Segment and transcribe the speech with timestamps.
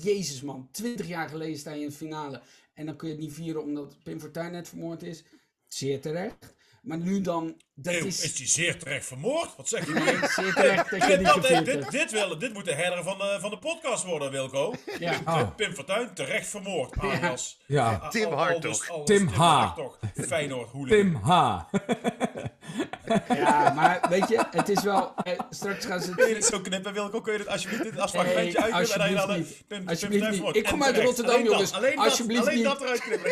[0.00, 2.40] Jezus man, 20 jaar geleden sta je in de finale.
[2.74, 5.24] En dan kun je het niet vieren omdat Pim Fortuyn net vermoord is.
[5.68, 6.54] Zeer terecht.
[6.82, 8.22] Maar nu dan, dat Eeuw, is...
[8.22, 9.56] is die zeer terecht vermoord?
[9.56, 9.92] Wat zeg je?
[10.04, 13.18] Nee, zeer terecht dat je Dit, niet dit, dit, wil, dit moet de herder van
[13.18, 14.74] de, van de podcast worden, Wilco.
[14.98, 15.20] Ja.
[15.24, 15.54] Ah.
[15.56, 17.60] Pim Fortuyn terecht vermoord, alias.
[17.66, 18.00] Ja.
[18.02, 19.04] A- Tim Hartog.
[19.04, 19.36] Tim H.
[19.36, 19.98] Hartog.
[20.14, 20.98] Feyenoord hooligan.
[21.00, 21.60] Tim H.
[23.28, 25.12] ja, maar weet je, het is wel...
[25.24, 26.14] eh, straks gaan ze...
[26.14, 27.20] Kun je dit zo knippen, Wilco?
[27.20, 29.04] Kun je dit alsjeblieft dit afspraakmomentje Nee, uitknippen?
[29.04, 30.56] En dan je dan alsjeblieft niet.
[30.56, 30.98] Ik kom uit.
[30.98, 31.72] Rotterdam, Alleen dat, jongens.
[31.72, 32.64] Alleen dat, Alsjeblieft alleen niet.
[32.64, 33.30] dat eruit knippen.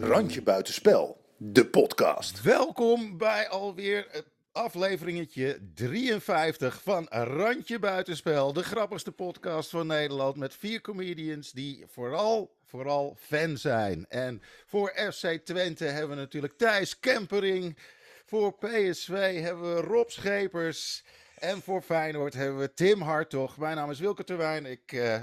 [0.00, 2.42] Randje Buitenspel, de podcast.
[2.42, 4.24] Welkom bij alweer het
[4.56, 8.52] afleveringetje 53 van Randje Buitenspel.
[8.52, 14.06] De grappigste podcast van Nederland met vier comedians die vooral, vooral fan zijn.
[14.08, 17.76] En voor FC Twente hebben we natuurlijk Thijs Kempering.
[18.24, 21.04] Voor PSV hebben we Rob Schepers.
[21.38, 23.56] En voor Feyenoord hebben we Tim Hartog.
[23.56, 24.66] Mijn naam is Wilke Terwijn.
[24.66, 25.22] Ik eh,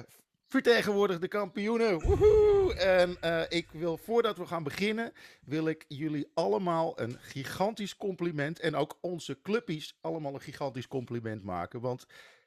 [0.53, 2.01] vertegenwoordig de kampioenen.
[2.01, 2.73] Woehoe!
[2.73, 5.13] En eh, ik wil, voordat we gaan beginnen,
[5.45, 8.59] wil ik jullie allemaal een gigantisch compliment.
[8.59, 11.79] En ook onze clubpies allemaal een gigantisch compliment maken.
[11.81, 12.05] Want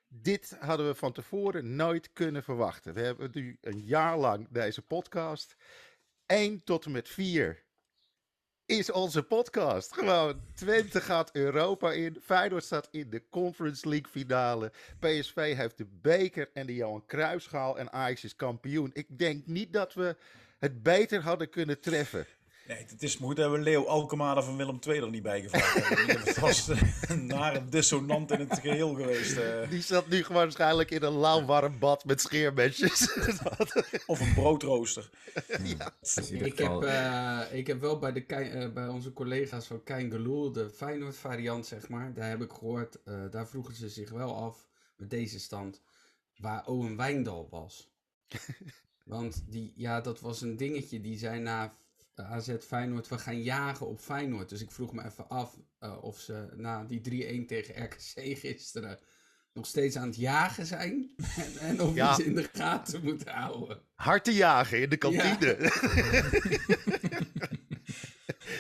[0.08, 2.94] dit hadden we van tevoren nooit kunnen verwachten.
[2.94, 5.56] We hebben nu een jaar lang deze podcast.
[6.26, 7.64] 1 tot en met 4
[8.66, 9.92] is onze podcast.
[9.92, 12.18] Gewoon, Twente gaat Europa in.
[12.22, 14.72] Feyenoord staat in de Conference League finale.
[14.98, 17.78] PSV heeft de beker en de Johan Cruijffschaal.
[17.78, 18.90] En Ajax is kampioen.
[18.92, 20.16] Ik denk niet dat we
[20.58, 22.26] het beter hadden kunnen treffen.
[22.68, 25.42] Nee, het is maar goed dat we Leo Alkemade van Willem II er niet bij
[25.42, 26.20] gevraagd hebben.
[26.20, 29.36] Het was eh, een nare dissonant in het geheel geweest.
[29.36, 29.70] eh.
[29.70, 33.14] Die zat nu gewoon waarschijnlijk in een lauw warm bad met scheermesjes.
[34.06, 35.10] Of een broodrooster.
[35.62, 35.94] ja.
[36.30, 40.52] ieder Ik heb, eh, ik heb wel bij, de, bij onze collega's van Kein Geloel,
[40.52, 44.36] de Feyenoord variant zeg maar, daar heb ik gehoord, eh, daar vroegen ze zich wel
[44.36, 45.82] af met deze stand,
[46.36, 47.90] waar Owen Wijndal was.
[49.04, 51.72] Want die, ja, dat was een dingetje, die zei na
[52.24, 54.48] AZ Feyenoord, we gaan jagen op Feyenoord.
[54.48, 58.98] Dus ik vroeg me even af eh, of ze na die 3-1 tegen RKC gisteren
[59.52, 61.10] nog steeds aan het jagen zijn.
[61.44, 62.18] en, en of Ja.
[62.18, 63.80] in de gaten moeten houden.
[63.94, 65.56] Hard te jagen in de kantine.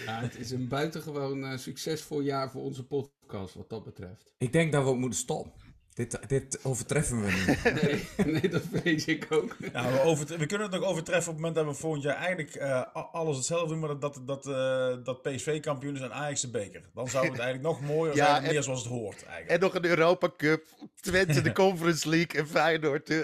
[0.06, 4.34] Ja, het is een buitengewoon eh, succesvol jaar voor onze podcast, wat dat betreft.
[4.38, 5.52] Ik denk dat we ook moeten stoppen.
[5.96, 7.74] Dit, dit overtreffen we niet.
[7.82, 9.56] Nee, nee dat vrees ik ook.
[9.72, 12.82] Nou, we, kunnen het nog overtreffen op het moment dat we volgend jaar eigenlijk eh,
[13.12, 16.48] alles hetzelfde doen, maar dat, dat, dat, eh, dat PSV kampioen is en Ajax de
[16.48, 16.82] beker.
[16.94, 19.50] Dan zou het eigenlijk nog mooier Ja, zijn, en- meer zoals het hoort eigenlijk.
[19.50, 20.64] En nog een Europa Cup.
[21.00, 23.22] Twente de Conference League en Feyenoord de,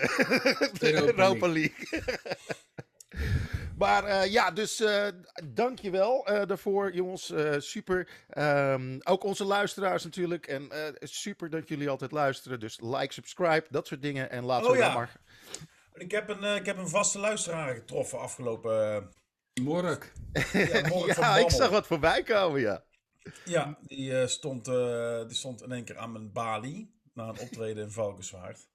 [0.78, 2.02] de Europa Europa League.
[3.78, 5.06] Maar eh, ja, dus eh
[5.44, 7.30] dankjewel eh daarvoor jongens.
[7.30, 8.08] Eh, super.
[8.28, 10.46] Ehm, ook onze luisteraars natuurlijk.
[10.46, 12.60] En eh, super dat jullie altijd luisteren.
[12.60, 14.30] Dus like, subscribe, dat soort dingen.
[14.30, 14.86] En laten Oh we ja.
[14.86, 15.20] dan maar...
[15.94, 19.10] Ik, heb een, ik heb een vaste luisteraar getroffen afgelopen...
[19.62, 20.12] Mork.
[20.52, 22.84] ja, morgen van Ja, ik zag wat voorbij komen, ja.
[23.44, 27.00] Ja, die, eh, stond, eh, die stond in één keer aan mijn balie.
[27.14, 28.68] Na een optreden in Valkenswaard.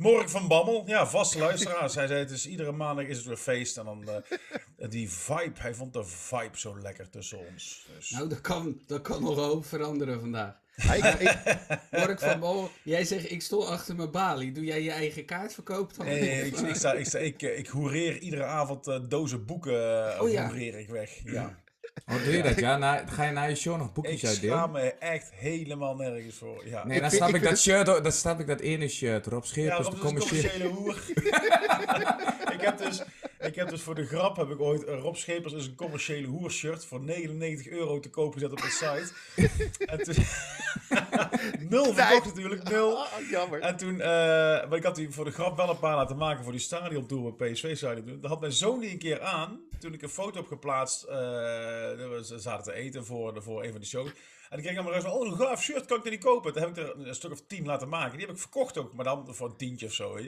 [0.00, 1.78] Mork van Bammel, ja, vaste luisteraar.
[1.80, 3.76] Hij zei, het is iedere maandag is het weer feest.
[3.78, 7.86] En dan eh, die vibe, hij vond de vibe zo lekker tussen ons.
[7.96, 10.54] Dus, Nou, dat kan, dat kan nog hoop veranderen vandaag.
[10.74, 14.52] Hij- ik- Mork van Bol, jij zegt ik stond achter mijn balie.
[14.52, 16.06] Doe jij je eigen kaartverkoop dan?
[16.06, 19.44] Nee, nee, ik, ik, sta, ik, sta, ik, eh, ik hoereer iedere avond eh, dozen
[19.46, 20.46] boeken eh Oh ja.
[20.46, 21.10] hoereer ik weg.
[21.24, 21.58] Ja.
[22.06, 22.58] Oh, doe je dat?
[22.58, 24.70] Ja, na, ga je na je show nog Ik boekjes schaam uitdelen?
[24.70, 26.62] me echt helemaal nergens voor.
[26.68, 26.86] Ja.
[26.86, 29.26] Nee, dan snap ik ik, dat shirt, dan snap ik dat ene shirt.
[29.26, 30.68] Rob Ja, Scheepers, Rob de is een commerciële...
[30.68, 31.02] commerciële hoer.
[32.54, 33.02] ik, heb dus,
[33.40, 34.82] ik heb dus voor de grap heb ik ooit...
[34.82, 38.70] Rob Schepers is een commerciële hoer shirt voor 99 euro te koop gezet op de
[38.70, 39.12] site.
[39.86, 40.24] en toen...
[41.70, 42.98] nul verkocht natuurlijk, nul.
[42.98, 43.60] Ah, jammer.
[43.60, 44.08] En toen, eh,
[44.68, 47.34] maar ik had die voor de grap wel een paar laten maken voor die stadiontour
[47.34, 48.20] bij PSV stadion doen.
[48.20, 51.16] Dat had mijn zoon die een keer aan, toen ik een foto heb geplaatst, eh,
[51.16, 54.10] we zaten te eten voor, voor een van de shows.
[54.50, 56.52] En ik kreeg allemaal eens van, oh, een gaaf shirt, kan ik er niet kopen?
[56.52, 58.18] Toen heb ik er een stuk of tien laten maken.
[58.18, 60.18] Die heb ik verkocht ook, maar dan voor een tientje of zo.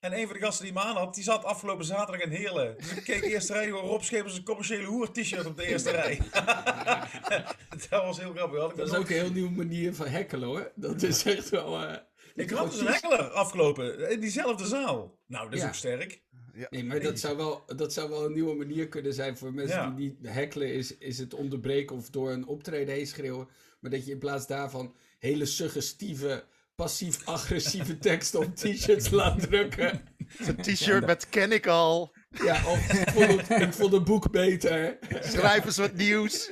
[0.00, 2.76] En een van de gasten die me aan had, die zat afgelopen zaterdag in Heerlen.
[2.78, 5.90] Dus ik keek eerste rij, gewoon Rob Schepers een commerciële hoer t-shirt op de eerste
[5.90, 6.20] rij.
[7.90, 8.60] dat was heel grappig.
[8.60, 10.72] Had ik Dat is nog- ook een heel nieuwe manier van hackelen hoor.
[10.74, 11.82] Dat is echt wel...
[11.82, 11.96] eh,
[12.34, 15.18] Ik had dus een hekkelaar afgelopen, in diezelfde zaal.
[15.26, 15.66] Nou, dat is Ja.
[15.68, 16.22] ook sterk.
[16.70, 19.78] Nee, maar dat zou, wel, dat zou wel een nieuwe manier kunnen zijn voor mensen
[19.78, 19.90] Ja.
[19.90, 20.72] die niet hackelen.
[20.74, 23.48] Is, is het onderbreken of door een optreden heen schreeuwen.
[23.80, 26.44] Maar dat je in plaats daarvan hele suggestieve,
[26.80, 30.02] passief-agressieve teksten op t-shirts laat drukken.
[30.38, 32.12] Een t-shirt met ken ik al.
[32.44, 34.98] Ja, of ik vond, het, ik vond het boek beter.
[35.20, 36.48] Schrijf eens wat nieuws.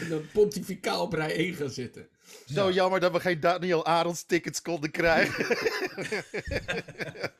[0.00, 2.08] En dan pontificaal op rij 1 gaan zitten.
[2.46, 5.56] Zo jammer dat we geen Daniel Arends tickets konden krijgen.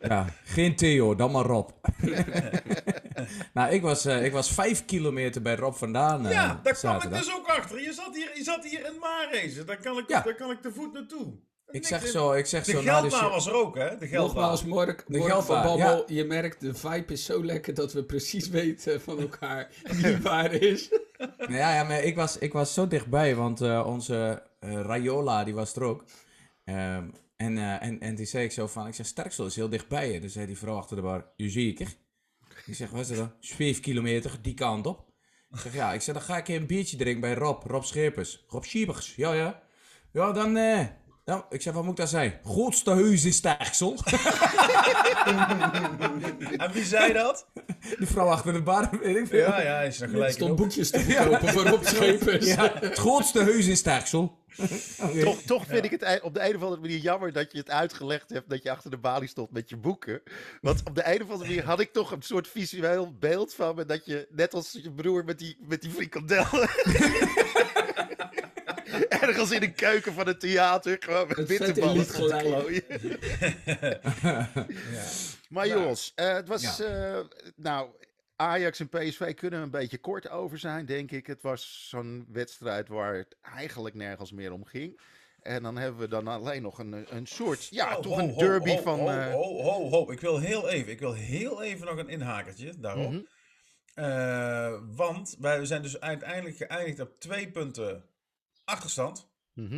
[0.00, 1.70] Ja, geen Theo, dan maar Rob.
[3.54, 6.26] nou, ik was, eh, ik was vijf kilometer bij Rob vandaan.
[6.26, 7.80] eh, Ja, daar kwam ik dus ook achter.
[7.82, 9.66] Je zat hier, je zat hier in Maarrezen.
[9.66, 10.20] Daar kan ik, Ja.
[10.20, 11.32] daar kan ik te voet naartoe.
[11.70, 13.98] Ik zeg in- zo, ik zeg De zo na de show- was er ook, hè?
[13.98, 14.18] De geldbaar.
[14.18, 16.02] Nogmaals, Mork, De van geldbaar, Babbel, ja.
[16.06, 20.52] je merkt, de vibe is zo lekker dat we precies weten van elkaar wie waar
[20.52, 20.88] is.
[21.38, 25.44] Nou ja, ja, maar ik was, ik was zo dichtbij, want eh, onze eh, Rayola,
[25.44, 26.04] die was er ook.
[26.64, 29.68] Ehm, en, eh, en, en die zei ik zo van, ik zeg, Sterksel is heel
[29.68, 30.20] dichtbij je.
[30.20, 31.86] Dus zei die vrouw achter de bar, je zeker?
[32.66, 33.32] Ik zeg, wat is dat dan?
[33.40, 35.04] "Is Vijf kilometer, die kant op.
[35.52, 38.44] Ik zeg, ja, ik zeg, dan ga ik een biertje drinken bij Rob, Rob Schepers.
[38.48, 39.62] Rob Schiepers, ja, ja.
[40.12, 40.86] Ja, dan, eh,
[41.26, 42.38] ja, ik zeg, wat moet ik daar zijn?
[42.44, 43.96] Grootste huis in Sterksel.
[46.56, 47.46] En wie zei dat?
[47.98, 49.38] Die vrouw achter de bar, weet ik veel.
[49.38, 50.56] Ja, ja, is er Er gelijk stond op.
[50.56, 52.46] boekjes te verkopen voor opschepers.
[52.54, 54.30] Ja, het grootste huis in.
[55.02, 55.20] Oké.
[55.22, 57.58] toch toch vind ik het ei- op de een of andere manier jammer dat je
[57.58, 60.22] het uitgelegd hebt dat je achter de balie stond met je boeken.
[60.60, 63.74] Want op de een of andere manier had ik toch een soort visueel beeld van
[63.74, 66.68] me dat je, net als je broer met die, met die frikandellen.
[69.26, 72.84] Ergens in de keuken van het theater gewoon met vet stond te klooien.
[75.48, 76.76] Maar Nou, jongens, eh, het was.
[76.76, 76.84] ja.
[77.14, 77.24] eh,
[77.56, 77.90] nou,
[78.36, 81.26] Ajax en PSV kunnen een beetje kort over zijn, denk ik.
[81.26, 85.00] Het was zo'n wedstrijd waar het eigenlijk nergens meer om ging.
[85.42, 87.66] En dan hebben we dan alleen nog een, een soort.
[87.70, 88.98] Ja, Oh, toch ho, een derby ho, van.
[88.98, 90.10] Ho, eh, ho, ho, ho.
[90.10, 93.10] Ik wil heel even, ik wil heel even nog een inhakertje daarop.
[93.10, 93.20] mhm.
[93.94, 98.04] Eh, want wij zijn dus uiteindelijk geëindigd op twee punten
[98.70, 99.28] achterstand.
[99.52, 99.74] Mhm.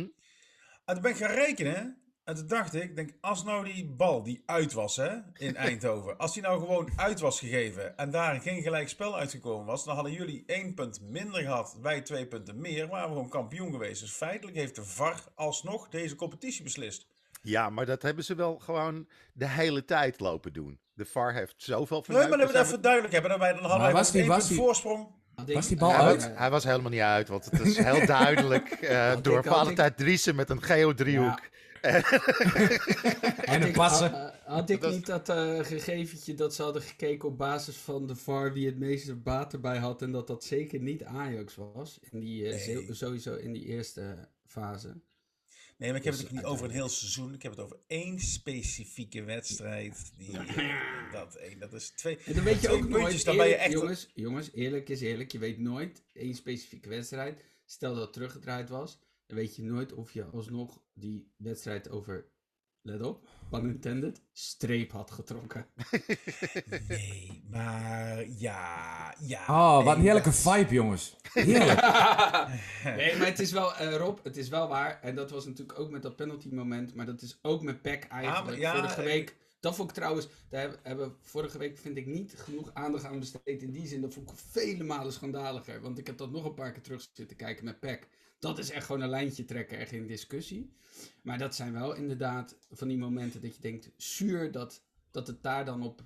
[0.85, 1.97] En toen ben ik gaan rekenen.
[2.23, 6.17] En toen dacht ik, denk, als nou die bal die uit was hè, in Eindhoven.
[6.17, 7.97] als die nou gewoon uit was gegeven.
[7.97, 9.83] En daar geen gelijk spel uitgekomen was.
[9.85, 11.77] Dan hadden jullie één punt minder gehad.
[11.81, 12.87] Wij twee punten meer.
[12.87, 14.01] Waren we gewoon kampioen geweest.
[14.01, 17.07] Dus feitelijk heeft de VAR alsnog deze competitie beslist.
[17.41, 20.79] Ja, maar dat hebben ze wel gewoon de hele tijd lopen doen.
[20.93, 22.15] De VAR heeft zoveel van.
[22.15, 23.31] Nee, maar dat we dat even duidelijk hebben.
[23.31, 25.07] Dan, wij, dan hadden Maar wij was nog die- één was punt die- voorsprong.
[25.47, 26.23] Was die bal Hij uit?
[26.23, 29.95] was, hij was helemaal niet uit, want het is heel duidelijk eh, Had door Valentijn
[29.95, 31.39] Driessen met een geodriehoek.
[31.81, 34.11] En een passen.
[34.11, 38.07] Had, had ik Dat niet dat eh, gegeventje dat ze hadden gekeken op basis van
[38.07, 41.99] de VAR wie het meeste baat erbij had en dat dat zeker niet Ajax was
[42.11, 42.87] in die, eh, Nee.
[42.93, 45.01] sowieso in die eerste fase.
[45.79, 47.33] Nee, maar ik heb het Dus ook niet over een heel seizoen.
[47.33, 50.11] Ik heb het over één specifieke wedstrijd.
[50.17, 50.31] Die,
[51.11, 52.17] dat, één, dat is twee.
[52.17, 53.71] En dan weet je ook puntjes, nooit, dan ben je echt...
[53.71, 57.43] jongens, jongens, eerlijk is eerlijk, je weet nooit één specifieke wedstrijd.
[57.65, 62.31] Stel dat het teruggedraaid was, dan weet je nooit of je alsnog die wedstrijd over,
[62.81, 65.65] let op, pun intended, streep had getrokken.
[66.87, 69.41] Nee, maar ja, ja.
[69.47, 71.15] Oh, wat een heerlijke dat- vibe, jongens.
[71.33, 71.81] Heerlijk.
[72.97, 74.99] nee, maar het is wel, eh, Rob, het is wel waar.
[75.01, 78.03] En dat was natuurlijk ook met dat penalty moment, maar dat is ook met PEC
[78.03, 78.57] eigenlijk.
[78.57, 81.97] ja, vorige ik- week, dat vond ik trouwens, daar hebben- hebben we vorige week vind
[81.97, 83.61] ik niet genoeg aandacht aan besteed.
[83.63, 85.81] In die zin, dat vond ik vele malen schandaliger.
[85.81, 88.07] Want ik heb dat nog een paar keer terug zitten kijken met PEC.
[88.39, 90.73] Dat is echt gewoon een lijntje trekken, er geen discussie.
[91.21, 95.43] Maar dat zijn wel inderdaad van die momenten dat je denkt, zuur dat, dat het
[95.43, 96.01] daar dan op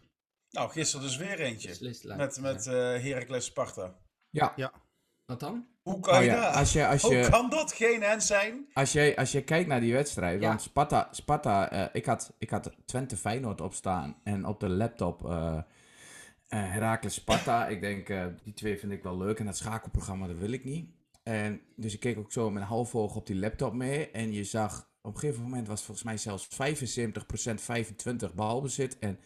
[0.50, 1.94] Nou, gisteren dus weer eentje.
[2.16, 3.96] Met, met eh Heracles Sparta.
[4.30, 4.74] Ja,
[5.26, 5.68] Wat dan?
[5.82, 6.56] Hoe kan oh je ja, dat?
[6.56, 8.66] als je, als Hoe je, kan dat geen hens zijn?
[8.74, 10.48] als je, als je kijkt naar die wedstrijd, Ja.
[10.48, 15.26] want Sparta, Sparta eh, ik, had, ik had Twente Feyenoord opstaan en op de laptop
[15.26, 15.58] eh
[16.48, 17.68] eh Heracles Sparta.
[17.68, 20.64] Ik denk, eh, die twee vind ik wel leuk en dat schakelprogramma, dat wil ik
[20.64, 20.90] niet.
[21.24, 24.34] En dus ik keek ook zo met een half oog op die laptop mee en
[24.34, 29.20] je zag, op een gegeven moment was volgens mij zelfs 75% 25 balbezit en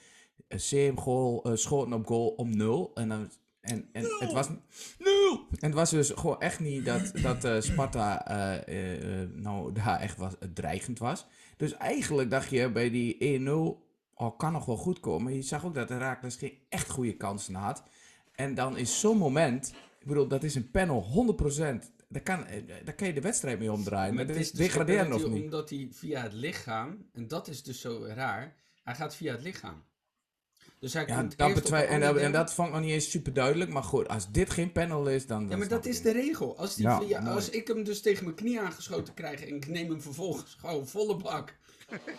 [0.47, 3.31] een CM goal, eh, schoten op goal om 0 en dan
[3.67, 4.47] en, en het was
[4.97, 5.47] nul.
[5.49, 8.25] En het was dus gewoon echt niet dat, dat eh, Sparta
[8.65, 11.25] eh, nou daar echt was, dreigend was.
[11.57, 13.51] Dus eigenlijk dacht je bij die 1-0,
[14.13, 15.35] oh, kan nog wel goed komen.
[15.35, 17.83] Je zag ook dat Herakles geen echt goede kansen had.
[18.31, 19.73] En dan is zo'n moment,
[20.07, 21.91] bedoel, dat is een panel 100%.
[22.09, 24.13] Daar kan, eh, daar kan je de wedstrijd mee omdraaien.
[24.13, 25.43] Maar het dat is dus degraderen hij- niet.
[25.43, 29.41] Omdat hij via het lichaam, en dat is dus zo raar, hij gaat via het
[29.43, 29.83] lichaam.
[30.79, 32.31] Dus hij Ja, komt dat betwij- en, en deel.
[32.31, 33.71] dat vond ik nog niet eens super duidelijk.
[33.71, 35.49] Maar goed, als dit geen panel is, dan.
[35.49, 36.57] Ja, maar dat is de regel.
[36.57, 37.35] Als, die Ja, via, mooi.
[37.35, 40.87] als ik hem dus tegen mijn knie aangeschoten krijg en ik neem hem vervolgens gewoon
[40.87, 41.55] volle bak.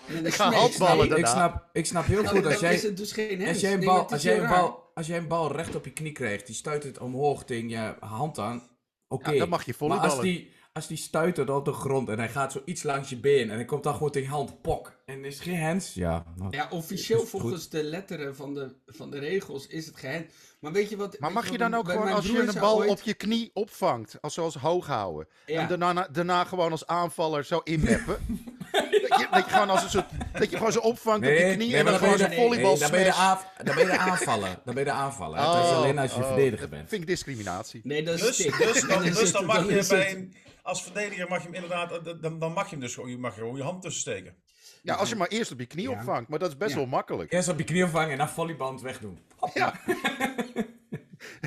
[0.09, 1.18] En Ik ga handballen niet.
[1.18, 2.75] ik, snap, ik snap heel goed als jij.
[2.75, 3.47] is het dus geen.
[3.47, 5.85] Als jij, een Nee, bal, als, jij een bal, als jij een bal recht op
[5.85, 8.62] je knie krijgt, die stuit het omhoog tegen je hand aan.
[9.09, 9.31] Oké.
[9.31, 12.28] Ja, dan mag je Maar als die, als die stuitert op de grond en hij
[12.28, 14.93] gaat zo iets langs je been en hij komt dan gewoon tegen hand, pok.
[15.07, 15.95] En is het geen hands?
[15.95, 16.25] Ja.
[16.37, 17.28] nou, Ja, officieel goed.
[17.28, 20.25] volgens de letteren van de, van de regels is het gehand.
[20.61, 21.19] Maar weet je wat...
[21.19, 24.21] Maar mag je dan ook gewoon als je een bal ooit- op je knie opvangt,
[24.21, 25.61] als zoals hoog houden, Ja.
[25.69, 28.17] en daarna, daarna gewoon als aanvaller zo inmeppen?
[28.72, 31.52] dat, je, dat je gewoon als een soort, dat je gewoon zo opvangt op je
[31.54, 33.04] knie en dan gewoon zo'n je- volleybal nee, dan ben je
[33.56, 34.60] de Dan ben je de aanvallen.
[34.64, 35.38] Dan ben je de aanvallen.
[35.38, 36.88] Het is Oh, alleen als je oh, verdediger dat bent.
[36.88, 37.80] vind ik discriminatie.
[37.84, 41.38] Nee, dat is Dus, dus, dan, dus dan mag je bij een, als verdediger mag
[41.38, 43.62] je hem inderdaad, eh, dan, dan mag je hem dus gewoon, je mag gewoon je
[43.62, 44.34] hand tussen steken.
[44.82, 45.98] Ja, als je maar eerst op je knie Ja.
[45.98, 46.76] opvangt, maar dat is best Ja.
[46.76, 47.32] wel makkelijk.
[47.32, 49.18] Eerst op je knie opvangen en dan volleyband wegdoen.
[49.54, 49.75] Ja.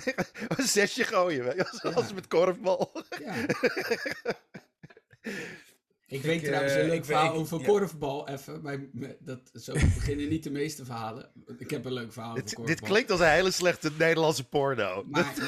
[0.57, 2.91] een zesje gooien, als, als met korfbal.
[3.25, 3.33] Ja.
[6.11, 7.65] Ik weet Ik, trouwens eh, een leuk weet- verhaal ik- over ja.
[7.65, 8.61] korfbal even.
[8.61, 8.79] Maar
[9.19, 11.29] dat, zo beginnen niet de meeste verhalen.
[11.57, 12.75] Ik heb een leuk verhaal over Dit, korfbal.
[12.75, 15.03] dit klinkt als een hele slechte Nederlandse porno.
[15.09, 15.33] Maar,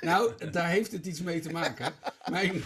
[0.00, 1.92] nou, nou, daar heeft het iets mee te maken.
[2.30, 2.62] Mijn,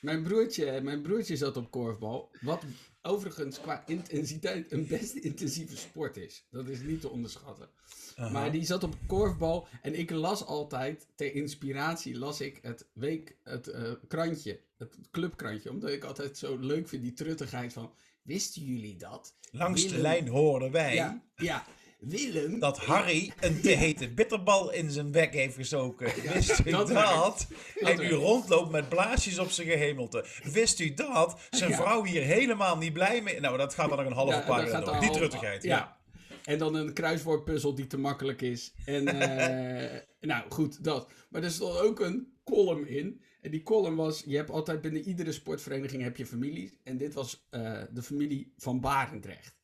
[0.00, 2.30] mijn, broertje, mijn broertje zat op korfbal.
[2.40, 2.62] Wat
[3.02, 6.44] overigens qua intensiteit een best intensieve sport is.
[6.50, 7.68] Dat is niet te onderschatten.
[8.16, 13.36] Maar die zat op korfbal en ik las altijd, ter inspiratie, las ik het week,
[13.42, 15.70] het eh, krantje, het clubkrantje.
[15.70, 17.92] Omdat ik altijd zo leuk vind, die truttigheid van,
[18.22, 19.34] wisten jullie dat?
[19.50, 21.64] Langs de Willem- lijn hoorden wij Ja, ja.
[22.02, 22.58] Willem...
[22.58, 26.12] dat Harry een te hete bitterbal in zijn bek heeft gestoken.
[26.32, 27.46] Wist u dat.
[27.78, 30.24] En u rondloopt met blaasjes op zijn gehemelte.
[30.52, 31.40] Wist u dat?
[31.50, 33.40] Zijn vrouw hier helemaal niet blij mee...
[33.40, 35.00] Nou, dat gaat dan nog een halve pagina gaat door.
[35.00, 36.00] Die truttigheid, ja.
[36.44, 38.74] En dan een kruiswoordpuzzel die te makkelijk is.
[38.84, 41.10] En eh, nou goed, dat.
[41.30, 43.20] Maar er stond ook een column in.
[43.40, 46.72] En die column was, je hebt altijd binnen iedere sportvereniging heb je families.
[46.82, 49.61] En dit was eh, de familie van Barendrecht.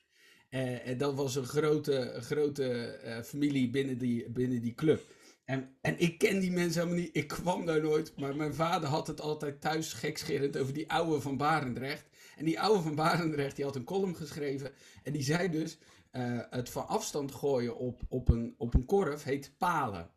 [0.48, 5.12] Eh, en dat was een grote, grote eh, familie binnen die, binnen die club.
[5.44, 7.16] En, en ik ken die mensen helemaal niet.
[7.16, 8.16] Ik kwam daar nooit.
[8.16, 12.06] Maar mijn vader had het altijd thuis gekscherend over die oude van Barendrecht.
[12.36, 14.72] En die oude van Barendrecht die had een column geschreven.
[15.02, 15.78] En die zei dus:
[16.10, 20.10] eh, het van afstand gooien op, op, een, op een korf heet palen.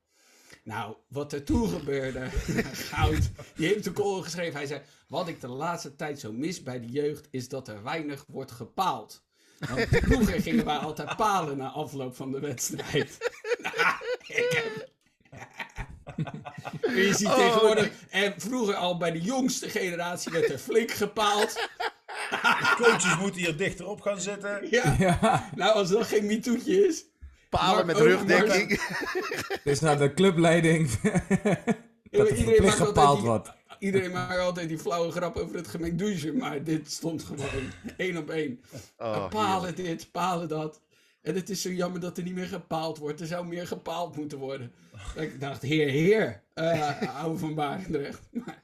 [0.64, 2.30] Nou, wat er toen gebeurde,
[2.92, 3.30] goud.
[3.56, 4.54] Die heeft een column geschreven.
[4.54, 7.84] Hij zei: Wat ik de laatste tijd zo mis bij de jeugd is dat er
[7.84, 9.24] weinig wordt gepaald.
[9.70, 13.18] Want vroeger gingen wij altijd palen na afloop van de wedstrijd.
[13.62, 13.96] Nou,
[14.28, 14.90] ik heb...
[16.96, 21.68] Je ziet Oh, tegenwoordig, en vroeger al bij de jongste generatie werd er flink gepaald.
[22.82, 24.68] Coaches moeten hier dichterop gaan zitten.
[24.70, 24.96] Ja.
[25.00, 27.06] Ja, Nou, als dat geen mitoetje is.
[27.50, 28.70] Palen Mark met rugdekking.
[29.48, 30.90] dit is nou de clubleiding
[32.12, 33.54] dat er verplicht maakt gepaald wordt.
[33.82, 36.34] Iedereen maakt altijd die flauwe grap over het gemengd.
[36.34, 38.62] Maar dit stond gewoon één op één.
[38.98, 40.82] Oh, palen dit, palen dat.
[41.22, 43.20] En het is zo jammer dat er niet meer gepaald wordt.
[43.22, 44.72] Er zou meer gepaald moeten worden.
[45.16, 46.42] Dat Ik dacht, heer, heer.
[46.54, 48.22] eh oude van Barendrecht.
[48.32, 48.62] Maar-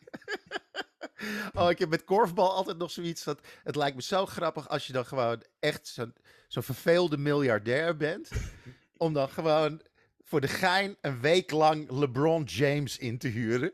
[1.53, 4.87] Oh, ik heb met korfbal altijd nog zoiets dat het lijkt me zo grappig als
[4.87, 6.13] je dan gewoon echt zo'n
[6.47, 8.29] zo'n verveelde miljardair bent.
[8.97, 9.81] om dan gewoon
[10.23, 13.71] voor de gein een week lang LeBron James in te huren.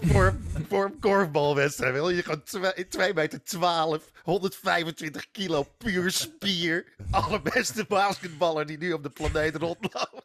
[0.00, 0.36] Voor,
[0.68, 1.92] voor een korfbalwedstrijd.
[1.92, 2.42] Wil je gewoon
[2.88, 6.84] 2 meter 12, 125 kilo puur spier.
[7.10, 10.22] Allerbeste basketballer die nu op de planeet rondloopt.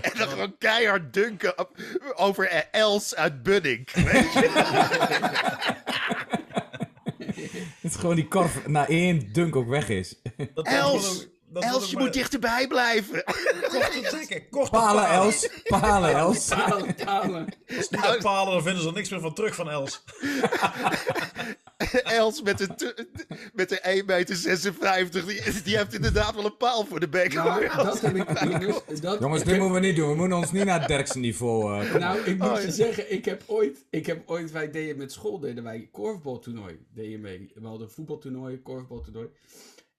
[0.00, 1.76] En dan gewoon keihard dunken op-
[2.14, 3.90] over Els uit Bunnik.
[3.90, 4.50] Weet je?
[7.80, 10.14] Het is gewoon die korf na één dunk ook weg is.
[10.54, 13.24] Dat, Els, dat Els, je moet dichterbij blijven.
[13.68, 15.22] Korte trekken, korte Palen, palen.
[15.24, 15.48] Els.
[15.64, 16.48] Palen, Els.
[16.48, 17.48] Palen, palen.
[17.76, 20.02] Als die dat palen, dan vinden ze er niks meer van terug van Els.
[22.04, 23.06] Els met een, t-
[23.54, 27.34] met een 1 meter 56, die, die heeft inderdaad wel een paal voor de bek.
[27.34, 27.84] Nou, hoor.
[27.84, 30.08] dat heb ik, jongens, dat, Jongens, dit moeten we niet doen.
[30.08, 31.82] We moeten ons niet naar het Derksen niveau...
[31.84, 32.72] eh, kom Nou, ik moet Oh, je ja.
[32.72, 37.20] zeggen, ik heb ooit, ik heb ooit, wij deden met school, deden wij korfbaltoernooi, deden
[37.20, 37.50] mee.
[37.54, 39.28] We hadden voetbaltoernooi, korfbaltoernooi.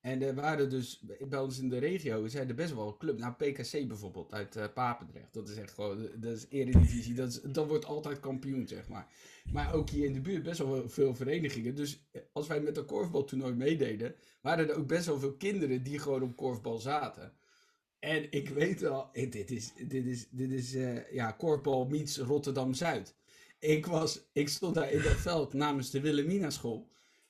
[0.01, 3.19] En er waren dus, bij ons in de regio, zijn er best wel club.
[3.19, 5.33] Nou, PKC bijvoorbeeld, uit eh, Papendrecht.
[5.33, 7.13] Dat is echt gewoon, dat is eredivisie.
[7.13, 9.07] Dat, is, dat wordt altijd kampioen, zeg maar.
[9.51, 11.75] Maar ook hier in de buurt best wel veel verenigingen.
[11.75, 15.83] Dus eh, als wij met een korfbaltoernooi meededen, waren er ook best wel veel kinderen
[15.83, 17.33] die gewoon op korfbal zaten.
[17.99, 22.17] En ik weet wel, eh, dit is, dit is, dit is eh, ja, korfbal meets
[22.17, 23.15] Rotterdam-Zuid.
[23.59, 26.89] Ik, was, ik stond daar in dat veld namens de Wilhelmina school.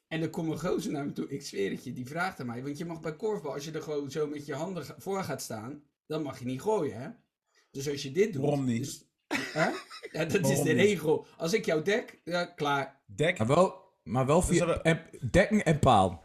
[0.09, 2.45] En er komt een gozer naar me toe, ik zweer het je, die vraagt aan
[2.45, 2.63] mij.
[2.63, 5.41] Want je mag bij korfbal, als je er gewoon zo met je handen voor gaat
[5.41, 7.09] staan, dan mag je niet gooien, hè?
[7.71, 8.41] Dus als je dit doet...
[8.41, 8.83] Waarom niet?
[8.83, 9.05] dus-
[9.53, 9.69] hè?
[10.11, 10.81] Ja, dat is de niet?
[10.81, 11.25] regel.
[11.37, 12.99] Als ik jou dek, ja, klaar.
[13.05, 13.37] Dek.
[13.37, 16.23] Maar wel, maar wel via en- dekken en paal.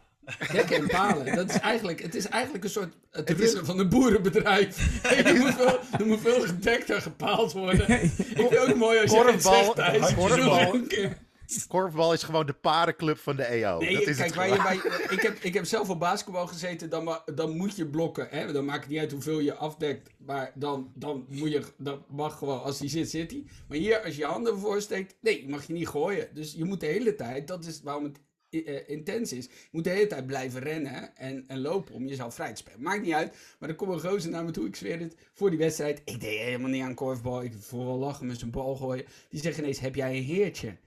[0.51, 1.35] Dekken en palen.
[1.35, 5.03] Dat is eigenlijk, het is eigenlijk een soort het van een boerenbedrijf.
[5.03, 7.89] er, moet veel, er moet veel gedekt en gepaald worden.
[8.01, 11.24] Ik vind het ook mooi als je het Korfbal, zegt, Thijs.
[11.67, 13.79] Korfbal is gewoon de parenclub van de EO.
[13.79, 14.81] Nee, dat is kijk, het waar je gewoon.
[14.81, 18.27] bij, ik, heb, ik heb zelf op basketbal gezeten, dan, dan moet je blokken.
[18.29, 18.51] Hè?
[18.51, 22.37] Dan maakt het niet uit hoeveel je afdekt, maar dan, dan, moet je, dan mag
[22.37, 23.43] gewoon, als die zit, zit hij.
[23.67, 26.27] Maar hier, als je je handen ervoor steekt, nee, mag je niet gooien.
[26.33, 28.19] Dus je moet de hele tijd, dat is waarom het
[28.63, 32.35] eh, intens is, je moet de hele tijd blijven rennen en, en lopen om jezelf
[32.35, 32.81] vrij te spelen.
[32.81, 35.49] Maakt niet uit, maar dan komt een gozer naar me toe, ik zweer het, voor
[35.49, 36.01] die wedstrijd.
[36.05, 39.05] Ik deed helemaal niet aan korfbal, ik voel wel lachen met zijn bal gooien.
[39.29, 40.77] Die zegt ineens, heb jij een heertje?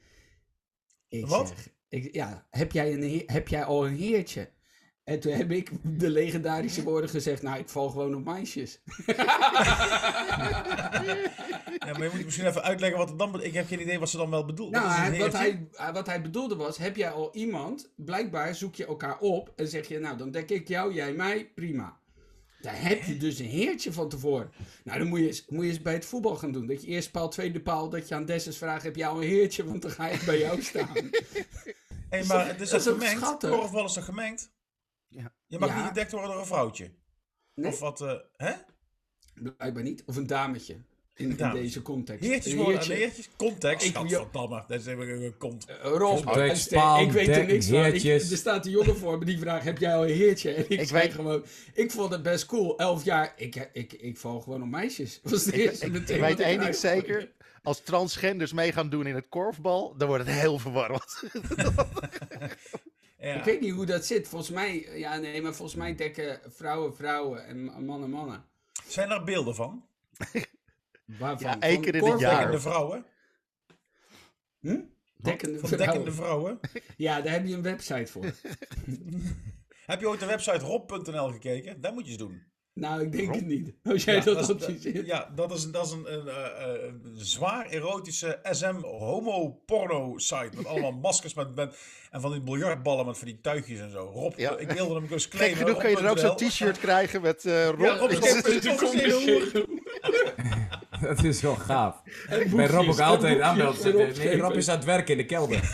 [1.09, 1.49] Ik Wat?
[1.49, 4.51] zeg, ik, ja, heb jij, een, he- heb jij al een heertje?
[5.05, 8.81] En toen heb ik de legendarische woorden gezegd, nou, ik val gewoon op meisjes.
[11.79, 13.43] Ja, maar je moet misschien even uitleggen wat het dan...
[13.43, 14.71] Ik heb geen idee wat ze dan wel bedoelt.
[14.71, 18.75] Nou, Wat hij- wat, hij, wat hij bedoelde was, heb jij al iemand, blijkbaar zoek
[18.75, 21.97] je elkaar op en zeg je, nou, dan dek ik jou, jij mij, prima.
[22.61, 24.51] Daar heb je dus een heertje van tevoren.
[24.85, 26.67] Nou, dan moet je, eens- moet je eens bij het voetbal gaan doen.
[26.67, 29.29] Dat je eerst paal, tweede paal, dat je aan Dessus vraagt, heb jij al een
[29.29, 30.89] heertje, want dan ga ik bij jou staan.
[32.11, 33.21] Hey, maar het is dat toch is gemengd?
[33.21, 33.51] schattig?
[33.51, 34.53] Korfbal is toch gemengd?
[35.09, 35.35] Ja.
[35.47, 35.77] Je mag Ja.
[35.77, 36.91] niet gedekt worden door een vrouwtje.
[37.55, 38.53] Nee, Of wat, eh, hè?
[39.35, 40.03] blijkbaar niet.
[40.07, 40.77] Of een dametje.
[41.19, 41.63] In, in Dametje.
[41.63, 42.25] deze context.
[42.25, 42.93] Heertjes worden, heertje.
[42.95, 44.65] heertjes, context, Ik- gadverdamme.
[44.69, 45.67] Dat is even een kont.
[45.67, 47.85] Eh, Rob, Context, Steve, paal, ik weet er niks van.
[47.85, 50.53] Ik, er staat een jongen voor me die vraagt, heb jij al een heertje?
[50.55, 51.45] En ik, weet- gewoon,
[51.75, 52.79] ik vond het best cool.
[52.79, 55.21] Elf jaar, ik, ik, ik val gewoon op meisjes.
[55.23, 57.31] Was de Ik, eerste ik- meteen ik wat weet één ding zeker.
[57.63, 61.23] Als transgenders mee gaan doen in het korfbal, dan wordt het heel verwarrend.
[63.21, 63.35] Ja.
[63.35, 64.29] Ik weet niet hoe dat zit.
[64.29, 68.45] Volgens mij, ja nee, maar volgens mij dekken vrouwen vrouwen en mannen mannen.
[68.89, 69.85] Zijn er beelden van?
[71.19, 71.51] Waarvan?
[71.51, 72.21] Ja, één Van keer in het korfbal?
[72.31, 72.37] jaar.
[72.39, 73.05] Dekkende vrouwen?
[74.61, 74.81] Hm?
[75.17, 75.79] Dekkende Van vrouwen.
[75.95, 76.61] dekkende vrouwen?
[76.97, 78.25] Ja, daar heb je een website voor.
[79.87, 81.81] Heb je ooit de website rob.nl gekeken?
[81.81, 82.43] Dat moet je eens doen.
[82.73, 83.75] nou, ik denk het niet.
[83.83, 84.57] Als jij Ja, dat,
[85.07, 90.51] ja, dat is, dat is een, een, eh, eh, een zwaar erotische SM homo-porno site.
[90.57, 91.77] Met allemaal maskers met, met,
[92.11, 93.99] en van die biljartballen met van die tuigjes en zo.
[94.13, 94.57] Rob, Ja.
[94.57, 95.59] ik wilde hem dus Gek claimen.
[95.59, 97.81] genoeg kun je er ook zo'n t-shirt krijgen met eh Rob.
[97.81, 99.53] Ja, Rob is is- is.
[101.09, 102.03] Dat is wel gaaf.
[102.57, 103.95] Bij Rob ook altijd aanbeld.
[103.95, 105.61] Nee, Rob is aan het werken in de kelder.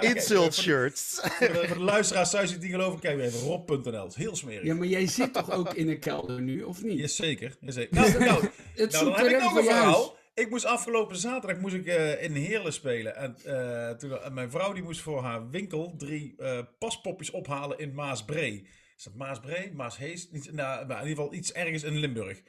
[0.14, 1.20] Insult shirts.
[1.22, 4.06] Voor de, voor de luisteraars thuis die het niet geloven, kijk even rob.nl.
[4.06, 4.64] Is heel smerig.
[4.64, 6.98] Ja, maar jij zit toch ook in een kelder nu, of niet?
[6.98, 7.56] Jazeker.
[7.60, 7.96] jazeker.
[7.96, 8.44] Nou, nou,
[8.74, 10.18] Het nou, dan heb ik nog een verhaal.
[10.34, 13.16] Ik moest afgelopen zaterdag moest ik, eh, in Heerlen spelen.
[13.16, 17.78] En, eh, toen, en mijn vrouw die moest voor haar winkel drie eh, paspopjes ophalen
[17.78, 18.66] in Maasbree.
[18.96, 19.72] Is dat Maasbree?
[19.72, 20.30] Maashees?
[20.30, 22.42] Niet, nou, maar in ieder geval iets ergens in Limburg.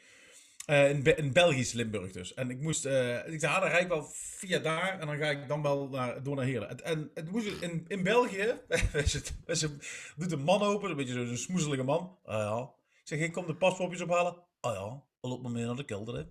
[0.66, 2.34] Eh, in, in Belgisch Limburg dus.
[2.34, 5.18] En ik moest, eh, ik dacht, ah, dan rijd ik wel via daar en dan
[5.18, 6.84] ga ik dan wel naar, door naar Heerlen.
[6.84, 8.60] En, het moest dus in, in België,
[8.92, 9.34] het-
[10.16, 12.18] doet een man open, een beetje zo'n smoezelige man.
[12.26, 12.72] Ah ja.
[13.02, 14.36] Ik zeg, ik kom de paspopjes ophalen.
[14.60, 14.80] Ah ja,
[15.22, 16.28] dan loop maar mee naar de kelder.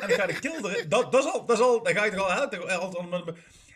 [0.00, 0.88] En ik ga de kelder.
[0.88, 2.58] Dat, dat, is al, dat is al, dan ga je al uit.
[2.58, 3.26] al- al- al-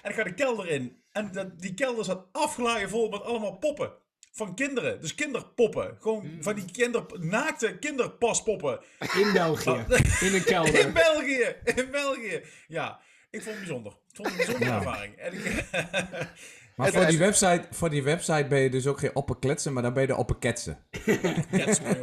[0.03, 1.03] En ik ga de kelder in.
[1.12, 3.92] En die kelder zat afgelaaien vol met allemaal poppen.
[4.35, 5.01] Van kinderen.
[5.01, 5.97] Dus kinderpoppen.
[6.01, 8.81] Gewoon van die kinder, naakte kinderpaspoppen.
[9.18, 9.71] In België.
[10.21, 10.92] In een In kelder.
[10.92, 11.55] België.
[11.75, 12.42] In België.
[12.68, 13.92] Ja, ik vond het bijzonder.
[13.92, 14.79] Ik vond het een bijzondere Ja.
[14.79, 15.14] ervaring.
[15.16, 15.64] En ik,
[16.77, 19.92] Maar voor die, website, voor die website ben je dus ook geen opperkletsen, maar dan
[19.92, 20.79] ben je de opperketsen.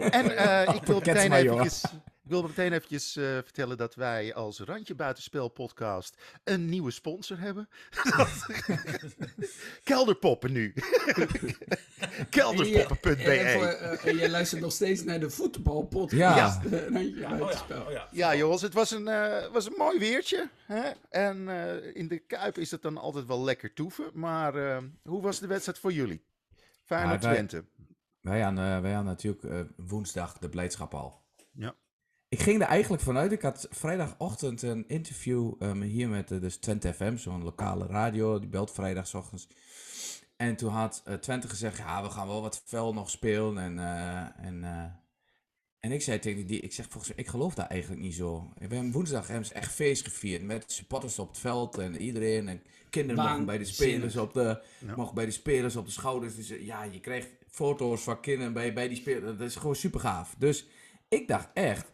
[0.09, 1.83] En eh, ik wil meteen eventjes,
[2.29, 7.39] ik wil meteen eventjes eh, vertellen dat wij als Randje Buitenspel podcast een nieuwe sponsor
[7.39, 7.69] hebben.
[9.83, 10.73] Kelderpoppen nu.
[12.29, 13.13] Kelderpoppen.be.
[13.31, 16.17] En, eh, en jij luistert nog steeds naar de voetbalpodcast.
[16.69, 16.79] Ja.
[16.89, 17.77] Randje Oh Buitenspel.
[17.77, 18.07] ja, oh ja.
[18.11, 20.49] Ja, jongens, het was een, eh, was een mooi weertje.
[20.65, 20.89] Hè?
[21.09, 24.09] En eh, in de Kuip is het dan altijd wel lekker toeven.
[24.13, 26.23] Maar eh, hoe was de wedstrijd voor jullie?
[26.83, 27.63] Feyenoord wij- Twente.
[28.21, 31.18] Wij hadden, eh, wij hadden natuurlijk eh, woensdag de blijdschap al.
[32.29, 33.31] Ik ging er eigenlijk vanuit.
[33.31, 38.39] Ik had vrijdagochtend een interview ehm, hier met uh, dus Twente FM, zo'n lokale radio.
[38.39, 39.47] Die belt vrijdagochtends.
[40.35, 43.57] En toen had eh, Twente gezegd, ja, we gaan wel wat fel nog spelen.
[43.57, 44.83] En, eh, en, eh,
[45.79, 48.51] en ik zei tegen die, ik zeg volgens mij, ik geloof daar eigenlijk niet zo.
[48.57, 52.47] We hebben woensdag hebben ze echt feest gevierd met supporters op het veld en iedereen.
[52.47, 54.95] En kinderen mochten bij de spelers op de, Ja.
[54.95, 56.35] mochten bij de spelers op de schouders.
[56.35, 59.37] Dus eh, ja, je krijgt foto's van kinderen bij, bij die spelers.
[59.37, 60.35] Dat is gewoon super gaaf.
[60.37, 60.67] Dus
[61.07, 61.91] ik dacht echt,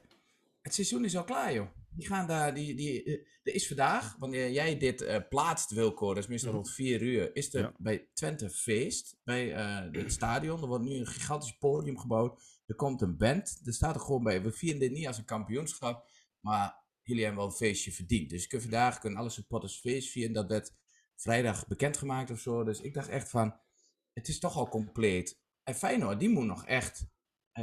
[0.65, 1.67] het seizoen is al klaar, joh.
[1.89, 6.08] Die gaan daar, die, die, eh, er is vandaag, wanneer jij dit eh, plaatst, Wilco,
[6.13, 7.73] dat is meestal rond 4 uur, is er Ja.
[7.78, 10.62] bij Twente feest, bij eh, het stadion.
[10.62, 12.41] Er wordt nu een gigantisch podium gebouwd.
[12.65, 14.41] Er komt een band, er staat er gewoon bij.
[14.43, 18.30] We vieren dit niet als een kampioenschap, maar jullie hebben wel een feestje verdiend.
[18.30, 20.34] Dus je kunt vandaag kunnen alle supporters feest vieren.
[20.34, 20.73] Dat werd
[21.15, 22.63] vrijdag bekendgemaakt of zo.
[22.63, 23.56] Dus ik dacht echt van,
[24.13, 25.39] het is toch al compleet.
[25.63, 27.06] En Feyenoord, die moet nog echt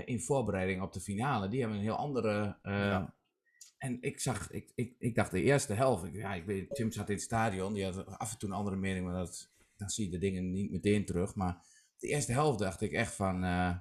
[0.05, 1.49] in voorbereiding op de finale.
[1.49, 2.59] Die hebben een heel andere.
[2.63, 3.15] eh, Ja.
[3.79, 6.93] en ik zag, ik, ik, ik dacht de eerste helft, ik- ja, ik weet, Tim
[6.93, 9.89] zat in het stadion, die had af en toe een andere mening, maar dat, dan
[9.91, 11.35] zie je de dingen niet meteen terug.
[11.35, 11.67] Maar
[11.99, 13.77] de eerste helft dacht ik echt van, eh,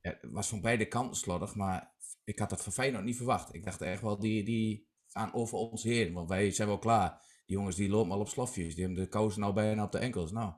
[0.00, 1.92] ja, het was van beide kanten slordig, maar
[2.24, 3.54] ik had dat van Feyenoord niet verwacht.
[3.54, 7.26] Ik dacht echt wel, die, die gaan over ons heen, want wij zijn wel klaar.
[7.46, 9.98] Die jongens die lopen al op slofjes, die hebben de kousen nou bijna op de
[9.98, 10.32] enkels.
[10.32, 10.52] Nou,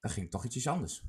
[0.00, 1.02] dat ging toch ietsjes anders.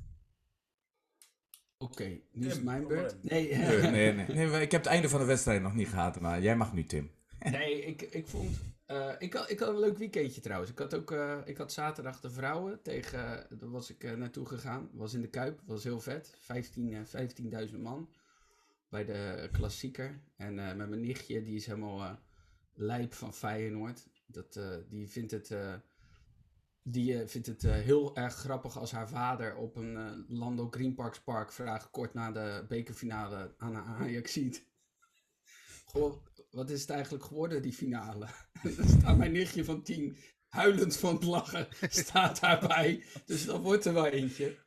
[1.82, 3.22] Oké, nu is mijn beurt.
[3.22, 4.26] Nee, Nee, nee, nee.
[4.48, 6.84] nee, ik heb het einde van de wedstrijd nog niet gehad, maar jij mag nu,
[6.84, 7.10] Tim.
[7.50, 8.60] nee ik, ik vond...
[8.86, 10.70] eh, ik, had, ik had een leuk weekendje trouwens.
[10.70, 13.46] Ik had ook eh, ik had zaterdag de vrouwen tegen...
[13.58, 14.88] Daar was ik eh, naartoe gegaan.
[14.92, 15.60] Was in de Kuip.
[15.64, 16.34] Was heel vet.
[16.38, 16.92] 15,
[17.52, 18.08] eh, 15.000 man.
[18.88, 20.20] Bij de klassieker.
[20.36, 22.10] En eh, met mijn nichtje, die is helemaal eh
[22.74, 24.06] lijp van Feyenoord.
[24.26, 25.54] Dat, eh, die vindt het...
[26.82, 30.68] die eh, vindt het eh, heel erg grappig als haar vader op een eh, Lando
[30.70, 34.70] Green Parks Park vraagt kort na de bekerfinale aan Ajax ziet.
[35.84, 38.26] Goh, wat is het eigenlijk geworden, die finale?
[38.62, 40.16] Dan staat mijn nichtje van tien
[40.48, 43.04] huilend van het lachen, staat daarbij.
[43.26, 44.58] Dus dat wordt er wel eentje.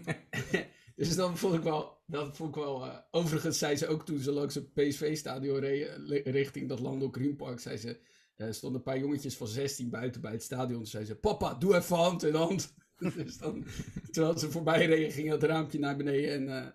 [0.96, 4.32] dus dan vond ik wel, dat vond ik wel overigens zei ze ook toen ze
[4.32, 8.00] langs het PSV-stadion li- richting dat Lando Green Park, zei ze,
[8.36, 10.78] er stonden een paar jongetjes van 16 buiten bij het stadion.
[10.78, 12.74] Toen zei ze, papa, doe even hand in hand.
[13.16, 13.64] dus dan,
[14.10, 16.64] terwijl ze voorbij reden, ging het raampje naar beneden en...
[16.64, 16.70] eh,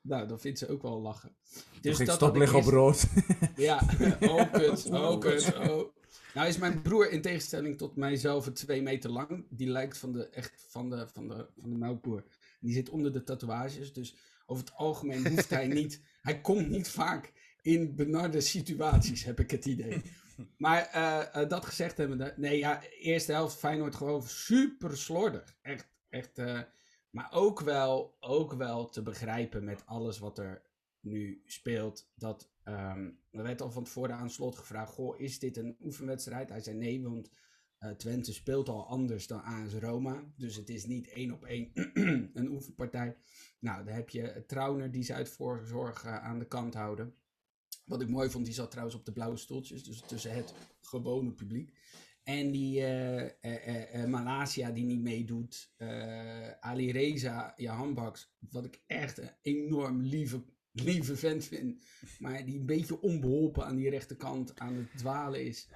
[0.00, 1.36] nou, dan vindt ze ook wel lachen.
[1.80, 3.06] Dus ik dat liggen op rood.
[3.56, 3.82] ja,
[4.20, 5.92] oh kut, oh kut, oh.
[6.34, 9.46] Nou is mijn broer in tegenstelling tot mijzelf twee meter lang.
[9.50, 12.24] Die lijkt van de, echt van de, van de, van de melkboer.
[12.60, 16.00] Die zit onder de tatoeages, dus over het algemeen hoeft hij niet...
[16.20, 20.02] Hij komt niet vaak in benarde situaties, heb ik het idee.
[20.56, 25.56] Maar eh, eh, dat gezegd hebben, nee ja, eerste helft Feyenoord gewoon super slordig.
[25.62, 26.38] Echt, echt.
[26.38, 26.60] eh,
[27.10, 30.62] maar ook wel, ook wel te begrijpen met alles wat er
[31.00, 32.10] nu speelt.
[32.14, 36.48] Dat ehm, er werd al van tevoren aan slot gevraagd: Goh, is dit een oefenwedstrijd?
[36.48, 37.30] Hij zei nee, want
[37.78, 40.24] eh, Twente speelt al anders dan AS Roma.
[40.36, 41.70] Dus het is niet één op één
[42.34, 43.16] een oefenpartij.
[43.58, 47.14] Nou, dan heb je Trauner die ze uit voorzorg aan de kant houden.
[47.84, 51.32] Wat ik mooi vond, die zat trouwens op de blauwe stoeltjes, dus tussen het gewone
[51.32, 51.72] publiek.
[52.22, 55.72] En die eh, Malasia die niet meedoet.
[56.60, 58.34] Ali Reza, ja, handbaks.
[58.50, 60.42] Wat ik echt een enorm lieve,
[60.72, 61.84] lieve vent vind.
[62.18, 65.68] Maar die een beetje onbeholpen aan die rechterkant aan het dwalen is.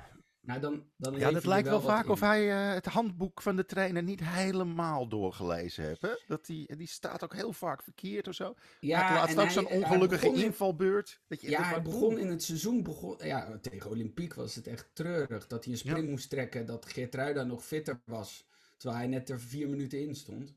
[0.48, 2.10] Nou, dan, dan Ja, dat lijkt wel vaak in.
[2.10, 6.02] of hij eh, het handboek van de trainer niet helemaal doorgelezen heeft.
[6.02, 6.10] Hè?
[6.26, 8.54] Dat die, die staat ook heel vaak verkeerd of zo.
[8.80, 11.20] Ja, laatst en ook zo'n ongelukkige begon invalbeurt.
[11.26, 14.88] Dat je Ja, hij begon in het seizoen, begon, ja, tegen Olympiek was het echt
[14.92, 15.46] treurig.
[15.46, 16.10] Dat hij een sprint Ja.
[16.10, 18.46] moest trekken, dat Geertruida nog fitter was.
[18.76, 20.54] Terwijl hij net er vier minuten in stond.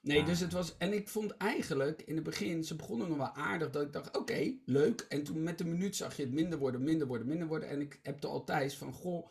[0.00, 3.34] Nee, dus het was, en ik vond eigenlijk in het begin, ze begonnen nog wel
[3.34, 5.06] aardig, dat ik dacht, oké, leuk.
[5.08, 7.68] En toen met de minuut zag je het minder worden, minder worden, minder worden.
[7.68, 9.28] En ik heb al Thijs van, goh,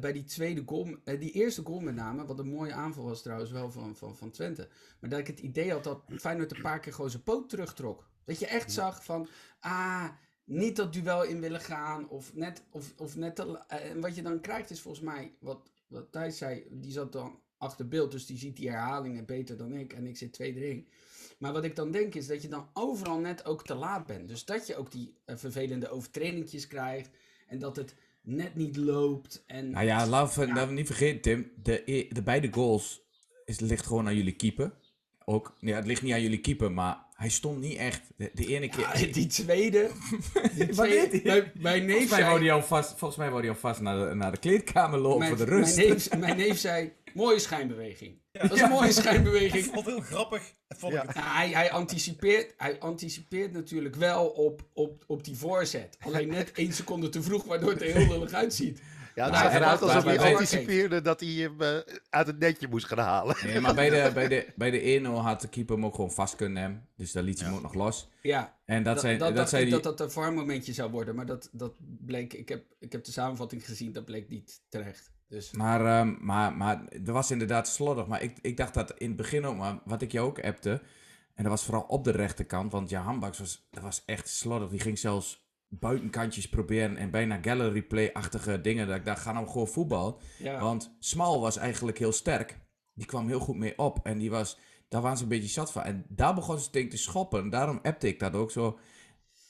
[0.00, 3.22] bij die tweede goal, eh, die eerste goal met name, wat een mooie aanval was
[3.22, 4.68] trouwens wel van, van, van Twente.
[5.00, 8.08] Maar dat ik het idee had dat Feyenoord een paar keer gewoon zijn poot terugtrok.
[8.24, 9.28] Dat je echt zag van,
[9.60, 10.08] ah,
[10.44, 12.08] niet dat duel in willen gaan.
[12.08, 15.36] Of net, of, of net te eh, En wat je dan krijgt is volgens mij,
[15.40, 18.10] wat, wat Thijs zei, die zat dan achter beeld.
[18.10, 19.92] Dus die ziet die herhalingen beter dan ik.
[19.92, 20.88] En ik zit twee erin.
[21.38, 24.28] Maar wat ik dan denk is dat je dan overal net ook te laat bent.
[24.28, 27.10] Dus dat je ook die eh, vervelende overtredingjes krijgt.
[27.46, 29.44] En dat het net niet loopt.
[29.46, 30.54] En Nou ja, laten we, Ja.
[30.54, 31.50] laten we niet vergeten, Tim.
[31.62, 33.02] De, e- de beide goals
[33.44, 34.72] is, ligt gewoon aan jullie keeper.
[35.24, 38.00] Ook, ja, het ligt niet aan jullie keeper, maar hij stond niet echt.
[38.16, 38.80] De, de ene keer.
[39.06, 39.90] Ja, die tweede.
[40.56, 41.32] Die Wat tweede deed hij?
[41.32, 43.56] mijn, mijn neef volgens, mij zei, wou hij al vast, volgens mij wou hij al
[43.56, 45.76] vast naar de, naar de kleedkamer lopen mijn, voor de rust.
[45.76, 48.14] Mijn neef, mijn neef zei, mooie schijnbeweging.
[48.32, 49.64] Dat is een mooie Ik schijnbeweging.
[49.64, 50.42] vond het heel grappig.
[50.68, 51.02] Vond Ja.
[51.02, 51.16] ik het.
[51.16, 55.96] Ja, hij, hij, anticipeert, hij anticipeert natuurlijk wel op, op, op die voorzet.
[56.00, 58.80] Alleen net één seconde te vroeg, waardoor het er heel lullig uitziet.
[59.16, 61.76] Ja, het Nou, en eruit dat- alsof hij anticipeerde dat hij hem eh,
[62.10, 63.36] uit het netje moest gaan halen.
[63.44, 66.10] Nee, maar bij de, bij de, bij de 1-0 had de keeper hem ook gewoon
[66.12, 66.88] vast kunnen nemen.
[66.96, 68.08] Dus daar liet hij hem ook nog los.
[68.22, 69.80] Ja, En dat, dat, zei, dat, dat, dacht zei ik die...
[69.80, 71.14] dat dat een VAR-momentje zou worden.
[71.14, 75.10] Maar dat, dat bleek, ik heb, ik heb de samenvatting gezien, dat bleek niet terecht.
[75.28, 78.06] Dus Maar, ehm, maar, maar er was inderdaad slordig.
[78.06, 80.70] Maar ik, ik dacht dat in het begin ook, maar wat ik jou ook appte.
[81.34, 82.72] En dat was vooral op de rechterkant.
[82.72, 84.68] Want ja, handbaks was, dat was echt slordig.
[84.68, 86.96] Die ging zelfs buitenkantjes proberen.
[86.96, 88.86] En bijna gallery play-achtige dingen.
[88.86, 90.20] Dat ik dacht, ga nou gewoon voetbal.
[90.38, 92.58] ja, Want Smal was eigenlijk heel sterk.
[92.94, 93.98] Die kwam heel goed mee op.
[94.02, 95.82] En die was, daar waren ze een beetje zat van.
[95.82, 97.50] En daar begon ze tegen te schoppen.
[97.50, 98.78] Daarom appte ik dat ook zo.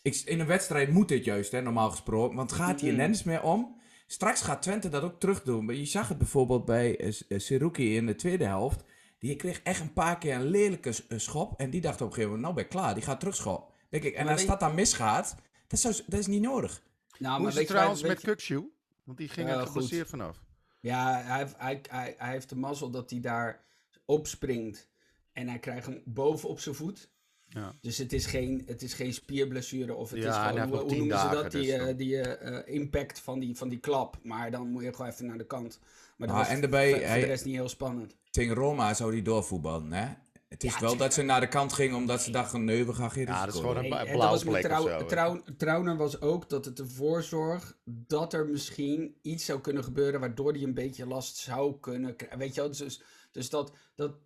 [0.03, 2.37] Ik, in een wedstrijd moet dit juist, hè, normaal gesproken.
[2.37, 3.81] Want gaat hier nergens meer om.
[4.07, 5.65] Straks gaat Twente dat ook terug doen.
[5.65, 8.85] Maar je zag het bijvoorbeeld bij uh, Seruki in de tweede helft.
[9.19, 11.61] Die kreeg echt een paar keer een lelijke eh, schop.
[11.61, 12.95] En die dacht op een gegeven moment, nou ben ik klaar.
[12.95, 13.75] Die gaat terugschoppen.
[13.91, 14.15] Denk ik.
[14.15, 16.83] En Maar als dat dan misgaat, Dat, zou, dat is niet nodig.
[17.19, 18.69] Nou, Hoe is het trouwens met Kukshoe?
[19.05, 19.69] Want die ging Ja, er goed.
[19.69, 20.45] geblesseerd vanaf.
[20.81, 23.65] Ja, hij, heeft- hij, hij, hij heeft de mazzel dat hij daar
[24.05, 24.89] opspringt.
[25.33, 27.09] En hij krijgt hem boven op zijn voet.
[27.49, 27.75] Ja.
[27.81, 31.19] Dus het is geen, het is geen spierblessure of het Ja, is gewoon, hoe, noemen
[31.19, 34.19] ze dat, die, dus eh, die eh, eh, impact van die, van die klap.
[34.23, 35.79] Maar dan moet je gewoon even naar de kant.
[36.17, 38.17] Maar dat Ah, was en daarbij, voor, de rest niet heel spannend.
[38.31, 40.15] Tegen Roma zou die doorvoetballen, hè?
[40.49, 42.95] Het is Ja, wel dat ze naar de kant gingen omdat ze dachten, nee, we
[42.95, 44.61] gaan geen Ja, dat is gewoon een en dat was of
[45.07, 50.21] trouw, trouw, was ook dat het ervoor zorgt dat er misschien iets zou kunnen gebeuren
[50.21, 52.39] waardoor hij een beetje last zou kunnen krijgen.
[52.39, 54.17] Weet je wel, dus, dus dat, dat,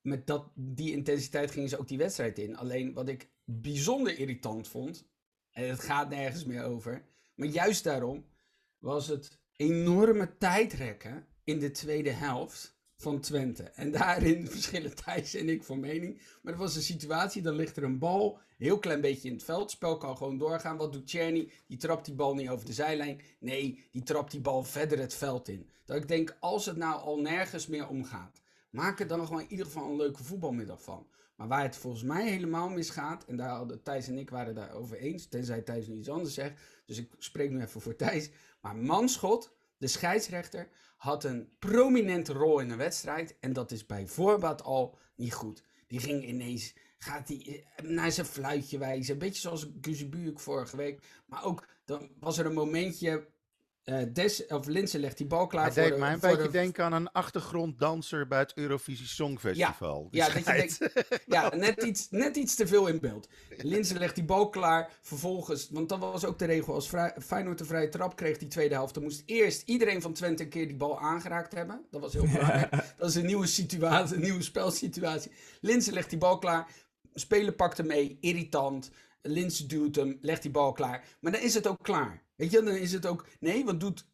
[0.00, 2.56] met dat, die intensiteit gingen ze ook die wedstrijd in.
[2.56, 5.08] Alleen wat ik bijzonder irritant vond,
[5.50, 7.04] en het gaat nergens meer over,
[7.34, 8.24] maar juist daarom
[8.78, 12.71] was het enorme tijdrekken in de tweede helft
[13.02, 13.62] van Twente.
[13.62, 16.20] En daarin verschillen Thijs en ik van mening.
[16.42, 19.44] Maar er was een situatie, dan ligt er een bal, heel klein beetje in het
[19.44, 19.60] veld.
[19.60, 20.76] Het spel kan gewoon doorgaan.
[20.76, 21.50] Wat doet Czerny?
[21.66, 23.20] Die trapt die bal niet over de zijlijn.
[23.38, 25.70] Nee, die trapt die bal verder het veld in.
[25.84, 29.42] Dat ik denk, als het nou al nergens meer om gaat, maak er dan gewoon
[29.42, 31.06] in ieder geval een leuke voetbalmiddag van.
[31.36, 34.72] Maar waar het volgens mij helemaal misgaat, en daar hadden Thijs en ik waren daar
[34.72, 38.30] over eens, tenzij Thijs nu iets anders zegt, dus ik spreek nu even voor Thijs.
[38.60, 40.68] Maar Manschot, de scheidsrechter,
[41.02, 45.64] had een prominente rol in de wedstrijd en dat is bij voorbaat al niet goed.
[45.86, 51.22] Die ging ineens, gaat hij naar zijn fluitje wijzen, een beetje zoals Guzebuurk vorige week.
[51.26, 53.28] Maar ook, dan was er een momentje,
[53.84, 56.42] eh Des, of Linsen legt die bal klaar Hij voor deed de, mij een beetje
[56.42, 60.08] de- denken aan een achtergronddanser bij het Eurovisie Songfestival.
[60.10, 60.78] Die Ja, dat je denkt,
[61.26, 63.28] ja net, iets, net iets te veel in beeld.
[63.56, 64.90] Linzen legt die bal klaar.
[65.02, 66.74] Vervolgens, want dat was ook de regel.
[66.74, 68.94] Als vrij, Feyenoord een vrije trap kreeg die tweede helft.
[68.94, 71.84] Dan moest eerst iedereen van Twente een keer die bal aangeraakt hebben.
[71.90, 72.70] Dat was heel belangrijk.
[72.98, 75.32] Dat is een nieuwe situatie, een nieuwe spelsituatie.
[75.60, 76.68] Linzen legt die bal klaar.
[77.14, 78.16] Speler pakt hem mee.
[78.20, 78.90] Irritant.
[79.22, 80.18] Linzen duwt hem.
[80.20, 81.04] Legt die bal klaar.
[81.20, 82.22] Maar dan is het ook klaar.
[82.36, 83.26] Weet je, dan is het ook...
[83.40, 84.04] Nee, wat doet...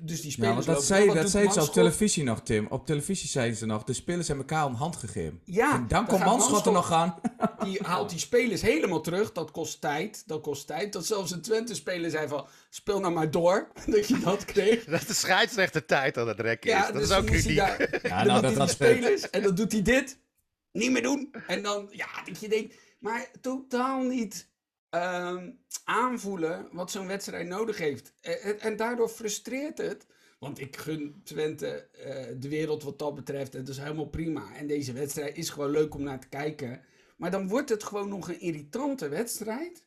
[0.00, 0.38] Dus die spelers...
[0.38, 2.66] Ja, want dat lopen zei, dat zei ze op televisie nog, Tim.
[2.66, 5.40] Op televisie zeiden ze nog, de spelers hebben elkaar een hand gegeven.
[5.44, 7.20] Ja, en dan komt Manschot er nog aan.
[7.64, 9.32] die haalt die spelers helemaal terug.
[9.32, 10.22] Dat kost tijd.
[10.26, 10.92] Dat kost tijd.
[10.92, 12.46] Dat zelfs een Twente-speler zei van...
[12.70, 13.68] Speel nou maar door.
[13.86, 14.84] Dat je dat kreeg.
[14.84, 16.76] Dat de scheidsrechter tijd aan het rekken is.
[16.76, 17.56] Ja, dat dus is dan ook uniek.
[17.56, 19.30] daar- Ja, nou, dat, dat die spelers.
[19.30, 20.18] En dan doet hij dit.
[20.72, 21.34] Niet meer doen.
[21.46, 21.88] En dan...
[21.90, 22.74] Ja, dat je denkt...
[22.98, 24.48] Maar totaal niet...
[24.90, 25.50] ehm,
[25.84, 28.12] aanvoelen wat zo'n wedstrijd nodig heeft.
[28.20, 30.06] En, en- en daardoor frustreert het.
[30.38, 33.52] Want ik gun Twente eh, de wereld wat dat betreft.
[33.52, 34.54] Het is helemaal prima.
[34.54, 36.80] En deze wedstrijd is gewoon leuk om naar te kijken.
[37.16, 39.86] Maar dan wordt het gewoon nog een irritante wedstrijd.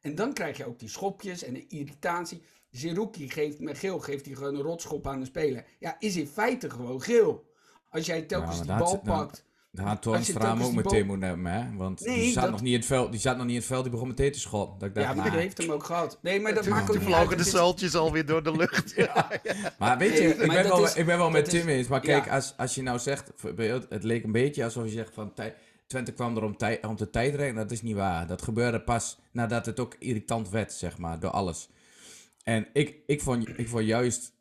[0.00, 2.42] En dan krijg je ook die schopjes en de irritatie.
[2.70, 5.64] Zerouki geeft met geel geeft hij gewoon een rotschop aan de speler.
[5.78, 7.50] Ja, is in feite gewoon geel.
[7.90, 9.44] Als jij telkens Ja, die bal nou, pakt.
[9.84, 11.76] Als je Toornstra ook meteen moeten hebben, hè?
[11.76, 13.58] Want Nee, die, zat dat- nog niet in het veld, die zat nog niet in
[13.60, 14.78] het veld, die begon meteen te schoppen.
[14.78, 16.18] Dat ik dacht, Ja, maar nou, die heeft hem ook gehad.
[16.22, 17.14] Nee, maar dat maakt ook niet uit.
[17.14, 18.92] vlogen de is- zaltjes alweer door de lucht.
[18.96, 19.30] Ja.
[19.78, 21.88] Maar weet je, Nee, ik, maar ben wel, is- ik ben wel met Tim eens.
[21.88, 22.32] Maar kijk, ja.
[22.34, 25.54] als, als je nou zegt, bijvoorbeeld, het leek een beetje alsof je zegt van tij-
[25.86, 27.56] Twente kwam er om, tij, om de tijdrekken.
[27.56, 28.26] Dat is niet waar.
[28.26, 31.68] Dat gebeurde pas nadat het ook irritant werd, zeg maar, door alles.
[32.42, 34.32] En ik, ik, vond, ik vond juist,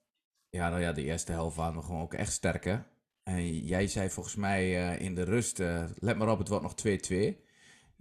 [0.50, 2.86] ja, nou ja, de eerste helft waren we gewoon ook echt sterker.
[3.26, 6.64] En jij zei volgens mij eh, in de rust, eh, let maar op, het wordt
[6.64, 7.44] nog 2-2.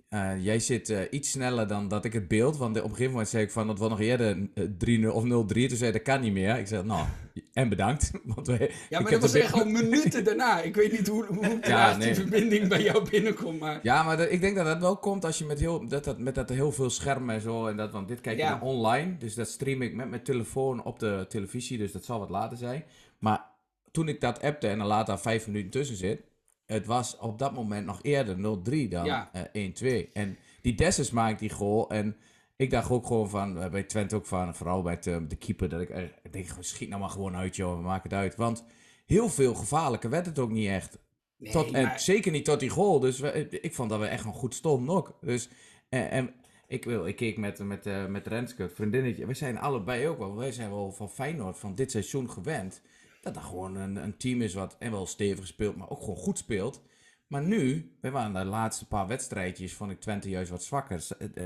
[0.08, 2.56] Eh, jij zit iets sneller dan dat ik het beeld.
[2.56, 4.64] Want op een gegeven moment zei ik van dat we nog eerder eh,
[5.04, 5.26] 3-0 of 0-3.
[5.68, 6.58] Toen zei dat kan niet meer.
[6.58, 7.06] Ik zei, nou,
[7.52, 8.10] en bedankt.
[8.34, 10.60] Want wij, Ja, maar dat was echt al minuten daarna.
[10.62, 12.06] Ik weet niet hoe, hoe traag nee.
[12.06, 13.60] die verbinding bij jou binnenkomt.
[13.60, 16.04] Maar Ja, maar dat- ik denk dat dat wel komt als je met, heel, dat,
[16.04, 17.66] dat, met dat heel veel schermen en zo.
[17.66, 18.58] En dat, want dit kijk je Ja.
[18.62, 19.16] online.
[19.18, 21.78] Dus dat stream ik met mijn telefoon op de televisie.
[21.78, 22.84] Dus dat zal wat later zijn.
[23.18, 23.52] Maar
[23.94, 26.22] toen ik dat appte en er later vijf minuten tussen zit.
[26.66, 29.30] Het was op dat moment nog eerder 0-3 dan Ja.
[29.32, 30.10] eh, 1-2.
[30.12, 31.90] En die Dessus maakt die goal.
[31.90, 32.16] En
[32.56, 35.36] ik dacht ook gewoon van, eh, bij Twente ook van, vooral bij het, eh, de
[35.36, 35.88] keeper, dat ik,
[36.22, 38.36] ik denk, schiet nou maar gewoon uit joh, maak het uit.
[38.36, 38.64] Want
[39.06, 40.98] heel veel gevaarlijker werd het ook niet echt.
[41.36, 43.00] nee, Tot, en maar- zeker niet tot die goal.
[43.00, 45.18] Dus we- ik vond dat we echt nog goed stonden ook.
[45.20, 45.48] Dus,
[45.88, 46.34] en, en
[46.66, 49.26] ik, wil, ik keek met, met, met Renske, het vriendinnetje.
[49.26, 50.36] We zijn allebei ook wel.
[50.36, 52.82] Wij zijn wel van Feyenoord van dit seizoen gewend.
[53.24, 56.16] Dat dat gewoon een, een team is wat en wel stevig speelt, maar ook gewoon
[56.16, 56.82] goed speelt.
[57.26, 61.04] Maar nu, we waren de laatste paar wedstrijdjes, vond ik Twente juist wat zwakker.
[61.18, 61.44] Het, eh,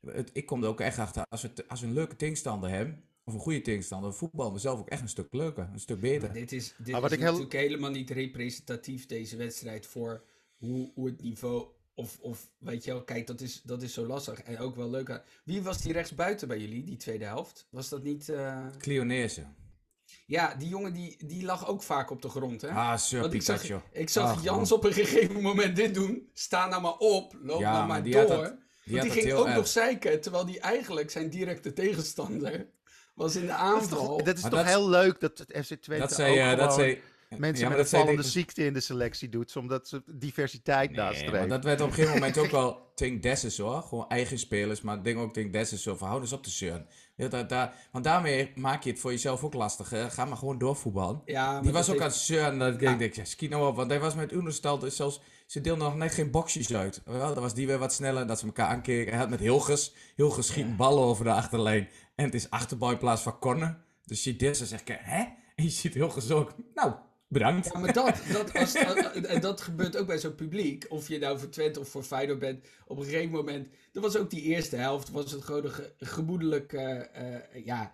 [0.00, 3.02] het- ik kom er ook echt achter, als we, als we een leuke tegenstander hebben,
[3.24, 6.28] of een goede tegenstander, voetbal we zelf ook echt een stuk leuker, een stuk beter.
[6.28, 9.86] Maar dit is, dit Maar wat is ik heel- natuurlijk helemaal niet representatief, deze wedstrijd,
[9.86, 10.24] voor
[10.56, 11.66] hoe, hoe het niveau...
[11.94, 14.42] Of, of weet je wel, kijk, dat is, dat is zo lastig.
[14.42, 15.10] En ook wel leuk.
[15.10, 17.66] aan- Wie was die rechtsbuiten bij jullie, die tweede helft?
[17.70, 18.28] Was dat niet...
[18.28, 19.46] eh, Cleonese.
[20.26, 22.68] Ja, die jongen die, die lag ook vaak op de grond, hè?
[22.68, 23.80] Ah, Sir Want ik zag, Pikachu.
[23.92, 26.28] ik zag Ach, Jans op een gegeven moment dit doen.
[26.32, 28.26] Sta nou maar op, loop Ja, nou maar die door.
[28.26, 29.54] dat- die, ging ook erg.
[29.56, 32.66] nog zeiken, terwijl die eigenlijk zijn directe tegenstander
[33.14, 34.06] was in de Dat is aanval.
[34.16, 36.58] toch, dat is toch dat- heel leuk dat het FC Twente Dat zei, ook eh,
[36.58, 40.90] dat zei mensen ja, met een vallende ziekte in de selectie doet, omdat ze diversiteit
[40.90, 41.32] Nee, nastreven.
[41.38, 43.82] maar dat werd op een gegeven moment ook wel tegen Dessus hoor.
[43.82, 46.50] Gewoon eigen spelers, maar ik denk ook tegen Dessus zo van hou eens op te
[46.50, 46.86] zeuren.
[47.16, 49.90] Ja, daar, daar, want daarmee maak je het voor jezelf ook lastig.
[49.90, 50.10] Hè?
[50.10, 51.22] Ga maar gewoon doorvoetballen.
[51.24, 52.58] ja, maar Die was ook aan het zeuren.
[52.58, 52.94] Dat ik Ja.
[52.94, 53.76] denk, ja, ski nou op.
[53.76, 57.02] Want hij was met Unerstad, dus zelfs, ze deelden nog net geen boxjes uit.
[57.04, 59.10] Wel, dan was die weer wat sneller, dat ze elkaar aankeken.
[59.10, 61.88] Hij had met Hilgers, Hilgers schiet ballen over de achterlijn.
[62.14, 63.78] En het is achterbal in plaats van corner.
[64.04, 65.24] Dus je dit en zegt, hè?
[65.54, 66.92] En je ziet Hilgers ook, nou,
[67.28, 67.70] bedankt.
[67.72, 70.86] Ja, maar dat, dat, als, en dat gebeurt ook bij zo'n publiek.
[70.88, 72.66] Of je nou voor Twente of voor Feyenoord bent.
[72.86, 73.68] Op een gegeven moment.
[73.92, 75.10] Dat was ook die eerste helft.
[75.10, 76.72] Was het gewoon een ge- gemoedelijk.
[76.72, 77.92] eh, eh, ja,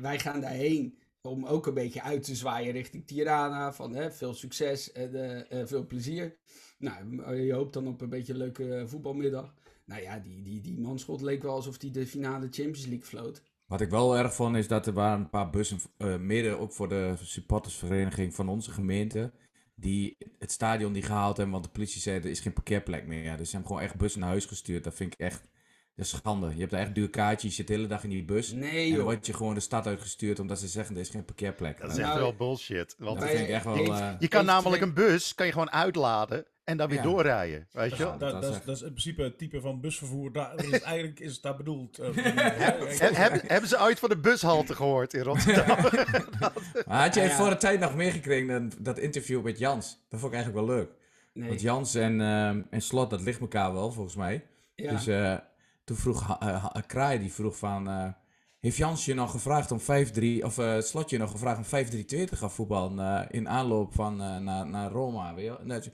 [0.00, 0.98] wij gaan daarheen.
[1.22, 3.72] Om ook een beetje uit te zwaaien richting Tirana.
[3.72, 6.36] Van hè, veel succes en eh, eh, veel plezier.
[6.78, 9.54] Nou, je hoopt dan op een beetje een leuke voetbalmiddag.
[9.84, 13.42] Nou ja, die, die, die manschot leek wel alsof hij de finale Champions League floot.
[13.66, 16.72] Wat ik wel erg vond is dat er waren een paar bussen, eh mede ook
[16.72, 19.32] voor de supportersvereniging van onze gemeente,
[19.74, 23.36] die het stadion die gehaald hebben, want de politie zei er is geen parkeerplek meer.
[23.36, 24.84] Dus ze hebben gewoon echt bussen naar huis gestuurd.
[24.84, 25.48] Dat vind ik echt
[25.96, 26.52] dat is schande.
[26.54, 28.52] Je hebt echt duur kaartje, je zit de hele dag in die bus.
[28.52, 29.02] Nee en dan joh.
[29.02, 31.80] word je gewoon de stad uitgestuurd omdat ze zeggen er is geen parkeerplek.
[31.80, 32.94] Dat is Nou, echt Nou, wel bullshit.
[32.98, 33.74] Want dat vind ik echt wel...
[33.74, 37.02] heeft- eh, je kan namelijk een bus kan je gewoon uitladen en dan weer Ja.
[37.02, 37.68] doorrijden.
[37.72, 38.04] Weet je.
[38.04, 40.32] Dat, dat dat, is dat in principe het type van busvervoer.
[40.32, 41.98] Daar is eigenlijk is het daar bedoeld.
[41.98, 45.76] eh, He- hebben, hebben ze ooit van de bushalte gehoord in Rotterdam?
[46.86, 49.98] maar had jij Ja, voor de tijd nog meegekregen dan dat interview met Jans?
[50.08, 50.90] Dat vond ik eigenlijk wel leuk.
[51.32, 51.48] Nee.
[51.48, 54.46] Want Jans en, ehm, en Slot, dat ligt elkaar wel, volgens mij.
[54.74, 54.90] Ja.
[54.90, 55.34] Dus eh,
[55.86, 57.88] toen vroeg eh, Kraai, die vroeg van...
[57.88, 58.08] eh,
[58.60, 59.84] heeft Jans je nog gevraagd om 5-3...
[60.44, 63.30] Of eh Slot je nog gevraagd om 5-3-2 te gaan voetballen...
[63.30, 65.58] in aanloop van, naar, naar Roma, weet wel?
[65.62, 65.92] Nee, ze-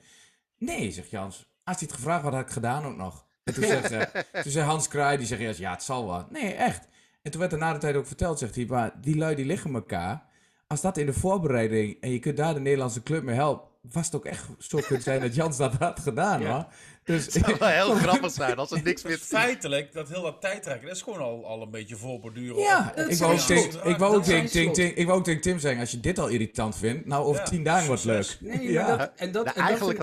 [0.59, 1.37] Nee, zegt Jans.
[1.65, 3.27] Als hij het gevraagd had, had ik gedaan ook nog.
[3.45, 3.91] En toen, zegt,
[4.43, 5.57] toen zei Hans Kraai, die zegt...
[5.57, 6.27] Ja, het zal wel.
[6.31, 6.89] Nee, echt.
[7.23, 8.67] En toen werd er na de tijd ook verteld, zegt hij...
[8.69, 10.31] Maar die lui die liggen elkaar...
[10.67, 12.01] Als dat in de voorbereiding...
[12.01, 13.69] En je kunt daar de Nederlandse club mee helpen...
[13.91, 16.53] Was het ook echt zo kunnen zijn dat Jans dat had gedaan, Ja.
[16.53, 16.67] hoor.
[17.05, 20.23] Dus Het zou wel heel grappig zijn als er niks meer te Feitelijk, dat heel
[20.23, 22.63] dat tijdrekken, dat is gewoon al, al een beetje voorborduren.
[22.63, 23.33] Ja, op- ik wou,
[24.15, 24.23] ook
[25.25, 28.05] tegen, Tim zeggen, als je dit al irritant vindt, nou over Ja, tien dagen wordt
[28.05, 28.37] leuk.
[28.41, 28.87] Nee, Ja.
[28.89, 29.99] maar dat, en dat, Nou, en dat eigenlijk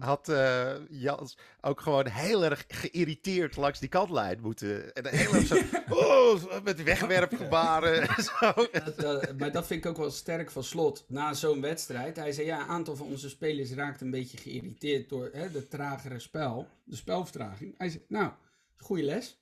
[0.00, 4.94] had, eh, Jans ook gewoon heel erg geïrriteerd langs die kantlijn moeten.
[4.94, 5.56] En heel erg zo,
[5.88, 8.52] oh, met wegwerpgebaren en zo.
[8.72, 11.04] Dat, dat- maar dat vind ik ook wel sterk van slot.
[11.08, 12.16] Na zo'n wedstrijd.
[12.16, 15.68] Hij zei: Ja, een aantal van onze spelers raakt een beetje geïrriteerd door hè, de
[15.68, 16.68] tragere spel.
[16.84, 17.74] De spelvertraging.
[17.78, 18.32] Hij zei: Nou,
[18.76, 19.38] goede les.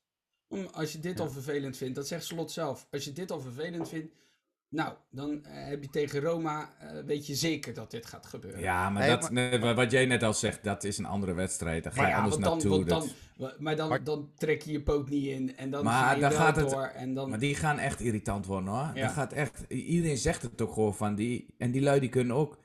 [0.48, 2.86] Om, als je dit al vervelend vindt, dat zegt slot zelf.
[2.90, 4.12] Als je dit al vervelend vindt,
[4.72, 6.70] nou, dan eh, heb je tegen Roma.
[6.80, 8.60] eh, weet je zeker dat dit gaat gebeuren.
[8.60, 11.32] Ja, maar, Nee, dat, nee, wat- wat jij net al zegt, dat is een andere
[11.34, 11.84] wedstrijd.
[11.84, 12.84] Daar ga Maar je ja, anders want dan, naartoe.
[12.88, 15.56] dat- dan, maar dan, Maar- dan trek je je poot niet in.
[15.56, 16.82] En dan Maar ga je dan wel gaat het- door.
[16.84, 18.90] En dan, Maar die gaan echt irritant worden hoor.
[18.94, 19.02] Ja.
[19.06, 21.54] Dat gaat echt, iedereen zegt het ook gewoon van die.
[21.58, 22.58] En die lui die kunnen ook,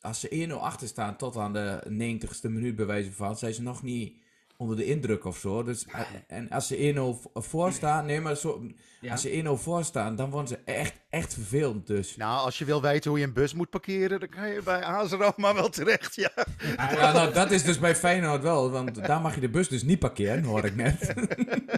[0.00, 3.62] als ze 1-0 achter staan tot aan de 90ste minuut bij wijze van, zijn ze
[3.62, 4.16] nog niet
[4.56, 5.62] onder de indruk of zo.
[5.62, 8.62] Dus, eh, en als ze 1-0 v- voor staan, nee maar zo,
[9.00, 9.12] Ja.
[9.12, 12.16] als ze 1-0 voor staan, dan worden ze echt, echt vervelend dus.
[12.16, 14.82] Nou, als je wil weten hoe je een bus moet parkeren, dan kan je bij
[14.84, 16.30] AS Roma wel terecht, ja.
[16.76, 19.82] Ja, nou, dat is dus bij Feyenoord wel, want daar mag je de bus dus
[19.82, 21.14] niet parkeren, hoor ik net.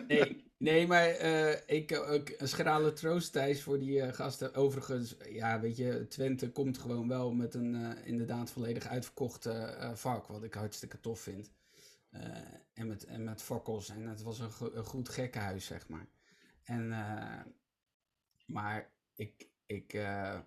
[0.09, 4.55] Nee, nee maar eh, ik eh, ook een schrale troost Thijs voor die gasten.
[4.55, 9.91] Overigens, ja, weet je, Twente komt gewoon wel met een inderdaad volledig uitverkocht eh, eh,
[9.95, 11.51] vak, wat ik hartstikke tof vind.
[12.11, 12.21] Eh,
[12.75, 16.09] en, met, en met fakkels en het was een, go- een goed gekkenhuis, zeg maar.
[16.63, 17.41] En, eh,
[18.47, 20.39] maar ik, ik eh,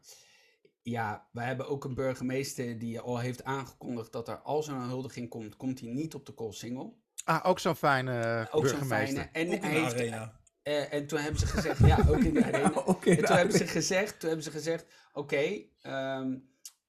[0.82, 4.82] ja, wij hebben ook een burgemeester die al heeft aangekondigd dat er als er een
[4.88, 7.00] huldiging komt, komt hij niet op de Koolsingel.
[7.24, 9.24] Ah, ook zo'n fijne Ook zo'n burgemeester.
[9.24, 9.30] fijne.
[9.32, 10.39] En Ook in hij de heeft, arena.
[10.62, 12.69] eh, en toen hebben ze gezegd, ja, ook in de arena.
[12.69, 16.38] Oké, en toen hebben ze gezegd, toen hebben ze gezegd, oké, ehm,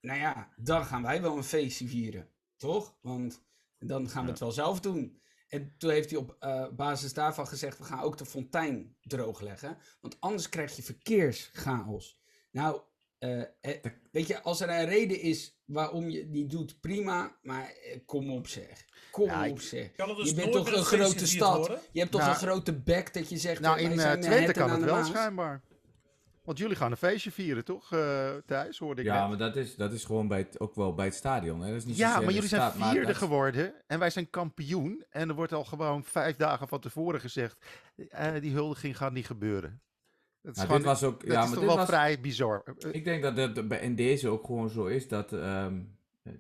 [0.01, 2.97] nou ja, dan gaan wij wel een feestje vieren, toch?
[3.01, 3.43] Want
[3.87, 5.21] dan gaan we het wel zelf doen.
[5.49, 9.79] En toen heeft hij op eh, basis daarvan gezegd, we gaan ook de fontein droogleggen,
[10.01, 12.21] want anders krijg je verkeerschaos.
[12.51, 12.81] Nou,
[13.19, 17.65] eh, eh, weet je, als er een reden is waarom je niet doet, prima, maar
[17.65, 18.85] eh, kom op zeg.
[19.11, 19.91] Kom Ja, op zeg.
[19.93, 21.67] Dus je bent toch een grote stad.
[21.93, 23.61] Je hebt toch Nou, een grote bek dat je zegt.
[23.61, 25.63] Nou, in zijn eh, Twente kan het wel schijnbaar.
[26.43, 28.79] Want jullie gaan een feestje vieren, toch, eh Thijs?
[28.79, 29.29] Hoorde ik Ja, net.
[29.29, 31.61] maar dat is, dat is gewoon bij het, ook wel bij het stadion.
[31.61, 31.67] Hè?
[31.69, 35.05] Dat is niet Ja, maar jullie zijn vierde dat- geworden en wij zijn kampioen.
[35.11, 37.67] En er wordt al gewoon vijf dagen van tevoren gezegd,
[38.09, 39.81] eh, die huldiging gaat niet gebeuren.
[40.43, 41.87] Dat is, Maar gewoon, dit was ook, dat ja, is maar toch dit wel was,
[41.87, 42.63] vrij bizar.
[42.79, 45.81] Eh, Ik denk dat het in deze ook gewoon zo is dat, ehm,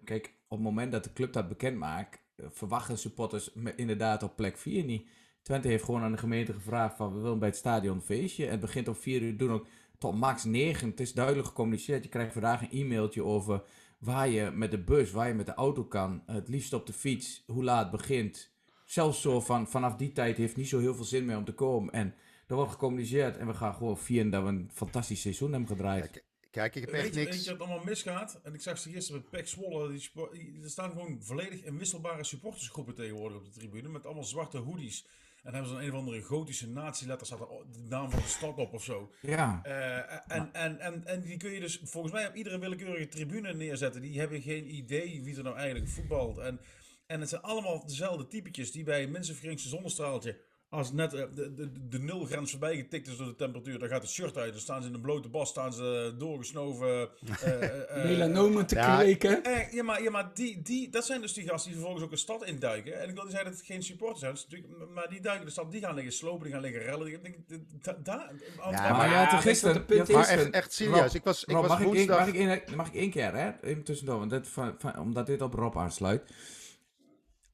[0.05, 4.57] kijk, op het moment dat de club dat bekend maakt, verwachten supporters inderdaad op plek
[4.59, 5.09] 4 niet.
[5.43, 8.45] Twente heeft gewoon aan de gemeente gevraagd van we willen bij het stadion een feestje.
[8.45, 9.67] En het begint om 4 uur, doen ook
[10.03, 10.89] tot max 9.
[10.91, 12.03] Het is duidelijk gecommuniceerd.
[12.05, 13.63] Je krijgt vandaag een e-mailtje over
[13.99, 16.23] waar je met de bus, waar je met de auto kan.
[16.27, 18.51] Het liefst op de fiets, hoe laat het begint.
[18.85, 21.53] Zelfs zo van vanaf die tijd heeft niet zo heel veel zin meer om te
[21.55, 21.93] komen.
[21.93, 22.15] En
[22.47, 26.11] er wordt gecommuniceerd en we gaan gewoon vieren dat we een fantastisch seizoen hebben gedraaid.
[26.11, 27.45] Kijk, kijk, ik heb Weet echt je, weet niks.
[27.45, 28.41] je wat allemaal misgaat?
[28.43, 29.89] En ik zag ze gisteren met Pek Zwolle.
[29.89, 33.89] Die- er staan gewoon volledig inwisselbare supportersgroepen tegenwoordig op de tribune.
[33.89, 35.07] Met allemaal zwarte hoodies.
[35.43, 37.27] En hebben ze een, een of andere gotische nazi-letter.
[37.27, 39.11] Staat er de naam van de stad op of zo.
[39.21, 43.09] Ja, Eh, en, en, en, en die kun je dus volgens mij op iedere willekeurige
[43.09, 44.01] tribune neerzetten.
[44.03, 46.39] Die hebben geen idee wie er nou eigenlijk voetbalt.
[46.39, 46.61] En,
[47.07, 50.41] en het zijn allemaal dezelfde typetjes die bij mensenverenigde zonnestraaltje.
[50.73, 54.03] Als net eh, de, de, de nulgrens voorbij getikt is door de temperatuur, dan gaat
[54.03, 54.53] het shirt uit.
[54.53, 57.09] Dan staan ze in een blote bas, staan ze doorgesnoven.
[57.43, 58.97] eh, eh, Melanomen te Ja.
[58.97, 59.43] kweken.
[59.45, 62.13] eh, ja, maar, ja, maar die, die, dat zijn dus die gasten die vervolgens ook
[62.13, 63.01] een stad induiken.
[63.01, 64.33] En ik wil niet zeggen dat het geen supporters zijn.
[64.33, 67.05] natuurlijk- maar die duiken de stad, die gaan liggen slopen, die gaan liggen rellen.
[67.07, 68.31] Die, die, die- da- da-
[68.71, 69.75] Ja, maar ja, gisteren...
[69.75, 71.01] het punt Maar echt, echt serieus.
[71.01, 72.19] Rob, ik was, ik Rob, was mag, ik één, woensdag...
[72.19, 73.51] mag, ik één, mag ik één keer, hè?
[73.63, 76.23] Even tussendoor, want dit van, van, omdat dit op Rob aansluit.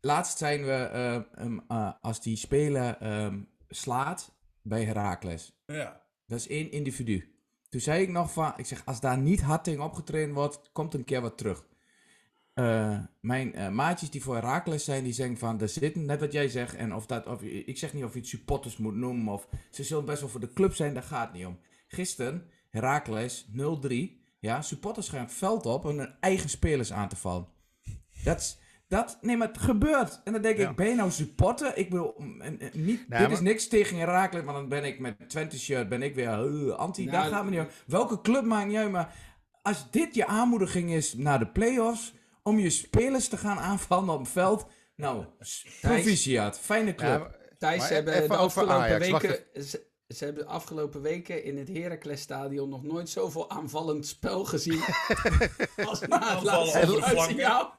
[0.01, 5.63] Laatst zijn we, eh, ehm, eh, als die speler ehm, slaat bij Heracles.
[5.67, 6.03] Ja.
[6.27, 7.37] Dat is één individu.
[7.69, 10.95] Toen zei ik nog van, ik zeg, als daar niet hard tegen opgetraind wordt, komt
[10.95, 11.65] een keer wat terug.
[12.59, 16.33] Eh, mijn eh, maatjes die voor Heracles zijn, die zeggen van, er zitten, net wat
[16.33, 19.33] jij zegt, en of dat, of, ik zeg niet of je het supporters moet noemen,
[19.33, 21.59] of ze zullen best wel voor de club zijn, daar gaat het niet om.
[21.89, 23.93] Gisteren, Heracles 0-3,
[24.41, 27.49] ja, supporters gaan het veld op om hun eigen spelers aan te vallen.
[28.25, 28.59] Dat is,
[28.89, 30.21] dat, nee, maar het gebeurt.
[30.25, 30.71] En dan denk Ja.
[30.71, 31.77] ik, ben je nou supporter?
[31.77, 34.69] Ik bedoel, mm, en- en niet, Nee, dit maar- is niks tegen Heracles, want dan
[34.69, 37.61] ben ik met Twente shirt, ben ik weer eh, anti, Nou, daar gaat me niet
[37.61, 37.69] om.
[37.87, 39.15] Welke club maakt niet uit, maar
[39.63, 44.19] als dit je aanmoediging is naar de play-offs, om je spelers te gaan aanvallen op
[44.21, 44.67] het veld,
[44.97, 45.25] nou,
[45.81, 47.21] proficiat, fijne club.
[47.31, 49.45] Ja, Thijs, ze hebben even de afgelopen Ajax, weken...
[49.65, 54.81] Ze, ze hebben de afgelopen weken in het Heracles-stadion nog nooit zoveel aanvallend spel gezien.
[55.89, 57.37] als na het Aanvallen laatste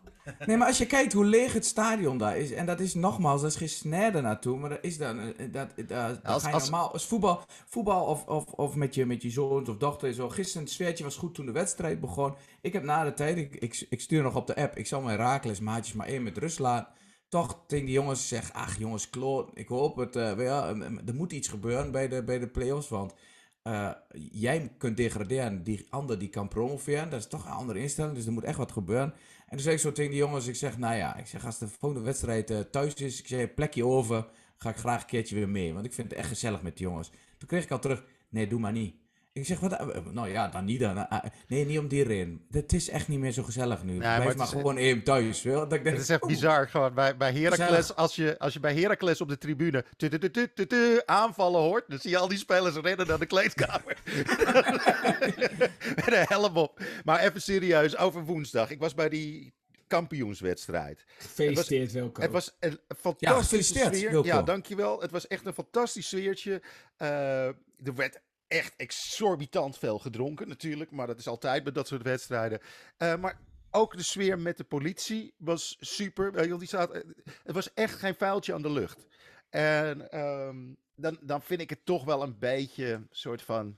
[0.46, 3.42] Nee, maar als je kijkt hoe leeg het stadion daar is, en dat is nogmaals,
[3.42, 6.48] dat is geen snare naartoe, maar dat is dan, eh, dat, dat, dat Als- ga
[6.48, 9.78] je als- normaal, als voetbal, voetbal of, of, of met, je, met je zoons of
[9.78, 10.30] dochter zo.
[10.30, 12.34] Gisteren, het sfeertje was goed toen de wedstrijd begon.
[12.62, 15.02] Ik heb na de tijd, ik, ik, ik stuur nog op de app, ik zal
[15.02, 16.94] mijn Raakles maatjes maar één met rust laten.
[17.30, 21.16] Toch tegen die jongens zeg, ach jongens, kloot, ik hoop het, eh, ja, eh, er
[21.16, 23.14] moet iets gebeuren bij de, bij de play-offs, want
[23.62, 23.90] eh,
[24.32, 28.26] jij kunt degraderen, die ander die kan promoveren, dat is toch een andere instelling, dus
[28.26, 29.14] er moet echt wat gebeuren.
[29.50, 31.58] En toen zei ik zo tegen die jongens, ik zeg, nou ja, ik zeg, als
[31.58, 34.28] de volgende wedstrijd eh, thuis is, ik zeg, plekje over,
[34.58, 36.88] ga ik graag een keertje weer mee, want ik vind het echt gezellig met die
[36.88, 37.10] jongens.
[37.38, 38.96] Toen kreeg ik al terug, nee, doe maar niet.
[39.40, 40.98] Ik zeg, wat, eh, nou ja, dan niet dan.
[40.98, 42.42] Eh, eh, nee, niet om die reden.
[42.52, 43.98] Het is echt niet meer zo gezellig nu.
[43.98, 45.42] maar Blijf maar is- gewoon even thuis.
[45.44, 45.60] Wel.
[45.60, 46.70] Dat ik denk, Het is echt oeh, bizar.
[46.70, 50.18] Gewoon bij, bij Heracles, als je, als je bij Heracles op de tribune tu- tu-
[50.20, 53.26] tu- tu- tu- tu- aanvallen hoort, dan zie je al die spelers rennen naar de
[53.26, 53.98] kleedkamer.
[55.96, 56.80] Met een helm op.
[57.04, 58.70] Maar even serieus, over woensdag.
[58.70, 59.54] Ik was bij die
[59.88, 61.04] kampioenswedstrijd.
[61.18, 62.22] Gefeliciteerd, Wilco.
[62.22, 64.10] Het was een Ja, fantastische gefeliciteerd, sfeer.
[64.12, 64.28] Wilco.
[64.28, 65.02] Ja, dankjewel.
[65.02, 66.62] Het was echt een fantastisch sfeertje.
[66.98, 68.20] Eh, er werd
[68.50, 70.92] echt exorbitant veel gedronken natuurlijk.
[70.92, 72.60] Maar dat is altijd bij dat soort wedstrijden.
[72.98, 73.40] Eh, maar
[73.72, 76.32] ook de sfeer met de politie was super.
[76.32, 77.02] Wel, Die staat, eh,
[77.44, 79.06] het was echt geen vuiltje aan de lucht.
[79.50, 80.58] En ehm,
[80.96, 83.78] dan, dan vind ik het toch wel een beetje soort van...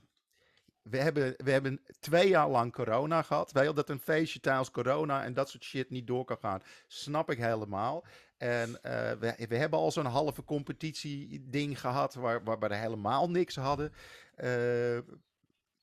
[0.82, 3.52] We hebben, we hebben twee jaar lang corona gehad.
[3.52, 6.62] Wel, dat een feestje tijdens corona en dat soort shit niet door kan gaan.
[6.86, 8.04] Snap ik helemaal.
[8.42, 13.56] En eh, we, we hebben al zo'n halve competitie-ding gehad waar, waar we helemaal niks
[13.56, 13.92] hadden.
[14.42, 14.98] Eh,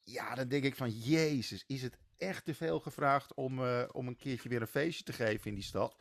[0.04, 4.08] ja, dan denk ik van, jezus, is het echt te veel gevraagd om, eh, om
[4.08, 5.96] een keertje weer een feestje te geven in die stad?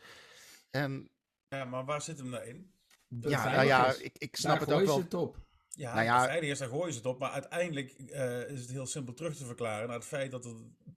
[0.69, 1.09] En
[1.47, 2.71] ja, maar waar zit hem nou in?
[3.07, 5.03] Ja, nou ja, ik, ik Daar snap het ook gooien ze wel.
[5.03, 5.37] het op.
[5.69, 7.19] Ja, Nou ja- het is, daar gooien ze het op.
[7.19, 10.53] Maar uiteindelijk eh, is het heel simpel terug te verklaren naar het feit dat er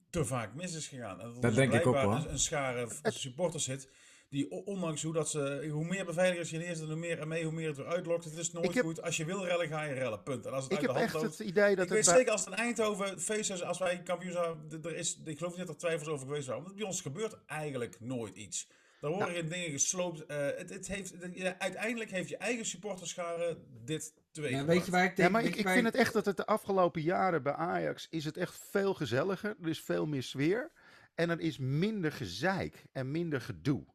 [0.09, 1.19] te vaak mis is gegaan.
[1.19, 2.25] En dat er Dat dus denk ik ook, blijkbaar hoor.
[2.25, 3.89] Een, een schare supporters zit.
[4.33, 7.67] Die ondanks hoe dat ze, hoe meer beveiligers je neerzet, hoe meer mee, hoe meer
[7.67, 8.23] het weer uitlokt.
[8.23, 9.01] Het is nooit heb- goed.
[9.01, 10.23] Als je wil rellen, ga je rellen.
[10.23, 10.45] Punt.
[10.45, 11.37] En als het Ik uit heb de hand echt loopt.
[11.37, 14.31] het idee dat ik weet zeker als het in Eindhoven feest is, als wij kampioen
[14.31, 16.63] zijn, er is, ik geloof niet dat er twijfels over geweest zijn.
[16.63, 18.69] Want bij ons gebeurt eigenlijk nooit iets.
[19.01, 20.25] Er worden geen dingen gesloopt.
[20.25, 24.91] eh, het, het heeft, ja, uiteindelijk heeft je eigen supporterschare dit teweeg Ja, weet je
[24.91, 25.31] waar ik Ja, denk?
[25.31, 28.37] maar weet ik, vind het echt dat het de afgelopen jaren bij Ajax is het
[28.37, 29.55] echt veel gezelliger.
[29.61, 30.71] Er is veel meer sfeer.
[31.15, 33.85] En er is minder gezeik en minder gedoe.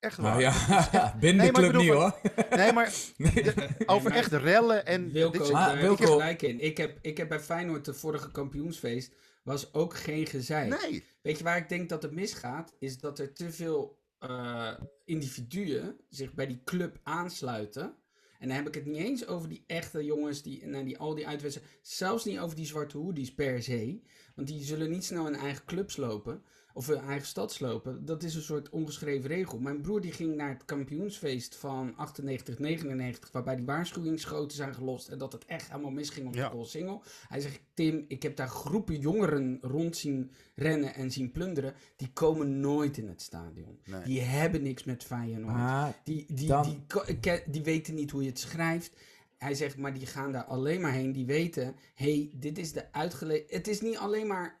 [0.00, 0.30] Echt waar.
[0.30, 0.52] Nou ja,
[1.20, 2.20] binnen Nee, de maar club ik niet hoor.
[2.58, 5.12] Nee, maar de- over maar- echt rellen en...
[5.12, 6.02] Wilco, dit- Ah, daar heb Wilco.
[6.02, 6.60] je gelijk in.
[6.60, 10.80] Ik heb, ik heb bij Feyenoord de vorige kampioensfeest was ook geen gezeik.
[10.80, 12.74] nee, Weet je waar ik denk dat het misgaat?
[12.78, 14.72] Is dat er te veel eh,
[15.04, 17.94] individuen zich bij die club aansluiten.
[18.38, 21.14] En dan heb ik het niet eens over die echte jongens die, naar die, al
[21.14, 21.74] die uitwedstrijden.
[21.82, 24.00] Zelfs niet over die zwarte hoodies per se.
[24.34, 26.42] Want die zullen niet snel in eigen clubs lopen.
[26.74, 28.04] Of hun eigen stad slopen.
[28.04, 29.58] Dat is een soort ongeschreven regel.
[29.58, 33.32] Mijn broer die ging naar het kampioensfeest van 98, 99.
[33.32, 35.08] Waarbij die waarschuwingsschoten zijn gelost.
[35.08, 36.64] En dat het echt helemaal misging op de ja.
[36.64, 37.00] single.
[37.28, 41.74] Hij zegt, Tim, ik heb daar groepen jongeren rond zien rennen en zien plunderen.
[41.96, 43.78] Die komen nooit in het stadion.
[43.84, 44.02] Nee.
[44.02, 45.94] Die hebben niks met Feyenoord.
[46.04, 46.84] Die, die, Dan-
[47.20, 48.92] die, die weten niet hoe je het schrijft.
[49.38, 51.12] Hij zegt, maar die gaan daar alleen maar heen.
[51.12, 53.44] Die weten, hey, dit is de uitgelezen...
[53.48, 54.59] Het is niet alleen maar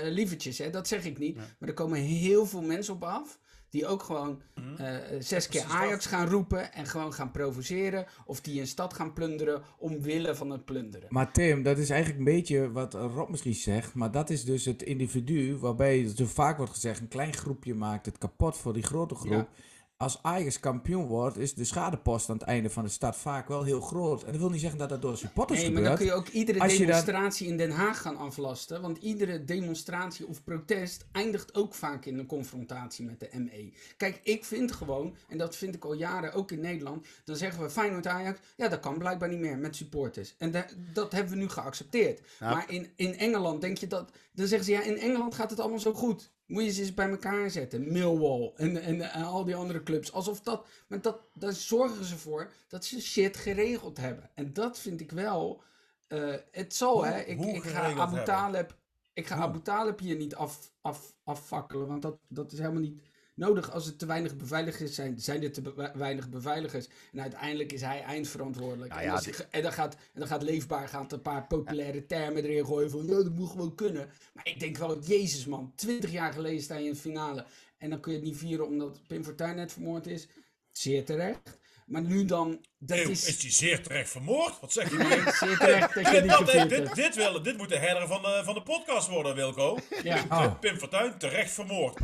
[0.00, 0.70] eh lievertjes, hè?
[0.70, 1.36] dat zeg ik niet.
[1.36, 3.38] Maar er komen heel veel mensen op af...
[3.70, 4.42] die ook gewoon
[4.76, 5.64] eh, zes keer.
[5.64, 6.72] Ajax gaan roepen...
[6.72, 8.06] en gewoon gaan provoceren...
[8.26, 9.62] of die een stad gaan plunderen...
[9.78, 11.06] omwille van het plunderen.
[11.10, 13.94] Maar Tim, dat is eigenlijk een beetje wat Rob misschien zegt.
[13.94, 18.06] Maar dat is dus het individu waarbij zo vaak wordt gezegd: een klein groepje maakt
[18.06, 19.32] het kapot voor die grote groep.
[19.32, 19.48] Ja.
[19.96, 23.62] Als Ajax kampioen wordt, is de schadepost aan het einde van de stad vaak wel
[23.64, 24.22] heel groot.
[24.22, 26.10] En dat wil niet zeggen dat dat door supporters Nee, maar dan gebeurt.
[26.12, 28.80] kun je ook iedere Als je dan- demonstratie in Den Haag gaan aflasten.
[28.82, 33.72] Want iedere demonstratie of protest eindigt ook vaak in een confrontatie met de ME.
[33.96, 37.06] Kijk, ik vind gewoon, en dat vind ik al jaren ook in Nederland.
[37.24, 40.34] Dan zeggen we Feyenoord Ajax, ja dat kan blijkbaar niet meer met supporters.
[40.38, 42.20] En da- dat hebben we nu geaccepteerd.
[42.40, 42.54] Nou.
[42.54, 45.60] Maar in, in Engeland denk je dat, dan zeggen ze ja in Engeland gaat het
[45.60, 46.32] allemaal zo goed.
[46.46, 47.92] Moet je ze eens bij elkaar zetten.
[47.92, 50.12] Millwall en, en, en al die andere clubs.
[50.12, 54.30] Alsof dat, maar dat, daar zorgen ze voor dat ze shit geregeld hebben.
[54.34, 55.62] En dat vind ik wel.
[56.06, 57.20] eh, het zal, Hoe- hè?
[57.20, 58.24] Ik, ik ga Abu?
[58.24, 58.76] Talib,
[59.12, 59.36] ik ga?
[59.36, 63.02] Abu Talib hier niet af, af, afvakkelen, want dat, dat is helemaal niet
[63.34, 63.70] nodig.
[63.72, 66.86] Als er te weinig beveiligers zijn, zijn er te be- weinig beveiligers.
[67.12, 68.92] En uiteindelijk is hij eindverantwoordelijk.
[68.92, 69.24] Nou en, als-
[69.62, 73.14] dan gaat, en dan gaat Leefbaar gaat een paar populaire termen erin gooien van, ja,
[73.14, 74.08] dat moet gewoon kunnen.
[74.32, 77.44] Maar ik denk wel, jezus man, twintig jaar geleden sta je in de finale.
[77.78, 80.28] En dan kun je het niet vieren omdat Pim Fortuyn net vermoord is.
[80.72, 81.58] Zeer terecht.
[81.84, 83.28] Maar nu dan, dat Eeuw, is...
[83.28, 84.60] is die zeer terecht vermoord?
[84.60, 85.30] Wat zeg je nu?
[85.32, 88.40] Zeer terecht dat je Dit, dat, dit, dit, wil, dit moet de herder van de,
[88.44, 89.78] van de podcast worden, Wilco.
[90.02, 90.24] Ja.
[90.28, 90.58] Oh.
[90.60, 91.98] Pim Fortuyn terecht vermoord.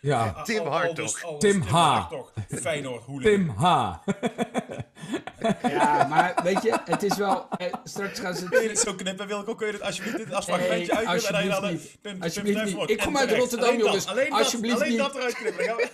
[0.00, 0.42] Ja.
[0.42, 1.38] Tim Hartog.
[1.38, 1.70] Tim H.
[1.70, 2.32] Hartog.
[2.48, 3.22] Feyenoord.
[3.22, 3.98] Tim H.
[5.68, 7.46] Ja, maar weet je, het is wel...
[7.56, 8.48] eh, straks gaan ze...
[8.48, 9.54] Kun je dit zo knippen, Wilco?
[9.54, 11.28] Kun je dit alsjeblieft dit als Nee, fragmentje uitknippen?
[11.28, 12.22] En dan je dan alsjeblieft de niet.
[12.22, 12.90] Alsjeblieft niet.
[12.90, 13.32] Ik kom uit.
[13.32, 14.06] Rotterdam, Alleen dat, jongens.
[14.06, 14.98] Alleen dat, Alsjeblieft alleen niet.
[14.98, 15.88] dat eruit knippen.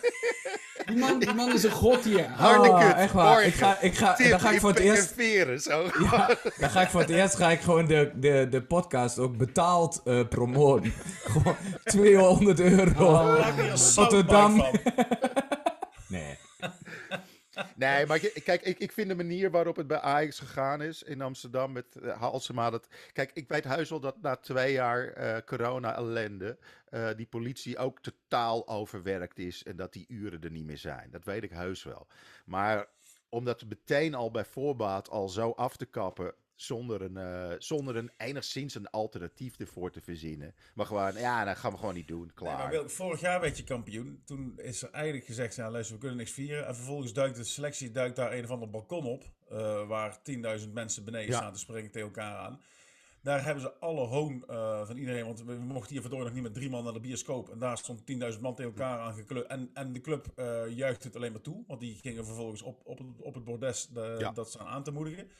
[0.87, 2.29] Die man, die man is een god hier.
[2.37, 3.43] Harde Oh, kut, echt waar.
[3.45, 5.15] Ik ga, ik ga, Tim, dan ga ik voor het eerst...
[5.63, 5.83] zo.
[6.11, 9.37] Ja, dan ga ik voor het eerst ga ik gewoon de, de, de podcast ook
[9.37, 10.93] betaald eh, promoten.
[11.25, 13.37] gewoon 200 euro.
[13.37, 14.63] Een Rotterdam.
[16.07, 16.39] Nee.
[17.81, 21.20] Nee, maar kijk, ik, ik vind de manier waarop het bij Ajax gegaan is in
[21.20, 22.70] Amsterdam met uh, Halsema.
[22.70, 26.59] Dat, kijk, ik weet heus wel dat na twee jaar eh, corona-ellende
[26.89, 31.11] eh, die politie ook totaal overwerkt is en dat die uren er niet meer zijn.
[31.11, 32.07] Dat weet ik heus wel.
[32.45, 32.87] Maar
[33.28, 36.35] om dat meteen al bij voorbaat al zo af te kappen
[36.65, 40.55] zonder een, eh, zonder een enigszins een alternatief ervoor te verzinnen.
[40.75, 42.31] Maar gewoon, ja, dat gaan we gewoon niet doen.
[42.35, 42.89] Klaar.
[42.91, 44.23] vorig jaar werd je kampioen.
[44.25, 46.67] Toen is er eigenlijk gezegd, ja, luister, we kunnen niks vieren.
[46.67, 49.25] En vervolgens duikt de selectie duikt daar een of ander balkon op.
[49.51, 51.37] eh, waar 10.000 mensen beneden Ja.
[51.37, 52.61] staan te springen tegen elkaar aan.
[53.23, 55.25] Daar hebben ze alle hoon eh, van iedereen.
[55.25, 57.49] Want we mochten hier vandoor nog niet met drie man naar de bioscoop.
[57.51, 59.47] En daar stond 10.000 man tegen elkaar aangekleurd.
[59.47, 60.27] En, en de club
[60.75, 61.65] juicht het alleen maar toe.
[61.67, 64.31] Want die gingen vervolgens op, op, het- op het bordes de, Ja.
[64.33, 65.31] dat staan aan te moedigen.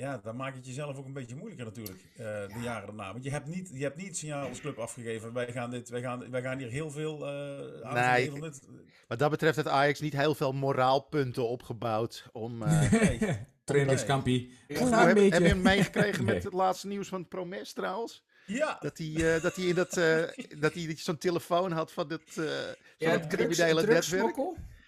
[0.00, 3.12] Ja, dan maak je het jezelf ook een beetje moeilijker natuurlijk, eh, de jaren daarna.
[3.12, 5.32] Want je hebt niet, je hebt niet het signaal als club afgegeven.
[5.32, 8.60] Wij gaan, dit, wij gaan, wij gaan hier heel veel uh, aan Nee, dit.
[9.08, 12.62] Wat dat betreft heeft Ajax niet heel veel moraalpunten opgebouwd om...
[12.62, 13.38] eh, Nee.
[13.64, 14.52] Trainingskampie.
[14.68, 16.34] Gaan een heb, heb je hem meegekregen Nee.
[16.34, 18.24] met het laatste nieuws van Promes trouwens?
[18.46, 20.22] Ja, Dat hij, eh, dat hij in dat, eh,
[20.58, 22.54] dat hij zo'n telefoon had van het, eh Ja,
[22.98, 24.36] van het het drugs, criminele netwerk.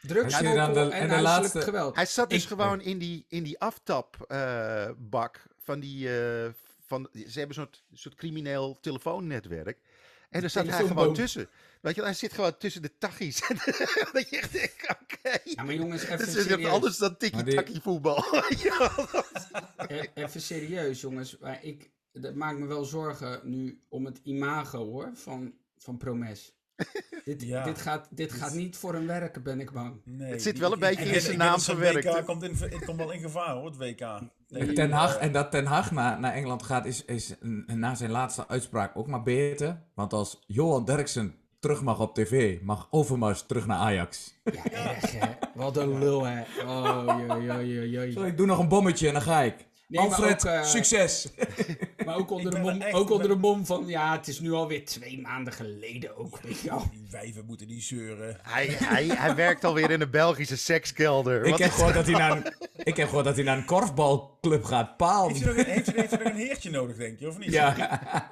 [0.06, 1.94] De- en, en de laatste- geweld.
[1.94, 6.18] Hij zat dus Ik- gewoon in die, in die aftapbak van die...
[6.20, 6.50] eh,
[6.86, 9.78] van, ze hebben zo'n soort crimineel telefoonnetwerk.
[10.30, 11.48] En daar zat hij gewoon tussen.
[11.80, 13.40] Weet je, hij zit gewoon tussen de tachties.
[14.12, 15.38] dat je echt denkt, oké.
[15.44, 16.70] Ja, maar jongens, even Dat is serieus.
[16.70, 18.24] anders dan tiki-taki voetbal.
[18.62, 18.78] ja,
[19.12, 19.26] dat-
[19.90, 21.38] E- Even serieus, jongens.
[21.38, 26.54] Maar ik, dat maakt me wel zorgen nu om het imago, hoor, van, van Promes.
[27.24, 27.64] dit, Ja.
[27.64, 30.00] dit, gaat, dit gaat niet voor hem werken, ben ik bang.
[30.04, 32.12] nee, Het zit die- wel een beetje ik in zijn naam verwerkt, hè?
[32.12, 34.20] WK komt, in, het komt wel in gevaar hoor, het WK.
[34.48, 37.34] Nee, Ten Hag, eh, en dat Ten Hag naar, naar Engeland gaat, is, is
[37.66, 39.82] na zijn laatste uitspraak ook maar beter.
[39.94, 44.34] Want als Johan Derksen terug mag op tv, mag Overmars terug naar Ajax.
[44.44, 45.28] Ja, erg, hè.
[45.54, 46.42] Wat een lul, hè.
[46.62, 48.10] Oh.
[48.12, 49.54] Zo, ik doe nog een bommetje en dan ga ik.
[49.88, 51.28] Nee, Alfred, ook, eh, succes!
[52.04, 54.84] Maar ook onder, de mom, ook onder de mom van, ja, het is nu alweer
[54.84, 56.88] twee maanden geleden ook, weet je wel.
[56.92, 58.38] Die wijven moeten niet zeuren.
[58.42, 61.44] Hij, hij, hij werkt alweer in een Belgische sekskelder.
[61.44, 62.52] Ik heb, gehoord dat hij naar een,
[62.84, 64.96] ik heb gehoord dat hij naar een korfbalclub gaat.
[64.96, 65.28] Paal.
[65.28, 67.38] Heeft hij nog, een- heeft hij- heeft hij nog een heertje nodig, denk je, of
[67.38, 67.50] niet?
[67.52, 68.30] Ja.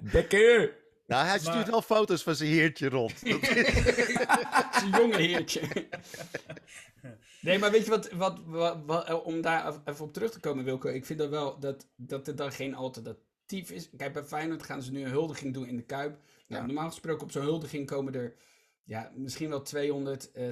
[0.00, 0.78] Bekker.
[1.06, 3.12] Nou, hij stuurt Maar- wel foto's van zijn heertje rond.
[3.22, 5.60] Een jonge heertje.
[7.40, 10.40] Nee, maar weet je wat, wat, wat, wat- eh, om daar even op terug te
[10.40, 10.88] komen, Wilco.
[10.88, 13.90] Ik vind dat wel dat, dat er dan geen alternatief is.
[13.96, 16.10] Kijk, bij Feyenoord gaan ze nu een huldiging doen in de Kuip.
[16.48, 16.66] Nou, Ja.
[16.66, 18.34] Normaal gesproken op zo'n huldiging komen er
[18.84, 20.48] ja, misschien wel 200, eh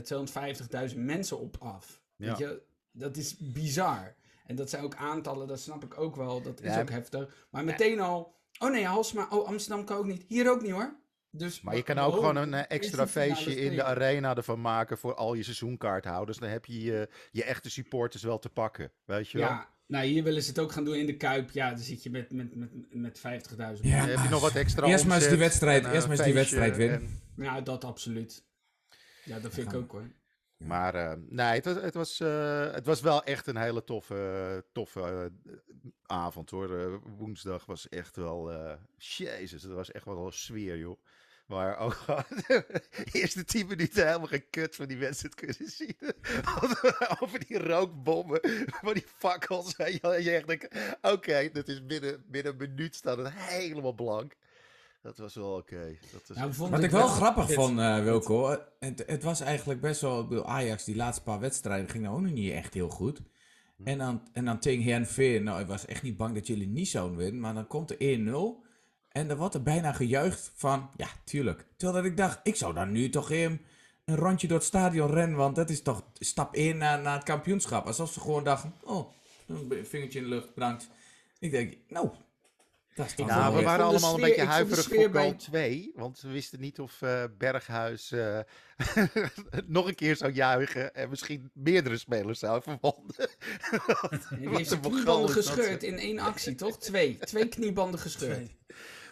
[0.90, 2.02] 250.000 mensen op af.
[2.16, 2.26] Ja.
[2.28, 4.16] Weet je, dat is bizar.
[4.46, 6.42] En dat zijn ook aantallen, dat snap ik ook wel.
[6.42, 6.80] Dat is Ja.
[6.80, 7.46] ook heftig.
[7.50, 10.24] Maar meteen al, oh nee, Halsma, oh Amsterdam kan ook niet.
[10.28, 10.96] Hier ook niet hoor.
[11.38, 14.98] Dus, Maar je kan ook gewoon een eh, extra feestje in de arena ervan maken
[14.98, 16.38] voor al je seizoenkaarthouders.
[16.38, 19.46] Dan heb je je, je echte supporters wel te pakken, weet je wel.
[19.48, 21.50] Ja, nou hier willen ze het ook gaan doen in de Kuip.
[21.50, 23.24] Ja, dan zit je met, met, met, met 50.000
[23.82, 23.98] Ja.
[24.00, 26.16] Dan heb je nog wat extra Eerst maar eens die wedstrijd- en, eh, eerst maar
[26.16, 27.00] eens die wedstrijd winnen.
[27.36, 28.44] en- Ja, dat absoluut.
[29.24, 30.10] Ja, dat vind ik ook hoor.
[30.56, 34.64] Maar eh, nee, het was, het, was, eh, het was wel echt een hele toffe,
[34.72, 35.32] toffe
[36.02, 36.78] avond hoor.
[36.78, 40.98] Eh, woensdag was echt wel, eh jezus, het was echt wel een sfeer joh.
[41.48, 42.82] Maar ook gewoon de
[43.12, 45.96] eerste tien minuten helemaal geen kut van die wedstrijd kunnen zien.
[47.20, 48.40] Over die rookbommen,
[48.82, 49.76] van die fakkels.
[49.76, 50.68] En je, echt denkt,
[51.02, 54.36] oké, dat is binnen, binnen een minuut staat het helemaal blank.
[55.02, 55.96] Dat was wel oké.
[56.12, 59.40] Dat was- Nou, Wat ik wel grappig dit- vond, eh, Wilco, eh, het, het was
[59.40, 60.20] eigenlijk best wel...
[60.20, 63.20] Ik bedoel, Ajax, die laatste paar wedstrijden, ging nou ook nog niet echt heel goed.
[63.84, 66.88] En dan, en dan tegen Heerenveen, nou, ik was echt niet bang dat jullie niet
[66.88, 67.40] zouden winnen.
[67.40, 68.66] Maar dan komt er 1-0
[69.08, 71.66] en dan wordt er bijna gejuicht van, ja, tuurlijk.
[71.76, 73.60] Terwijl dat ik dacht, ik zou dan nu toch even
[74.04, 77.24] een rondje door het stadion rennen, want dat is toch stap 1 naar, naar het
[77.24, 77.86] kampioenschap.
[77.86, 79.12] Alsof ze gewoon dachten, oh,
[79.46, 80.88] een vingertje in de lucht, bedankt.
[81.38, 82.10] Ik denk, nou,
[82.98, 85.92] dat is toch wel Nou, we waren allemaal een beetje huiverig voor bij- goal 2.
[85.94, 88.38] Want we wisten niet of eh, Berghuis eh,
[89.66, 90.94] nog een keer zou juichen.
[90.94, 93.28] En misschien meerdere spelers zou verwonden.
[94.30, 96.78] Die Wat heeft zijn kniebanden gescheurd in één actie, toch?
[96.78, 97.18] Twee.
[97.18, 98.50] Twee kniebanden gescheurd.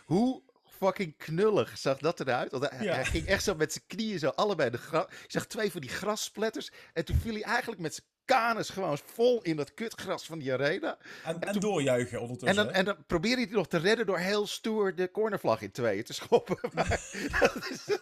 [0.07, 0.43] Hoe
[0.79, 2.51] fucking knullig zag dat eruit?
[2.51, 2.95] Want hij, Ja.
[2.95, 5.05] hij ging echt zo met zijn knieën zo allebei de gras.
[5.25, 6.71] Ik zag twee van die grassplatters.
[6.93, 10.53] En toen viel hij eigenlijk met zijn kanus gewoon vol in dat kutgras van die
[10.53, 10.99] arena.
[11.25, 12.57] En, en doorjuichen En ondertussen.
[12.57, 12.73] dan, hè?
[12.79, 16.05] en dan probeerde hij het nog te redden door heel stoer de cornervlag in tweeën
[16.05, 16.59] te schoppen.
[16.73, 16.89] Maar
[17.41, 17.99] dat is-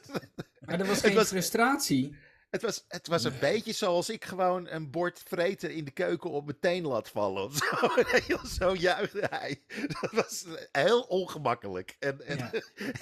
[0.60, 2.16] Maar er was geen was- frustratie.
[2.54, 6.30] Het was, het was een beetje zoals ik gewoon een bord vreten in de keuken
[6.30, 7.44] op mijn teen laat vallen.
[7.44, 9.62] of Zo, zo juichte hij.
[10.00, 11.96] Dat was heel ongemakkelijk.
[11.98, 12.50] En, en, Ja.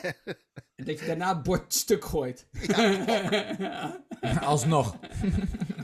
[0.00, 0.14] En
[0.76, 2.46] dat je daarna het bord stuk gooit.
[4.40, 4.96] alsnog.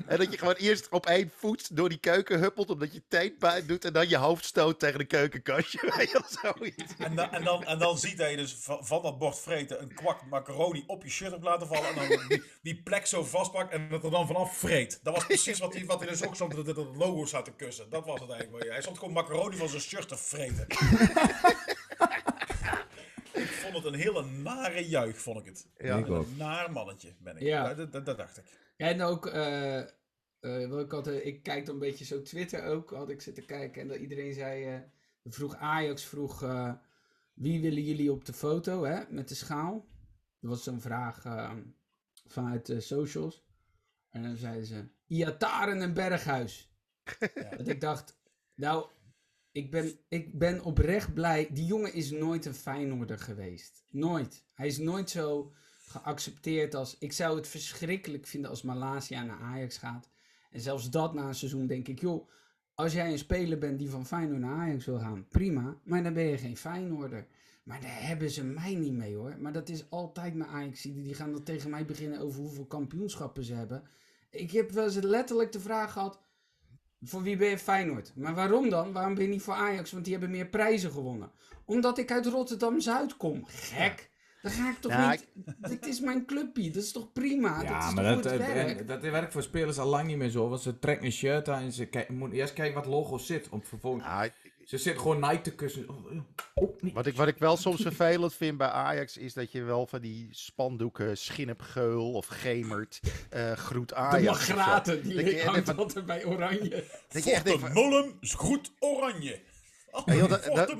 [0.07, 3.67] en dat je gewoon eerst op één voet door die keuken huppelt omdat je teenpijn
[3.67, 3.85] doet.
[3.85, 5.81] En dan je hoofd stoot tegen de keukenkastje.
[6.13, 6.95] Wel, zoiets.
[6.99, 9.95] En, dan, en, dan, en dan ziet hij dus van, van dat bord vreten een
[9.95, 11.89] kwak macaroni op je shirt op laten vallen.
[11.89, 15.01] En dan die, die plek zo vastpakt en dat er dan vanaf vreet.
[15.03, 17.45] Dat was precies wat hij, wat hij dus ook stond, dat dat het logo zat
[17.45, 17.91] te kussen.
[17.91, 18.69] Dat was het eigenlijk.
[18.69, 20.67] Hij stond gewoon macaroni van zijn shirt te vreten.
[23.39, 25.69] Ik vond het een hele nare juich, vond ik het.
[25.77, 25.97] Ja.
[25.97, 26.27] Ik ook.
[26.27, 27.43] Een naar mannetje ben ik.
[27.43, 27.69] Ja.
[27.69, 27.75] Ja.
[27.75, 28.45] Dat, dat, dat dacht ik.
[28.77, 29.79] En ook, eh,
[30.41, 33.45] eh, wat ik, had, ik kijk dan een beetje zo Twitter ook, had ik zitten
[33.45, 33.83] kijken.
[33.83, 34.81] En dat iedereen zei, eh,
[35.25, 36.73] vroeg Ajax, vroeg, eh,
[37.35, 39.87] wie willen jullie op de foto hè, met de schaal?
[40.41, 41.23] Dat was zo'n vraag
[42.27, 43.47] vanuit de socials.
[44.11, 46.73] En dan zeiden ze, Iataren en Berghuis.
[47.57, 48.19] Dat ik dacht,
[48.55, 48.91] nou,
[49.59, 51.49] ik ben, ik ben oprecht blij.
[51.53, 53.85] Die jongen is nooit een Feyenoorder geweest.
[53.91, 54.45] Nooit.
[54.55, 55.53] Hij is nooit zo
[55.87, 56.97] geaccepteerd als...
[56.99, 60.09] Ik zou het verschrikkelijk vinden als Malasia naar Ajax gaat.
[60.51, 62.01] En zelfs dat na een seizoen denk ik...
[62.01, 62.29] joh,
[62.75, 65.77] als jij een speler bent die van Feyenoord naar Ajax wil gaan, prima.
[65.85, 67.27] Maar dan ben je geen Feyenoorder.
[67.63, 69.37] Maar daar hebben ze mij niet mee hoor.
[69.39, 70.83] Maar dat is altijd mijn Ajax.
[70.83, 73.83] Die gaan dan tegen mij beginnen over hoeveel kampioenschappen ze hebben.
[74.31, 76.21] Ik heb wel eens letterlijk de vraag gehad...
[77.03, 78.13] Voor wie ben je Feyenoord?
[78.15, 78.93] Maar waarom dan?
[78.93, 79.93] Waarom ben je niet voor Ajax?
[79.93, 81.31] Want die hebben meer prijzen gewonnen.
[81.65, 83.45] Omdat ik uit Rotterdam-Zuid kom.
[83.47, 84.11] Gek.
[84.43, 85.27] Dan ga ik toch Ja, niet...
[85.69, 86.71] Dit is mijn clubje.
[86.71, 87.59] Dat is toch prima?
[87.59, 88.89] dat Ja, is maar toch dat, goed werk?
[88.89, 90.49] dat werkt voor spelers al lang niet meer zo.
[90.49, 93.49] Want ze trekken een shirt aan en ze kijk, moeten eerst kijken wat logo zit.
[93.49, 94.29] Om vervolgens, Ja,
[94.69, 95.89] ze zit gewoon Nike te kussen.
[95.89, 96.95] Oh, niet.
[96.95, 100.01] Wat ik, wat ik wel soms vervelend vind bij Ajax is dat je wel van
[100.01, 103.01] die spandoeken Schinep Geul of Gemert
[103.31, 104.47] eh groet De Ajax.
[104.47, 104.55] zo.
[104.55, 106.85] Magraten, die Dat echt hangt van- altijd bij Oranje.
[107.09, 107.47] Dat je echt
[108.21, 109.41] is goed oranje.
[109.91, 110.75] Oh, Ja, joh, dat-.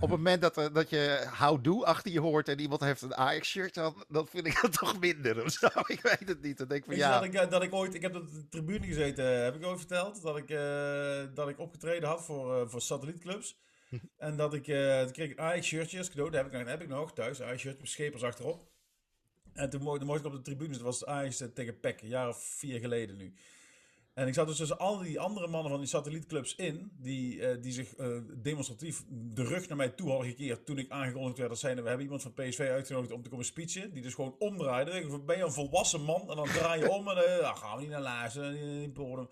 [0.00, 3.14] Op het moment dat, eh, dat je houdoe achter je hoort en iemand heeft een
[3.14, 5.66] Ajax-shirt, dan, dan vind ik het toch minder of zo.
[5.86, 6.58] Ik weet het niet.
[6.58, 7.14] Dan denk ik van ja.
[7.14, 9.66] dat ik, eh, dat ik ooit, ik heb op de tribune gezeten, eh, heb ik
[9.66, 13.58] ooit verteld, dat ik, eh, dat ik opgetreden had voor, voor satellietclubs.
[14.18, 16.30] En dat ik, uh, toen kreeg ik Ajax shirtje als cadeau.
[16.30, 17.42] Dat heb ik, nog, dat heb ik nog thuis.
[17.42, 18.68] Ajax shirt met schepers achterop.
[19.52, 20.76] En toen mocht, ik op de tribunes.
[20.76, 22.02] Dat was Ajax tegen PEC.
[22.02, 23.34] Een jaar of vier geleden nu.
[24.20, 27.62] En ik zat dus tussen al die andere mannen van die satellietclubs in, die, uh,
[27.62, 31.50] die zich uh, demonstratief de rug naar mij toe hadden gekeerd toen ik aangekondigd werd
[31.50, 34.90] dat we hebben iemand van PSV uitgenodigd om te komen speechen, die dus gewoon omdraaide.
[34.90, 37.76] Ik ben je een volwassen man en dan draai je om en uh, dan gaan
[37.76, 39.28] we niet naar in bodem.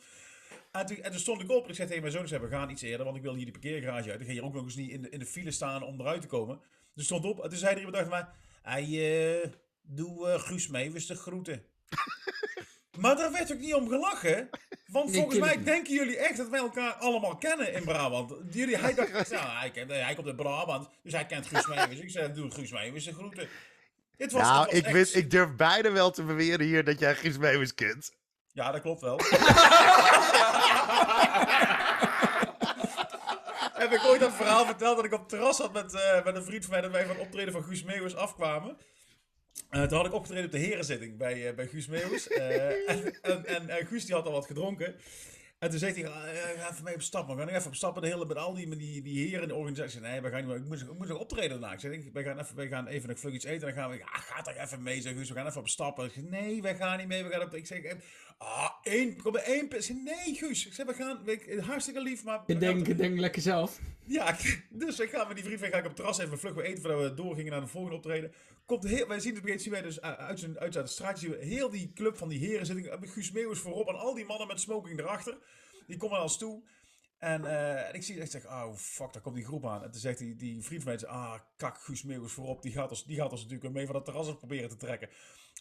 [0.73, 2.71] En toen, en toen stond ik op en ik zei tegen mijn zoon, we gaan
[2.71, 4.21] iets eerder, want ik wil hier die parkeergarage uit.
[4.21, 6.21] Ik ga hier ook nog eens niet in de, in de file staan om eruit
[6.21, 6.61] te komen.
[6.95, 8.27] Dus stond op en toen zei er iemand tegen mij,
[8.63, 11.63] hey, doe Guus mee, wist de groeten.
[12.99, 14.51] Maar daar werd ook niet om gelachen.
[14.87, 18.35] Want volgens mij denken jullie echt dat wij elkaar allemaal kennen in Brabant.
[18.51, 21.99] Jullie, hij dacht, ja, hij, kent, hij komt uit Brabant, dus hij kent Guus Meeuwis.
[21.99, 23.49] Ik zei, doe Guus Meeuwis de groeten.
[24.17, 27.75] Het was, nou, ik, ik durf beide wel te beweren hier dat jij Guus Meeuwis
[27.75, 28.13] kent.
[28.53, 29.21] Ja, dat klopt wel.
[33.79, 36.37] Heb ik ooit dat verhaal verteld dat ik op het terras zat met, uh, met
[36.37, 38.77] een vriend van mij dat wij van optreden van Guus Meeuwis afkwamen.
[39.71, 42.29] Uh, toen had ik opgetreden op de herenzitting bij, uh, bij Guus Meeuwis.
[42.31, 44.95] Uh, en, en, en, Guus die had al wat gedronken.
[45.59, 47.29] En toen zegt hij, ga even mee op stap.
[47.29, 49.55] We gaan even op stappen de hele, met al die, die, die heren in de
[49.55, 50.01] organisatie.
[50.01, 51.73] Nee, we gaan niet, ik, moet, ik moet nog optreden daarna.
[51.73, 53.69] Ik zeg, wij gaan even, wij gaan even nog vlug iets eten.
[53.69, 55.29] En dan gaan we, ja, ga toch even mee, zeg Guus.
[55.29, 56.05] We gaan even op stappen.
[56.05, 57.25] Ik zeg, nee, wij gaan niet mee.
[57.25, 57.97] We gaan op, ik zeg,
[58.39, 59.71] ah, één, kom er één.
[59.71, 60.67] Ik zeg, nee, Guus.
[60.67, 62.43] Ik zeg, we gaan, we, hartstikke lief, maar...
[62.47, 63.81] Ik denk, ik denk lekker zelf.
[64.05, 64.37] Ja,
[64.71, 66.83] dus ik ga met die vriend, ga ik op het terras even vlug weer eten
[66.83, 68.33] voordat we doorgingen naar de volgende optreden.
[68.69, 71.45] Komt heel, wij zien het begin, wij dus uit, zijn, uit het straatje, zien we
[71.45, 73.09] heel die club van die heren zitten.
[73.09, 75.39] Guus Meeuwis voorop en al die mannen met smoking erachter.
[75.87, 76.63] Die komen naar toe.
[77.19, 79.83] En, uh, en ik zie echt zeg, oh fuck, daar komt die groep aan.
[79.83, 82.63] En toen zegt die, die vriend van mij, ah kak, Guus Meeuwis voorop.
[82.63, 85.09] Die gaat, ons, die gaat ons natuurlijk mee van dat terras proberen te trekken.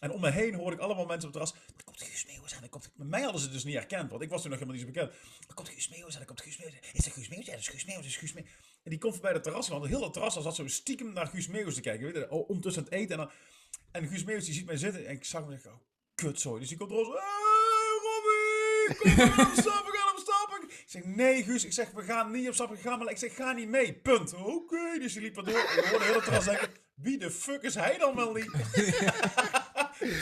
[0.00, 1.64] En om me heen hoorde ik allemaal mensen op het terras.
[1.76, 2.68] Er komt Guus Meeuwis aan.
[2.68, 5.00] Komt, mij hadden ze dus niet herkend, want ik was toen nog helemaal niet zo
[5.00, 5.20] bekend.
[5.48, 6.20] Er komt Guus Meeuwis aan.
[6.20, 7.46] Er komt Guus Meeuwis Is dat Guus Meeuwis?
[7.46, 8.06] Ja, dat is Guus Meeuwis.
[8.06, 8.52] Is Guus Meeuwis.
[8.88, 9.68] En die komt voorbij het terras.
[9.68, 12.04] Want heel het terras zat zo stiekem naar Guus Meeuwis te kijken.
[12.04, 13.10] Weet je, ondertussen het eten.
[13.10, 13.30] En, dan,
[13.90, 15.06] en Guus Meeuwis die ziet mij zitten.
[15.06, 15.72] En ik zag hem en ik oh,
[16.14, 16.58] kut zo.
[16.58, 17.04] Dus die komt er hey,
[18.02, 18.96] Robbie!
[18.96, 20.58] Kom op, stap, we gaan op stap.
[20.68, 21.64] Ik zeg, nee Guus.
[21.64, 22.72] Ik zeg, we gaan niet op stap.
[22.72, 23.94] Ik, ga maar, ik zeg, ga niet mee.
[23.94, 24.34] Punt.
[24.34, 24.50] Oké.
[24.50, 24.98] Okay.
[24.98, 25.58] Dus die liep er door.
[25.76, 28.50] Ik hoorde heel het terras denken, wie de fuck is hij dan wel niet?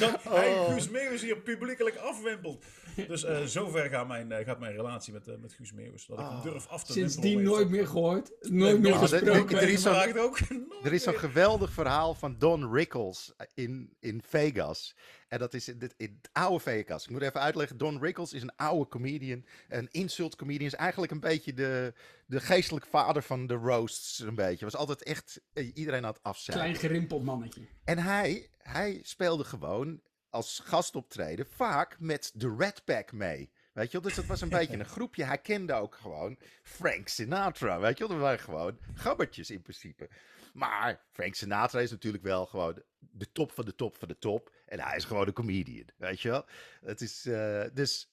[0.00, 0.72] dat hij oh.
[0.72, 2.64] Guus Meeuwis hier publiekelijk afwimpelt.
[3.08, 6.06] Dus uh, zover gaat mijn, uh, gaat mijn relatie met, uh, met Guus Meeuwis.
[6.06, 8.32] Dat ik hem durf af te Sindsdien nooit meer gehoord.
[8.40, 9.58] Nooit meer gesproken.
[9.58, 10.38] Er is zo'n ook.
[10.82, 14.96] er is zo'n geweldig verhaal van Don Rickles in, in Vegas.
[15.28, 17.04] En dat is in het, in het oude Vegas.
[17.04, 17.78] Ik moet even uitleggen.
[17.78, 19.44] Don Rickles is een oude comedian.
[19.68, 20.66] Een insult comedian.
[20.66, 21.92] Is eigenlijk een beetje de,
[22.26, 24.18] de geestelijke vader van de roasts.
[24.18, 24.64] Een beetje.
[24.64, 26.54] Was altijd echt iedereen had afzet.
[26.54, 27.60] Klein gerimpeld mannetje.
[27.84, 30.00] En hij, hij speelde gewoon
[30.30, 33.50] als gastoptreden vaak met de Red Pack mee.
[33.72, 35.24] Weet je wel, dus dat was een beetje een groepje.
[35.24, 37.78] Hij kende ook gewoon Frank Sinatra.
[37.78, 40.08] Weet je wel, dat waren gewoon gabbertjes in principe.
[40.52, 44.54] Maar Frank Sinatra is natuurlijk wel gewoon de top van de top van de top.
[44.66, 46.46] En hij is gewoon een comedian, weet je wel.
[46.80, 48.12] Het is, uh, dus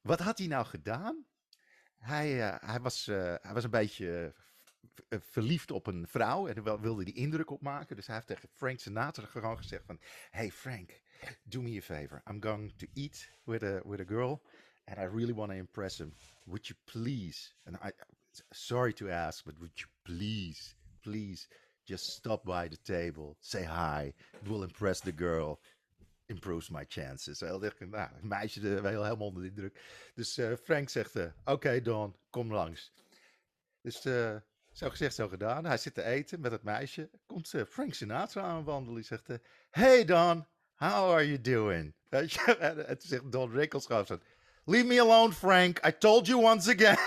[0.00, 1.26] wat had hij nou gedaan?
[1.98, 4.34] Hij, uh, hij, was, uh, hij was een beetje
[5.08, 7.96] verliefd op een vrouw en wilde die indruk opmaken.
[7.96, 10.00] Dus hij heeft tegen Frank Sinatra gewoon gezegd van...
[10.30, 11.00] Hey Frank,
[11.42, 12.22] do me a favor.
[12.30, 14.42] I'm going to eat with a, with a girl
[14.86, 16.14] and I really want to impress him.
[16.46, 17.92] Would you please, and I,
[18.52, 21.48] sorry to ask, but would you please, please
[21.84, 24.12] just stop by the table, say hi.
[24.42, 25.60] It will impress the girl.
[26.28, 27.40] Improves my chances.
[27.40, 29.80] Heel dicht, nou, meisje de, wel helemaal onder de indruk.
[30.14, 32.92] Dus uh, Frank zegt, oké Don, kom langs.
[33.80, 34.36] Dus uh,
[34.76, 35.64] zo gezegd, zo gedaan.
[35.64, 37.10] Hij zit te eten met het meisje.
[37.26, 38.94] Komt Frank Sinatra aanwandelen.
[38.94, 39.28] Die zegt,
[39.70, 41.94] hey Don, how are you doing?
[42.08, 42.56] Weet je?
[42.56, 44.18] En, en toen zegt Don Rickles gewoon zo,
[44.64, 46.98] leave me alone Frank, I told you once again.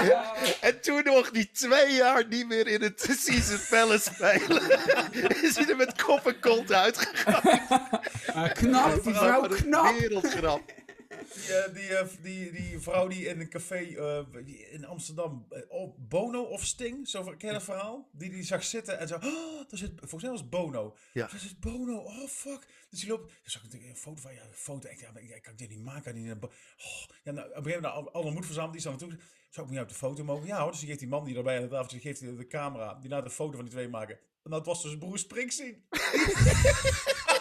[0.60, 4.62] En toen nog die twee jaar niet meer in het Season Palace spelen.
[5.42, 7.60] is hij er met kop en kont uitgegaan.
[8.28, 9.98] Uh, knap, die vrouw, knap.
[9.98, 10.60] Wereldgrap.
[11.34, 13.78] Die, die, uh, die, die, vrouw die in een café
[14.70, 18.08] in Amsterdam, oh, Bono of Sting, zo ken je dat verhaal?
[18.12, 20.96] Die die zag zitten en zo, oh, daar zit, volgens mij was Bono.
[21.12, 21.26] Ja.
[21.26, 22.66] Daar zit Bono, oh fuck.
[22.90, 25.42] Dus die loopt, dan zag ik een foto van, ja, een foto, ik, ja, ik
[25.42, 26.14] kan dit niet maken.
[26.14, 26.46] Die, oh.
[27.24, 29.18] ja, nou, op een gegeven moment, alle moed verzameld, die staan naartoe.
[29.50, 30.46] Zou ik niet op de foto mogen?
[30.46, 32.46] Ja hoor, dus die geeft die man die erbij aan de tafel, die geeft de
[32.46, 34.18] camera, die laat de foto van die twee maken.
[34.42, 35.84] En dat was dus broer Springsteen.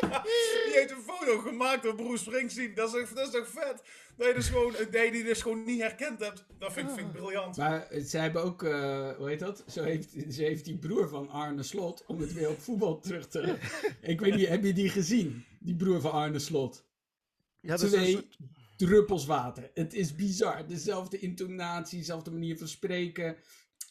[0.00, 2.74] die heeft een foto gemaakt door broer Springsteen.
[2.74, 3.82] Dat is, dat is toch vet?
[4.16, 6.44] Dat je dus gewoon, dat je die dus gewoon niet herkend hebt.
[6.58, 7.56] Dat vind, vind ik briljant.
[7.56, 9.64] Maar ze hebben ook, uh, hoe heet dat?
[9.68, 13.28] Zo heeft, ze heeft die broer van Arne Slot, om het weer op voetbal terug
[13.28, 13.56] te...
[14.00, 15.44] ik weet niet, heb je die gezien?
[15.60, 16.84] Die broer van Arne Slot?
[17.60, 18.16] Ja, dat Twee...
[18.16, 18.38] is
[18.76, 19.70] druppels water.
[19.74, 20.66] Het is bizar.
[20.66, 23.36] Dezelfde intonatie, dezelfde manier van spreken.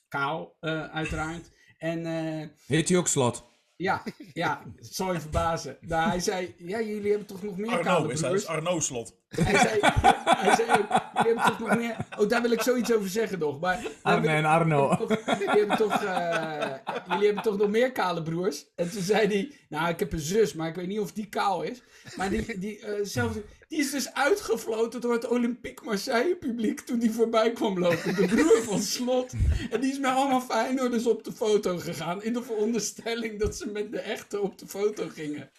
[0.07, 1.51] Kaal, uh, uiteraard.
[1.77, 3.45] En, uh, Heet hij ook slot?
[3.77, 4.03] Ja,
[4.33, 5.77] ja, het zal je verbazen.
[5.81, 9.15] Nou, hij zei, ja, jullie hebben toch nog meer Arno, is dat Arno Slot.
[9.41, 9.79] Hij zei,
[10.23, 11.95] hij zei ook, jullie hebben toch nog meer...
[12.17, 13.59] Oh, daar wil ik zoiets over zeggen nog.
[13.59, 14.97] Maar, Arne en Arno.
[15.25, 16.73] Jullie hebben, toch, uh,
[17.09, 18.65] jullie hebben toch nog meer kale broers?
[18.75, 21.27] En toen zei hij, nou, ik heb een zus, maar ik weet niet of die
[21.27, 21.81] kaal is.
[22.15, 23.35] Maar die, die, uh, zelfs,
[23.67, 28.15] die is dus uitgefloten door het Olympique Marseille publiek toen die voorbij kwam lopen.
[28.15, 29.33] De broer van Slot.
[29.69, 32.23] En die is met allemaal Feyenoorders op de foto gegaan.
[32.23, 35.49] In de veronderstelling dat ze met de echte op de foto gingen.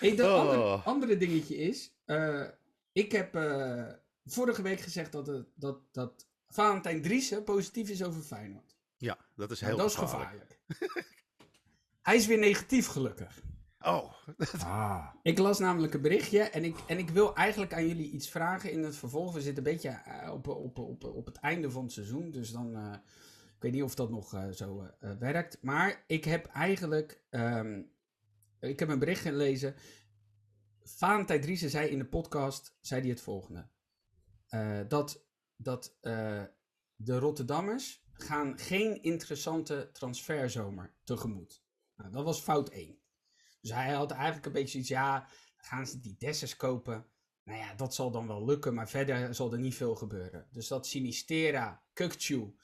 [0.00, 0.38] Hey, dat Oh.
[0.40, 2.48] andere, andere dingetje is, uh,
[2.92, 3.88] ik heb uh,
[4.24, 8.76] vorige week gezegd dat, het, dat, dat Valentijn Driessen positief is over Feyenoord.
[8.96, 10.58] Ja, dat is heel nou, dat gevaarlijk.
[10.68, 11.12] is gevaarlijk.
[12.02, 13.42] Hij is weer negatief gelukkig.
[13.80, 14.12] Oh.
[14.58, 15.06] Ah.
[15.22, 18.70] Ik las namelijk een berichtje en ik, en ik wil eigenlijk aan jullie iets vragen
[18.70, 19.32] in het vervolg.
[19.32, 22.50] We zitten een beetje uh, op, op, op, op het einde van het seizoen, dus
[22.50, 22.76] dan...
[23.54, 24.88] Ik weet niet of dat nog zo
[25.18, 25.58] werkt.
[25.62, 27.22] Maar ik heb eigenlijk...
[27.30, 27.92] Um,
[28.68, 29.74] ik heb een bericht gelezen.
[30.82, 33.68] Valentijn Driessen zei in de podcast zei hij het volgende.
[34.50, 35.24] Uh, dat
[35.56, 36.42] dat uh,
[36.96, 41.64] de Rotterdammers gaan geen interessante transferzomer tegemoet.
[41.96, 42.98] Nou, dat was fout 1.
[43.60, 47.06] Dus hij had eigenlijk een beetje iets, ja, gaan ze die Dessers kopen?
[47.44, 50.48] Nou ja, dat zal dan wel lukken, maar verder zal er niet veel gebeuren.
[50.50, 52.54] Dus dat Sinistera, Kukcu,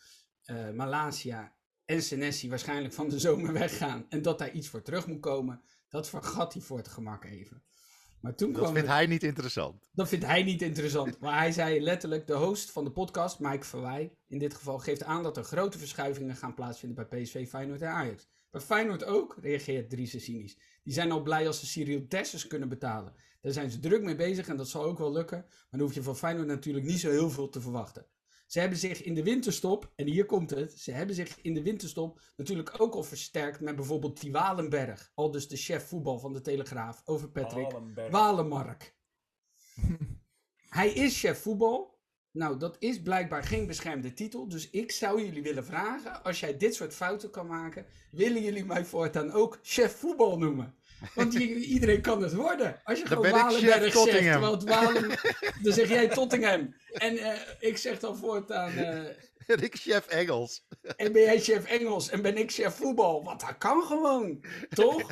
[0.45, 5.07] uh, Malasia en Senesi waarschijnlijk van de zomer weggaan en dat daar iets voor terug
[5.07, 7.63] moet komen, dat vergat hij voor het gemak even.
[8.21, 9.89] Maar toen dat kwam vindt het, hij niet interessant.
[9.93, 11.19] Dat vindt hij niet interessant.
[11.21, 15.03] Maar hij zei letterlijk, de host van de podcast, Mike Verwij, in dit geval, geeft
[15.03, 18.29] aan dat er grote verschuivingen gaan plaatsvinden bij PSV, Feyenoord en Ajax.
[18.51, 20.59] Bij Feyenoord ook, reageert Dries cynisch.
[20.83, 23.15] Die zijn al blij als ze Cyril Dessers kunnen betalen.
[23.41, 25.39] Daar zijn ze druk mee bezig en dat zal ook wel lukken.
[25.39, 28.07] Maar dan hoef je van Feyenoord natuurlijk niet zo heel veel te verwachten.
[28.51, 31.63] Ze hebben zich in de winterstop, en hier komt het, ze hebben zich in de
[31.63, 35.11] winterstop natuurlijk ook al versterkt met bijvoorbeeld die Walenberg.
[35.15, 38.11] Al dus de chef voetbal van de Telegraaf over Patrick Walenberg.
[38.11, 38.97] Walenmark.
[40.79, 41.99] Hij is chef voetbal.
[42.31, 44.49] Nou, dat is blijkbaar geen beschermde titel.
[44.49, 48.65] Dus ik zou jullie willen vragen, als jij dit soort fouten kan maken, willen jullie
[48.65, 50.75] mij voortaan ook chef voetbal noemen?
[51.15, 52.81] Want iedereen kan het worden.
[52.85, 54.31] Als je Dan gewoon Walenberg zegt, Tottingham.
[54.33, 55.09] terwijl het Walen,
[55.63, 56.75] dan zeg jij Tottingham.
[56.93, 58.99] En uh, ik zeg dan voortaan, uh,
[59.47, 60.67] En ik chef Engels.
[60.97, 63.25] en ben jij chef Engels en ben ik chef voetbal.
[63.25, 65.11] Want dat kan gewoon, toch?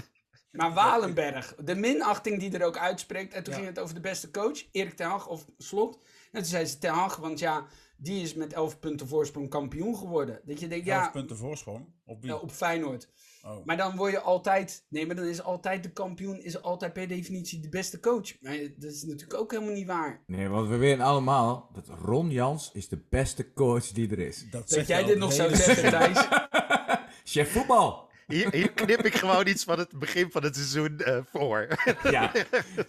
[0.50, 3.34] Maar Walenberg, de minachting die er ook uitspreekt.
[3.34, 3.58] En toen Ja.
[3.58, 5.94] ging het over de beste coach, Erik ten Hag of Slot.
[6.32, 7.66] En toen zei ze ten Hag, want ja,
[7.96, 10.40] die is met 11 punten voorsprong kampioen geworden.
[10.44, 11.86] Dat je denkt, Elf ja, punten voorsprong.
[12.04, 12.30] Op wie?
[12.30, 13.08] ja, op Feyenoord.
[13.44, 13.64] Oh.
[13.64, 17.08] Maar dan word je altijd, nee, maar dan is altijd de kampioen, is altijd per
[17.08, 18.40] definitie de beste coach.
[18.40, 20.22] Maar dat is natuurlijk ook helemaal niet waar.
[20.26, 24.46] Nee, want we weten allemaal dat Ron Jans is de beste coach die er is.
[24.50, 26.28] Dat zeg jij dit nog zou zeggen, Thijs.
[27.24, 28.06] Chef voetbal!
[28.26, 31.66] Hier, hier knip ik gewoon iets van het begin van het seizoen eh, voor.
[32.10, 32.32] Ja,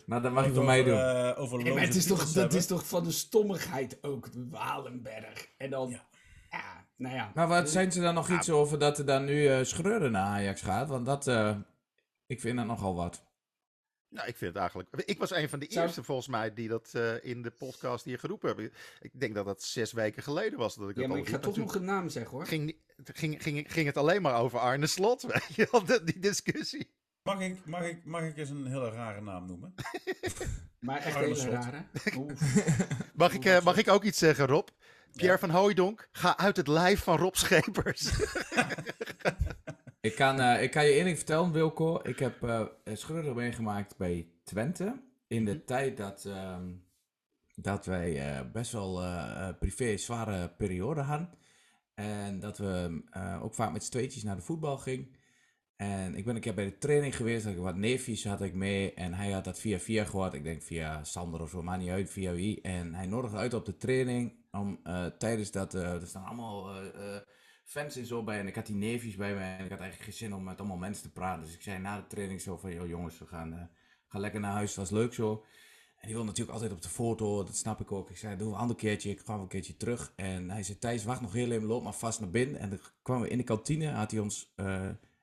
[0.05, 0.97] nou dat mag je van mij doen.
[0.97, 2.57] eh, over Nee, maar loze het is toch, dat hebben.
[2.57, 5.47] is toch van de stommigheid ook, Walenberg.
[5.57, 6.05] En dan, Ja.
[6.99, 7.31] Nou ja.
[7.35, 10.25] Maar wat zijn ze dan nog iets over dat er dan nu eh Schreuder naar
[10.25, 10.89] Ajax gaat?
[10.89, 11.57] Want dat, eh,
[12.25, 13.27] ik vind dat nogal wat.
[14.09, 14.89] Nou, ik vind het eigenlijk.
[15.05, 18.05] Ik was een van de Zou- eerste volgens mij die dat eh, in de podcast
[18.05, 18.71] hier geroepen hebben.
[19.01, 21.29] Ik denk dat dat zes weken geleden was dat ik Ja, dat maar al ik
[21.29, 22.45] ga toch nog een naam zeggen hoor.
[22.45, 26.91] ging, ging, ging, ging het alleen maar over Arne Slot, weet je wel, die discussie.
[27.23, 29.73] Mag ik, mag, ik, mag ik eens een hele rare naam noemen?
[30.79, 31.53] Maar echt Arne hele Slot.
[31.53, 31.83] rare.
[33.13, 34.67] Mag ik, eh, mag ik ook iets zeggen, Rob?
[35.19, 38.11] Pierre van Hooijdonk, ga uit het lijf van Rob Schepers.
[40.01, 41.99] Ik kan, eh, ik kan je één ding vertellen, Wilco.
[42.03, 45.01] Ik heb eh Schreuder meegemaakt bij Twente.
[45.27, 46.71] In de tijd dat, ehm,
[47.55, 49.03] dat wij eh, best wel
[49.59, 51.29] privé zware periode hadden.
[51.93, 55.11] En dat we eh, ook vaak met z'n tweetjes naar de voetbal gingen.
[55.75, 57.45] En ik ben een keer bij de training geweest.
[57.45, 58.93] Had ik wat neefjes had ik mee.
[58.93, 60.33] En hij had dat via via gehoord.
[60.33, 62.61] Ik denk via Sander of zo, maar niet uit via wie.
[62.61, 64.38] En hij nodigde uit op de training.
[64.51, 67.17] Om eh, tijdens dat, eh, er staan allemaal eh,
[67.63, 68.39] fans en zo bij.
[68.39, 69.39] En ik had die neefjes bij me.
[69.39, 71.43] En ik had eigenlijk geen zin om met allemaal mensen te praten.
[71.45, 73.69] Dus ik zei na de training zo van, joh jongens, we gaan,
[74.07, 74.69] gaan lekker naar huis.
[74.69, 75.45] Het was leuk zo.
[75.95, 78.09] En die wil natuurlijk altijd op de foto, dat snap ik ook.
[78.09, 80.13] Ik zei, doen we een ander keertje, ik ga wel een keertje terug.
[80.15, 82.59] En hij zei, Thijs, wacht nog heel even, loop maar vast naar binnen.
[82.59, 84.53] En dan kwamen we in de kantine, had hij ons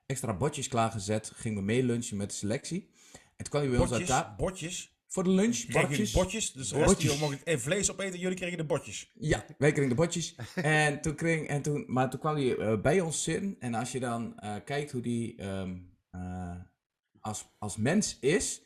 [0.06, 1.32] extra bordjes klaargezet.
[1.34, 2.90] Gingen we mee lunchen met de selectie.
[3.12, 4.95] En toen kwam hij bij ons uit Botjes, ta- botjes.
[5.16, 6.12] Voor de lunch, Kregen bordjes.
[6.12, 6.52] botjes?
[6.52, 7.18] Dus de rest Botjes.
[7.18, 9.12] mocht eh, vlees opeten, jullie kregen de botjes.
[9.14, 10.34] Ja, wij kregen de bordjes.
[10.54, 13.56] en toen kreeg, en toen, maar toen kwam hij eh, bij ons zitten.
[13.58, 15.76] En als je dan eh, kijkt hoe die ehm,
[16.10, 16.56] eh,
[17.20, 18.62] als, als mens is,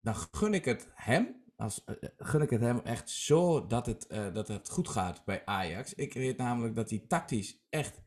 [0.00, 1.84] dan gun ik het hem als,
[2.18, 5.94] gun ik het hem echt zo dat het, dat het goed gaat bij Ajax.
[5.94, 8.00] Ik weet namelijk dat hij tactisch echt,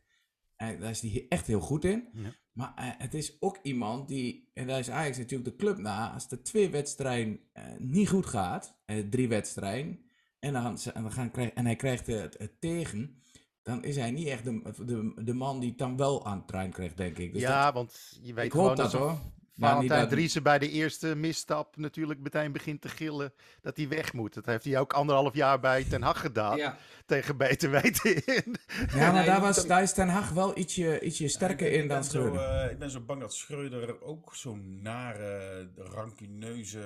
[0.57, 2.09] daar is hij echt heel goed in.
[2.13, 2.35] Ja.
[2.51, 6.27] Maar het is ook iemand die, en daar is Ajax natuurlijk de club na, als
[6.27, 7.39] de twee wedstrijden
[7.77, 8.77] niet goed gaat,
[9.09, 9.99] drie wedstrijden,
[10.39, 13.21] en, dan, en, dan gaan, en hij krijgt het, het tegen,
[13.61, 16.47] dan is hij niet echt de, de, de man die het dan wel aan het
[16.47, 17.33] trein krijgt, denk ik.
[17.33, 19.17] Dus ja, dat, want je weet ik gewoon hoop dat, dat hoor.
[19.57, 24.33] Valentijn Driessen bij de eerste misstap natuurlijk meteen begint te gillen dat hij weg moet.
[24.33, 26.57] Dat heeft hij ook anderhalf jaar bij Ten Hag gedaan.
[26.57, 28.55] Ja, Tegen beter weten in.
[28.87, 31.83] Ja, maar Nee, daar, was, daar is Ten Hag wel ietsje, ietsje sterker ik, in
[31.83, 32.41] ik dan Schreuder.
[32.41, 36.79] eh, ik ben zo bang dat Schreuder ook zo'n nare, rancuneuze,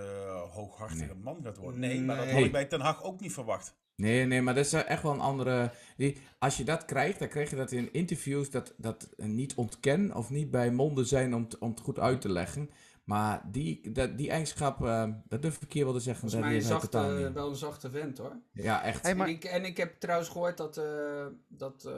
[0.51, 1.79] hooghartige man gaat worden.
[1.79, 3.75] Nee, maar dat had ik bij Ten Hag ook niet verwacht.
[3.97, 5.71] Nee, nee, maar dat is echt wel een andere...
[5.97, 10.15] Die, als je dat krijgt, dan krijg je dat in interviews, dat, dat niet ontkennen
[10.15, 12.69] of niet bij monden zijn om, t- om het goed uit te leggen.
[13.03, 16.29] Maar die, dat, die eigenschap, eh, dat durf ik hier wel te zeggen.
[16.29, 18.35] volgens mij een zachte, wel een zachte vent hoor.
[18.53, 19.03] Ja, echt.
[19.03, 21.93] Hey, maar- En, ik, en ik heb trouwens gehoord dat, eh dat eh,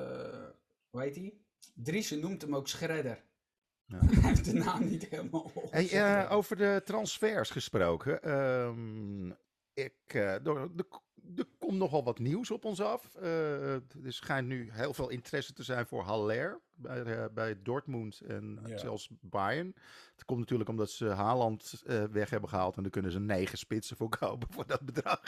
[0.90, 1.34] hoe heet hij?
[1.74, 3.24] Driessen noemt hem ook Schredder.
[3.86, 3.98] Ja.
[4.22, 8.24] Hij heeft de naam niet helemaal Hey, eh, over de transfers gesproken.
[8.24, 9.28] ehm,
[9.74, 10.70] ik, eh, er,
[11.38, 13.16] er, komt nogal wat nieuws op ons af.
[13.16, 18.20] Eh, er schijnt nu heel veel interesse te zijn voor Haller bij, eh, bij Dortmund
[18.20, 18.78] en Ja.
[18.78, 19.76] zelfs Bayern.
[20.16, 23.58] Het komt natuurlijk omdat ze Haaland eh, weg hebben gehaald en daar kunnen ze negen
[23.58, 25.22] spitsen voor kopen voor dat bedrag.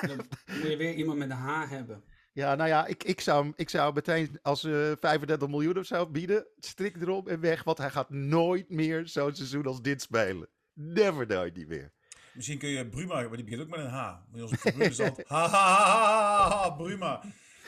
[0.00, 2.02] Dan moet je weer iemand met een H hebben.
[2.32, 6.06] Ja, nou ja, ik, ik, zou, ik zou meteen als ze 35 miljoen of zo
[6.06, 7.64] bieden, strik erop en weg.
[7.64, 10.48] Want hij gaat nooit meer zo'n seizoen als dit spelen.
[10.72, 11.92] Never nooit niet meer.
[12.38, 14.16] Misschien kun je Bruma, maar die begint ook met een H.
[14.32, 17.22] Bij figuur is dat ha, ha, ha, ha, Bruma.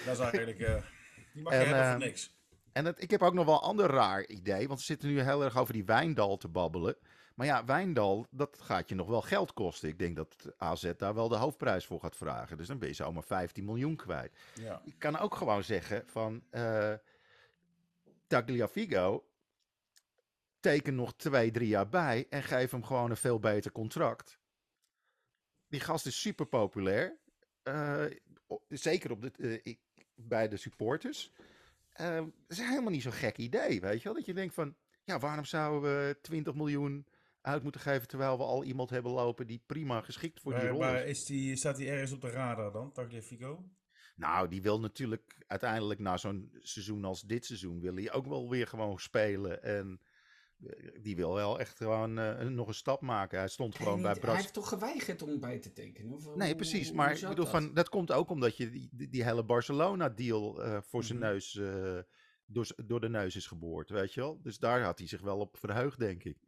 [0.05, 0.83] Dat is eigenlijk, eh,
[1.33, 2.35] die mag je En, hebben eh, voor niks.
[2.73, 4.69] En het, ik heb ook nog wel een ander raar idee.
[4.69, 6.97] Want we zitten nu heel erg over die Wijndal te babbelen.
[7.35, 9.89] Maar ja, Wijndal, dat gaat je nog wel geld kosten.
[9.89, 12.57] Ik denk dat AZ daar wel de hoofdprijs voor gaat vragen.
[12.57, 14.37] Dus dan ben je zomaar 15 miljoen kwijt.
[14.55, 14.81] Ja.
[14.85, 16.43] Ik kan ook gewoon zeggen van...
[16.51, 16.95] eh
[18.27, 19.25] Tagliafico,
[20.61, 22.27] teken nog twee, drie jaar bij...
[22.29, 24.40] en geef hem gewoon een veel beter contract.
[25.71, 27.19] Die gast is super populair.
[27.63, 28.05] Eh,
[28.69, 29.75] zeker op de, eh,
[30.15, 31.33] bij de supporters.
[31.91, 34.15] Eh, dat is helemaal niet zo'n gek idee, weet je wel?
[34.15, 37.07] Dat je denkt van, ja, waarom zouden we 20 miljoen
[37.41, 38.09] uit moeten geven...
[38.09, 41.19] terwijl we al iemand hebben lopen die prima geschikt voor die rol maar is?
[41.19, 43.65] is die, staat hij ergens op de radar dan, Tagliafico?
[44.17, 47.81] Nou, die wil natuurlijk uiteindelijk na zo'n seizoen als dit seizoen...
[47.81, 50.01] wil hij ook wel weer gewoon spelen en...
[51.01, 53.39] Die wil wel echt gewoon eh, nog een stap maken.
[53.39, 54.43] Hij stond gewoon Hij, bij niet- hij Bras.
[54.43, 56.13] heeft toch geweigerd om bij te tekenen?
[56.13, 56.87] Of, Nee, hoe- precies.
[56.89, 57.55] hoe- Maar hoe ik bedoel, dat?
[57.55, 61.27] van, dat komt ook omdat je die, die, hele Barcelona-deal eh, voor zijn Mhm.
[61.29, 61.99] neus, eh,
[62.47, 64.41] door, door de neus is geboord, weet je wel.
[64.43, 66.39] Dus daar had hij zich wel op verheugd, denk ik.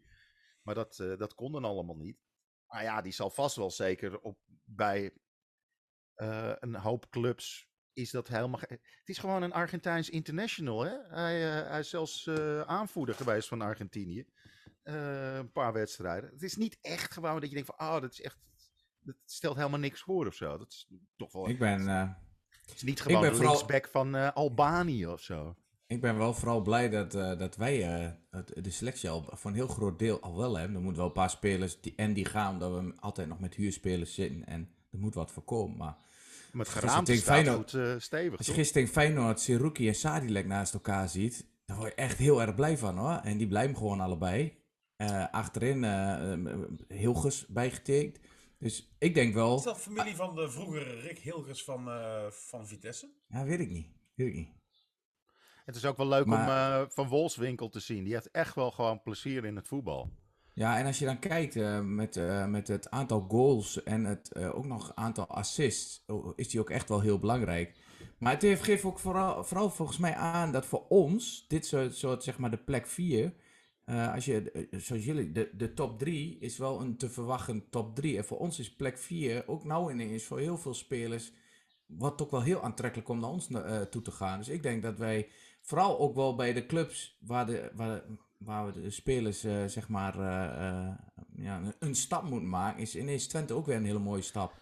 [0.63, 2.17] Maar dat, dat kon dan allemaal niet.
[2.67, 5.13] Maar ja, die zal vast wel zeker op, bij
[6.61, 8.61] een hoop clubs is dat helemaal...
[8.69, 10.95] Het is gewoon een Argentijns international, hè?
[11.09, 14.27] Hij, eh, hij is zelfs eh, aanvoerder geweest van Argentinië.
[14.83, 16.31] Eh, een paar wedstrijden.
[16.31, 18.39] Het is niet echt gewoon dat je denkt van, oh, dat is echt...
[19.01, 20.59] Dat stelt helemaal niks voor of zo.
[20.59, 21.49] Dat is toch wel...
[21.49, 25.57] Ik ben, Het is niet gewoon de vooral- linksback van eh, Albanië of zo.
[25.87, 27.77] ik ben wel vooral blij dat, dat wij
[28.31, 30.77] het- de selectie al voor een heel groot deel al wel hebben.
[30.77, 33.55] Er moeten wel een paar spelers die, en die gaan, omdat we altijd nog met
[33.55, 34.45] huurspelers zitten.
[34.47, 35.77] En er moet wat voorkomen.
[35.77, 35.97] Maar
[36.53, 39.89] Met Als je geraamte staat Feyenoord- goed eh, stevig, Als je gisteren tegen Feyenoord, Seruki
[39.89, 43.21] en Sadilek naast elkaar ziet, daar word je echt heel erg blij van hoor.
[43.23, 44.61] En die blijven gewoon allebei.
[44.97, 46.39] Eh, achterin eh, eh,
[46.89, 48.19] Hilgers bijgetekend.
[48.59, 49.57] Dus ik denk wel...
[49.57, 53.11] Is dat familie van de vroegere Rick Hilgers van, eh, van Vitesse?
[53.29, 53.87] Ja, weet ik niet.
[54.15, 54.49] Weet ik niet.
[55.65, 58.05] Het is ook wel leuk Maar- om eh, Van Wolfswinkel te zien.
[58.05, 60.11] Die heeft echt wel gewoon plezier in het voetbal.
[60.55, 64.33] Ja, en als je dan kijkt eh, met, eh, met het aantal goals en het
[64.33, 66.05] eh, ook nog aantal assists,
[66.37, 67.75] is die ook echt wel heel belangrijk.
[68.19, 72.23] Maar het heeft, geeft ook vooral, vooral volgens mij aan dat voor ons, dit soort,
[72.23, 73.35] zeg maar de plek 4,
[73.85, 77.97] eh, als je, zoals jullie, de, de top 3 is wel een te verwachten top
[77.97, 78.17] 3.
[78.17, 81.33] En voor ons is plek 4 ook nou ineens voor heel veel spelers,
[81.87, 83.49] wat ook wel heel aantrekkelijk om naar ons
[83.91, 84.39] toe te gaan.
[84.39, 85.29] Dus ik denk dat wij
[85.61, 88.03] vooral ook wel bij de clubs waar, de, waar,
[88.45, 90.95] waar we de spelers eh, zeg maar eh, eh,
[91.37, 94.53] ja, een, stap moeten maken, is ineens Twente ook weer een hele mooie stap.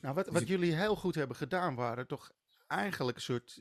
[0.00, 2.32] Nou, wat, Dus wat ik- jullie heel goed hebben gedaan, waren toch
[2.66, 3.60] eigenlijk een soort...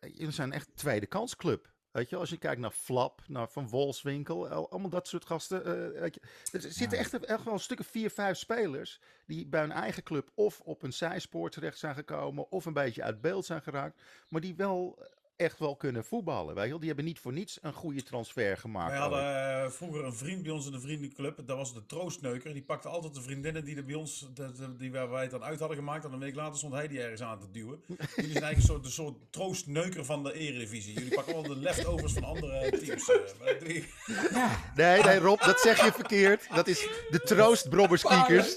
[0.00, 1.70] Jullie zijn echt tweede kansclub.
[1.90, 5.62] Weet je, als je kijkt naar Flap, naar Van Wolfswinkel, al- allemaal dat soort gasten.
[6.00, 6.20] weet je,
[6.52, 7.04] er zitten Ja.
[7.04, 10.60] echt, echt wel een stuk of vier, vijf spelers die bij hun eigen club of
[10.60, 14.00] op een zijspoor terecht zijn gekomen of een beetje uit beeld zijn geraakt.
[14.28, 14.98] Maar die wel
[15.42, 16.54] echt wel kunnen voetballen.
[16.54, 16.78] Weet je?
[16.78, 18.90] Die hebben niet voor niets een goede transfer gemaakt.
[18.90, 21.46] Wij hadden uh, vroeger een vriend bij ons in de vriendenclub.
[21.46, 22.52] Dat was de troostneuker.
[22.52, 25.44] Die pakte altijd de vriendinnen die er bij ons, de, de, die wij het dan
[25.44, 26.04] uit hadden gemaakt.
[26.04, 27.80] En een week later stond hij die ergens aan te duwen.
[27.86, 30.94] Jullie zijn eigenlijk een soort, een soort troostneuker van de eredivisie.
[30.94, 33.08] Jullie pakken al de leftovers van andere teams.
[33.08, 33.84] Uh,
[34.32, 34.72] ja.
[34.74, 36.48] Nee, nee Rob, dat zeg je verkeerd.
[36.54, 38.56] Dat is de troostbrobberskiekers.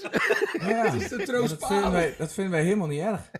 [0.60, 3.30] Ja, dat, is de troost dat, vinden wij, dat vinden wij helemaal niet erg.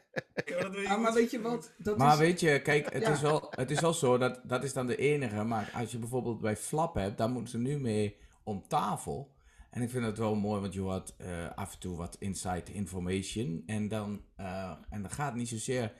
[0.44, 1.72] Ja, maar weet je wat?
[1.78, 4.72] Dat maar weet je, kijk, het, is wel, het is wel zo, dat, dat is
[4.72, 5.44] dan de enige.
[5.44, 9.34] Maar als je bijvoorbeeld bij Flap hebt, dan moeten ze nu mee om tafel.
[9.70, 12.72] En ik vind het wel mooi, want je hoort uh, af en toe wat inside
[12.72, 13.62] information.
[13.66, 15.92] En dan, uh, en dan gaat het niet zozeer...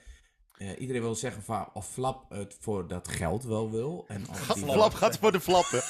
[0.58, 4.04] Uh, iedereen wil zeggen van of Flap het voor dat geld wel wil.
[4.08, 5.82] En Flap gaat voor de flappen.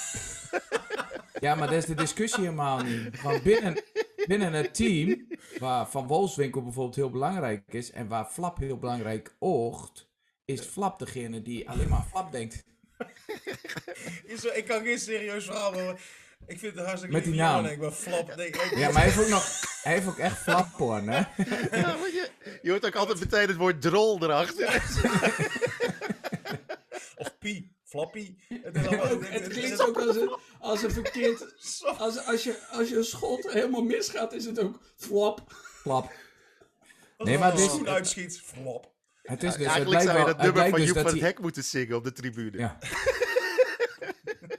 [1.41, 3.23] ja, maar dat is de discussie helemaal niet.
[3.23, 3.83] Want binnen,
[4.27, 5.27] binnen het team,
[5.59, 10.09] waar Van Wolfswinkel bijvoorbeeld heel belangrijk is en waar Flap heel belangrijk oogt,
[10.45, 12.65] is Flap degene die alleen maar Flap denkt.
[14.55, 15.97] ik kan geen serieus verhaal.
[16.47, 17.65] Ik vind het hartstikke Met die naam.
[17.65, 18.37] Ik ben flap.
[18.37, 18.55] Nee, ik...
[18.77, 19.61] Ja, maar hij heeft ook nog...
[19.83, 21.17] Hij heeft ook echt flapporn, hè?
[21.17, 22.31] Ja, maar je,
[22.63, 24.75] je hoort ook altijd meteen het woord drol erachter.
[27.17, 27.76] of pie.
[27.87, 28.35] Flappy.
[28.49, 31.55] Het, is allemaal, het, het klinkt ook als een, als een verkeerd...
[31.99, 35.53] Als, als, je, als je een schot helemaal misgaat, is het ook flap.
[35.81, 36.13] Flap.
[37.19, 37.69] Nee, maar dit...
[37.69, 38.95] goed uitschiet, flap.
[39.23, 41.65] Het is dus, Eigenlijk zou je dat nummer van dus Joep van het Hek moeten
[41.65, 42.59] zingen op de tribune.
[42.59, 42.79] Ja.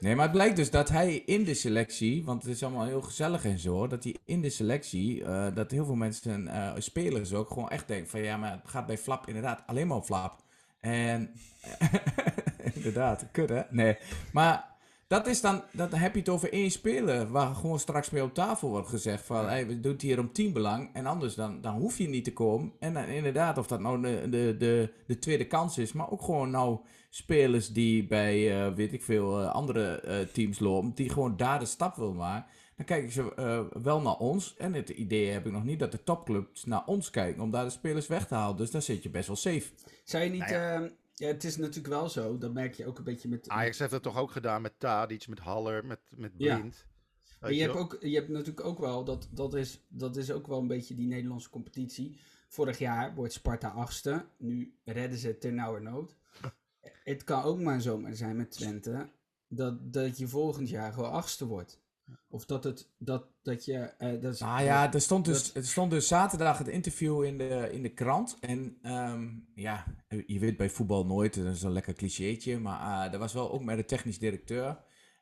[0.00, 3.02] Nee, maar het blijkt dus dat hij in de selectie, want het is allemaal heel
[3.02, 7.32] gezellig en zo, dat hij in de selectie, uh, dat heel veel mensen, uh, spelers
[7.32, 10.04] ook, gewoon echt denken van ja, maar het gaat bij Flap inderdaad alleen maar op
[10.04, 10.42] Flap.
[10.80, 11.32] En
[12.74, 13.62] inderdaad, kut hè?
[13.70, 13.96] Nee,
[14.32, 14.68] maar
[15.08, 18.34] dat is dan, dat heb je het over één speler, waar gewoon straks mee op
[18.34, 21.74] tafel wordt gezegd van, hey, we doen het hier om teambelang, en anders dan, dan
[21.74, 22.72] hoef je niet te komen.
[22.78, 26.22] En dan inderdaad, of dat nou de, de, de, de tweede kans is, maar ook
[26.22, 26.78] gewoon nou
[27.10, 31.58] spelers die bij, uh, weet ik veel, uh, andere uh, teams lopen, die gewoon daar
[31.58, 32.50] de stap wil maken.
[32.76, 34.54] Dan kijken ze wel naar ons.
[34.58, 37.64] En het idee heb ik nog niet dat de topclubs naar ons kijken om daar
[37.64, 38.56] de spelers weg te halen.
[38.56, 39.70] Dus daar zit je best wel safe.
[40.04, 40.40] Zou je niet...
[40.40, 40.88] Nou ja.
[41.18, 42.38] Ja, het is natuurlijk wel zo.
[42.38, 43.48] Dat merk je ook een beetje met...
[43.48, 46.76] Ajax heeft dat toch ook gedaan met Tadic, met Haller, met, met Blind.
[46.76, 46.96] Ja.
[47.40, 50.46] Maar je, hebt ook, je hebt natuurlijk ook wel, dat, dat, is, dat is ook
[50.46, 52.18] wel een beetje die Nederlandse competitie.
[52.48, 54.26] Vorig jaar wordt Sparta achtste.
[54.36, 56.16] Nu redden ze ter nood.
[57.04, 59.10] het kan ook maar zomaar zijn met Twente
[59.48, 61.80] dat, dat je volgend jaar gewoon achtste wordt.
[62.30, 63.94] Of dat, het, dat, dat je...
[63.98, 67.38] Uh, dat is, ah ja, er stond, dus, er stond dus zaterdag het interview in
[67.38, 68.36] de, in de krant.
[68.40, 69.84] En um, ja,
[70.26, 72.58] je weet bij voetbal nooit, dat is een lekker clichétje.
[72.58, 74.78] Maar uh, er was wel ook met de technisch directeur.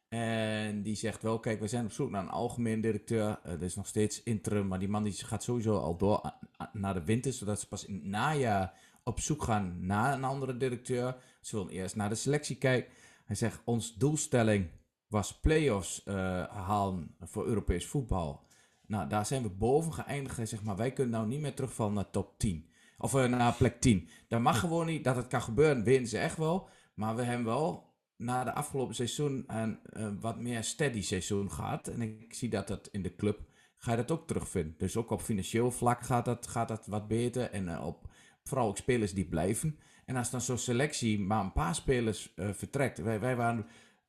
[0.09, 3.41] En die zegt wel, kijk, we zijn op zoek naar een algemeen directeur.
[3.47, 6.33] Uh, er is nog steeds interim, maar die man die gaat sowieso al door
[6.73, 7.33] naar de winter.
[7.33, 8.75] Zodat ze pas in het najaar
[9.05, 11.17] op zoek gaan naar een andere directeur.
[11.41, 12.93] Ze willen eerst naar de selectie kijken.
[13.25, 14.69] Hij zegt, ons doelstelling
[15.09, 18.47] was play-offs uh, halen voor Europees voetbal.
[18.87, 20.49] Nou, daar zijn we boven geëindigd.
[20.49, 22.71] Zegt, maar wij kunnen nou niet meer terugvallen naar top 10.
[22.99, 24.09] Of uh, naar plek 10.
[24.29, 25.05] Dat mag gewoon niet.
[25.05, 26.69] Dat het kan gebeuren, weten ze echt wel.
[26.95, 31.89] Maar we hebben wel na de afgelopen seizoen een uh, wat meer steady seizoen gehad.
[31.89, 33.41] En ik zie dat dat in de club,
[33.77, 34.75] ga je dat ook terugvinden.
[34.79, 37.51] Dus ook op financieel vlak gaat dat, gaat dat wat beter.
[37.51, 38.09] En op
[38.43, 39.79] vooral ook spelers die blijven.
[40.05, 42.99] En als dan zo'n selectie maar een paar spelers vertrekt.
[42.99, 43.67] Wij, wij waren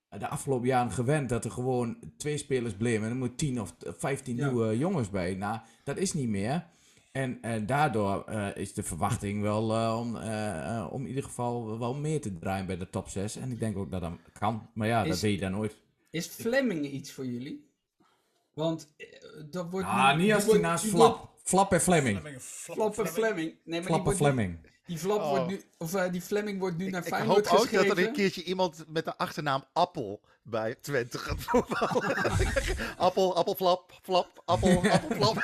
[0.10, 3.04] de afgelopen jaren gewend dat er gewoon twee spelers bleven.
[3.04, 4.48] En er moet tien of vijftien ja.
[4.48, 5.34] nieuwe jongens bij.
[5.34, 6.66] Nou, dat is niet meer.
[7.12, 11.80] En, en daardoor uh, is de verwachting wel uh, om, uh, om in ieder geval
[11.80, 13.36] wel meer te draaien bij de top 6.
[13.36, 14.70] En ik denk ook dat dat kan.
[14.74, 15.78] Maar ja, is, dat weet je dan nooit.
[16.10, 17.72] Is Fleming iets voor jullie?
[18.54, 18.96] Want
[19.50, 19.88] dat wordt.
[19.88, 21.30] Ah, niet als hij naast Flap.
[21.44, 22.20] Flap en Fleming.
[22.40, 23.56] Flap en Fleming.
[23.64, 24.60] Nee, maar Flap en Fleming.
[24.88, 25.30] Die, Flap oh.
[25.30, 27.66] wordt nu, of, uh, die Fleming wordt nu ik, naar Feyenoord geschreven.
[27.66, 31.42] Ik hoop ook dat er een keertje iemand met de achternaam Appel bij Twente gaat
[31.42, 32.16] voetballen.
[32.98, 35.38] appel, appelflap, flap, appel, appelflap.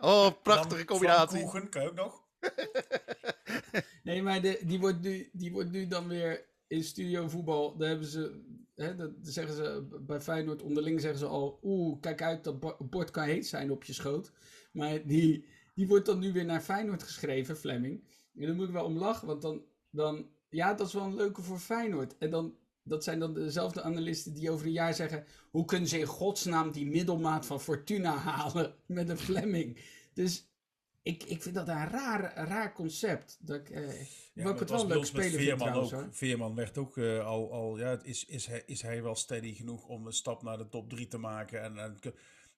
[0.00, 1.40] oh, prachtige combinatie.
[1.40, 2.22] Koegen, kan ook nog?
[4.02, 7.76] nee, maar de, die, wordt nu, die wordt nu dan weer in studio voetbal.
[7.76, 8.40] Daar hebben ze,
[8.74, 13.10] hè, dat zeggen ze bij Feyenoord onderling zeggen ze al, oeh, kijk uit, dat bord
[13.10, 14.32] kan heet zijn op je schoot.
[14.72, 15.44] Maar die,
[15.74, 18.04] die wordt dan nu weer naar Feyenoord geschreven, Fleming.
[18.38, 21.14] En dan moet ik wel om lachen, want dan, dan, ja, dat is wel een
[21.14, 22.18] leuke voor Feyenoord.
[22.18, 25.98] En dan, dat zijn dan dezelfde analisten die over een jaar zeggen, hoe kunnen ze
[25.98, 29.78] in godsnaam die middelmaat van Fortuna halen met een Fleming?
[30.12, 30.48] Dus
[31.04, 33.38] ik, ik vind dat een raar, raar concept.
[33.40, 34.00] Dat ik, eh,
[34.34, 36.14] ja, ik het wel leuk spelen Veerman trouwens, ook.
[36.14, 39.86] Veerman werd ook uh, al, al ja, is, is, hij, is hij wel steady genoeg
[39.86, 41.62] om een stap naar de top 3 te maken?
[41.62, 41.98] En, en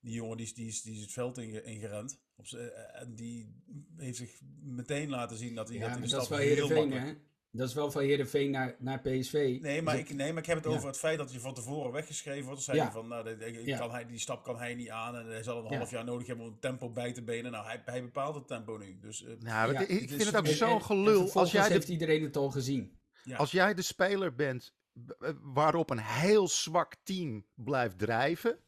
[0.07, 2.19] die jongen die, die, die is het veld ingerend.
[2.37, 2.47] Op
[2.93, 3.55] en die
[3.97, 7.13] heeft zich meteen laten zien dat hij ja, dat, dat is wel Heerenveen, hè?
[7.51, 9.59] Dat is wel van Heerenveen naar, naar PSV.
[9.61, 10.73] Nee maar, Dus ik, nee, maar ik heb het Ja.
[10.73, 12.67] over het feit dat je van tevoren weggeschreven wordt.
[12.67, 12.85] Dan zei Ja.
[12.85, 13.79] je van, nou, Ja.
[13.79, 15.17] kan hij, die stap kan hij niet aan.
[15.17, 15.77] En hij zal een Ja.
[15.77, 17.53] half jaar nodig hebben om het tempo bij te benen.
[17.53, 18.99] Nou, hij, hij bepaalt het tempo nu.
[19.01, 21.33] Dus eh, Nou, ik vind is- het ook en- zo'n En- en gelul.
[21.33, 22.99] Als jij, de, heeft iedereen het al gezien.
[23.25, 23.37] ja.
[23.37, 24.75] als jij de speler bent
[25.19, 28.59] eh, waarop een heel zwak team blijft drijven.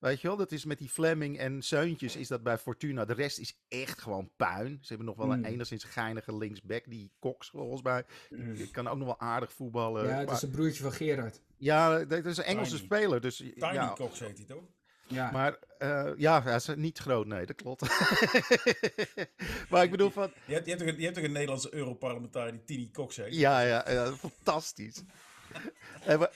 [0.00, 3.04] Weet je wel, dat is met die Fleming en Zeuntjes is dat bij Fortuna.
[3.04, 4.78] De rest is echt gewoon puin.
[4.80, 5.44] Ze hebben nog wel een Mm.
[5.44, 8.04] enigszins geinige linksback, die Cox volgens mij.
[8.30, 10.06] Die kan ook nog wel aardig voetballen.
[10.06, 11.40] ja, het maar- is een broertje van Gerard.
[11.56, 12.84] ja, dat is een Engelse Tiny.
[12.84, 13.20] speler.
[13.20, 14.62] Dus, Tiny ja, Cox heet hij toch?
[15.06, 15.30] Ja.
[15.30, 17.80] maar eh, ja, hij is niet groot, nee, dat klopt.
[19.70, 21.74] maar ik bedoel van, Je hebt, je hebt, toch, een, je hebt toch een Nederlandse
[21.74, 23.34] Europarlementariër die Tiny Cox heet?
[23.34, 25.02] Ja, ja, ja fantastisch.
[26.06, 26.30] En we-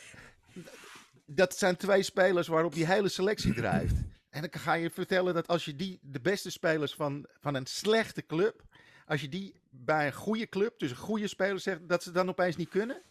[1.27, 3.97] dat zijn twee spelers waarop die hele selectie drijft.
[4.31, 7.67] En dan ga je vertellen dat als je die, de beste spelers van, van een
[7.67, 8.63] slechte club,
[9.07, 12.29] als je die bij een goede club, dus een goede speler zegt, dat ze dan
[12.29, 13.03] opeens niet kunnen?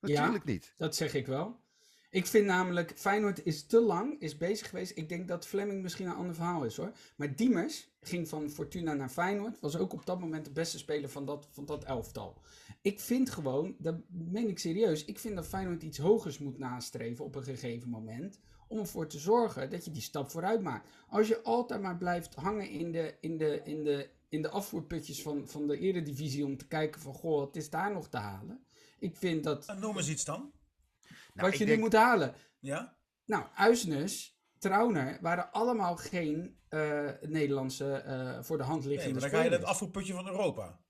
[0.00, 0.74] Natuurlijk niet.
[0.76, 1.60] Dat zeg ik wel.
[2.10, 4.92] Ik vind namelijk, Feyenoord is te lang, is bezig geweest.
[4.94, 6.92] Ik denk dat Fleming misschien een ander verhaal is hoor.
[7.16, 9.60] Maar Diemers ging van Fortuna naar Feyenoord.
[9.60, 12.40] Was ook op dat moment de beste speler van dat, van dat elftal.
[12.82, 15.04] Ik vind gewoon, dat meen ik serieus.
[15.04, 18.38] Ik vind dat Feyenoord iets hogers moet nastreven op een gegeven moment.
[18.68, 20.88] Om ervoor te zorgen dat je die stap vooruit maakt.
[21.08, 25.22] Als je altijd maar blijft hangen in de, in de, in de, in de afvoerputjes
[25.22, 26.44] van, van de eredivisie.
[26.44, 28.64] Om te kijken van, goh, het is daar nog te halen.
[28.98, 30.52] Ik vind dat noem eens iets dan.
[31.38, 32.34] Nou, wat je denk- nu moet halen.
[32.58, 32.96] Ja?
[33.24, 39.30] Nou, Uisnes, Trauner waren allemaal geen eh, Nederlandse eh, voor de hand Nee, liggende maar
[39.30, 40.80] dan ga je het afvoerputje van Europa.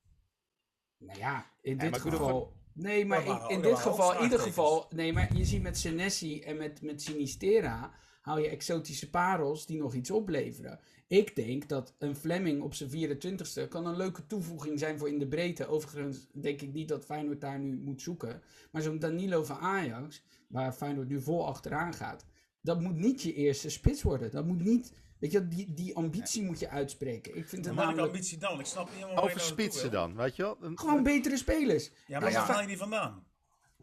[0.99, 2.57] Nou ja, in dit geval...
[2.73, 4.87] Nee, maar in, in dit geval, in ieder geval...
[4.95, 7.93] Nee, maar je ziet met Senesi en met, met Sinistera...
[8.29, 10.81] haal je exotische parels die nog iets opleveren.
[11.07, 13.69] Ik denk dat een Fleming op zijn 24ste...
[13.69, 15.67] kan een leuke toevoeging zijn voor in de breedte.
[15.67, 18.43] Overigens denk ik niet dat Feyenoord daar nu moet zoeken.
[18.71, 20.23] Maar zo'n Danilo van Ajax...
[20.49, 22.25] waar Feyenoord nu vol achteraan gaat...
[22.61, 24.31] dat moet niet je eerste spits worden.
[24.31, 24.93] Dat moet niet...
[25.19, 27.37] Weet je, die, die ambitie moet je uitspreken.
[27.37, 28.13] Ik vind het Maar namelijk...
[28.13, 28.61] ambitie dan?
[28.61, 30.59] Ik snap niet helemaal Over nou spitsen dan, weet je wel?
[30.75, 31.91] Gewoon betere spelers.
[32.07, 33.27] Ja, maar ja, waar haal je die vandaan?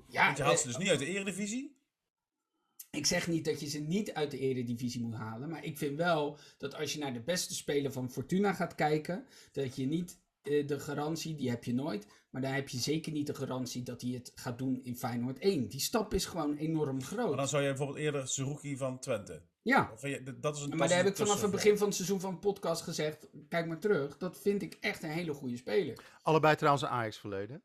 [0.07, 1.74] Ja, Want je haalt ze eh, dus niet uit de Eredivisie.
[2.95, 5.49] Ik zeg niet dat je ze niet uit de eredivisie moet halen.
[5.49, 9.25] Maar ik vind wel dat als je naar de beste speler van Fortuna gaat kijken.
[9.51, 12.07] Dat je niet eh, de garantie, die heb je nooit.
[12.29, 15.39] Maar dan heb je zeker niet de garantie dat hij het gaat doen in Feyenoord
[15.39, 15.67] 1.
[15.67, 17.37] Die stap is gewoon enorm Maar groot.
[17.37, 19.41] dan zou je bijvoorbeeld eerder Suzuki van Twente.
[19.61, 21.87] Ja, Of vind je- dat- is een maar daar heb ik vanaf het begin van
[21.87, 23.27] het seizoen van de podcast gezegd.
[23.49, 24.17] Kijk maar terug.
[24.17, 26.03] Dat vind ik echt een hele goede speler.
[26.21, 27.63] Allebei trouwens een Ajax verleden.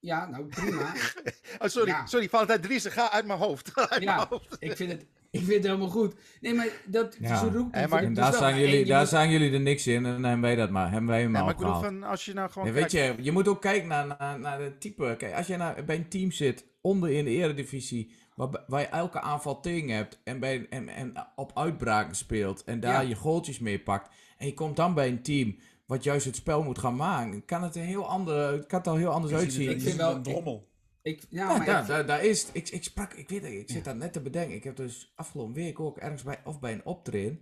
[0.00, 0.92] Ja, nou prima.
[1.62, 2.06] Oh, sorry, Ja.
[2.06, 3.72] sorry, Valentijn Driessen, ga uit mijn hoofd.
[3.76, 4.56] Uit mijn ja, hoofd.
[4.58, 5.00] ik vind het,
[5.30, 6.14] ik vind het helemaal goed.
[6.40, 7.42] Nee, maar dat Ja.
[7.42, 10.12] Maar- ik En dus daar, zijn jullie, daar moet- zijn jullie er niks in en
[10.12, 10.90] dan hebben wij dat maar.
[10.90, 12.90] Hebben wij hem Ja, al maar ik bedoel, van, als je nou gewoon Ja, weet
[12.90, 15.14] kijkt- je, je moet ook kijken naar, naar, naar de type.
[15.18, 18.86] Kijk, als je nou bij een team zit, onder in de eredivisie, waar, waar je
[18.86, 23.08] elke aanval tegen hebt en, bij, en, en op uitbraken speelt en daar Ja.
[23.08, 25.56] je goaltjes mee pakt, en je komt dan bij een team
[25.90, 28.96] wat juist het spel moet gaan maken, kan het, een heel andere, kan het er
[28.96, 29.70] heel anders uitzien.
[29.70, 30.68] Ik vind wel- een drommel.
[31.02, 32.50] Ik, ja, Ja, maar daar, ik- daar, daar is het.
[32.52, 34.54] Ik, ik sprak, ik weet het, ik zit daar net te bedenken.
[34.56, 37.40] Ik heb dus afgelopen week ook ergens bij, of bij een optreden.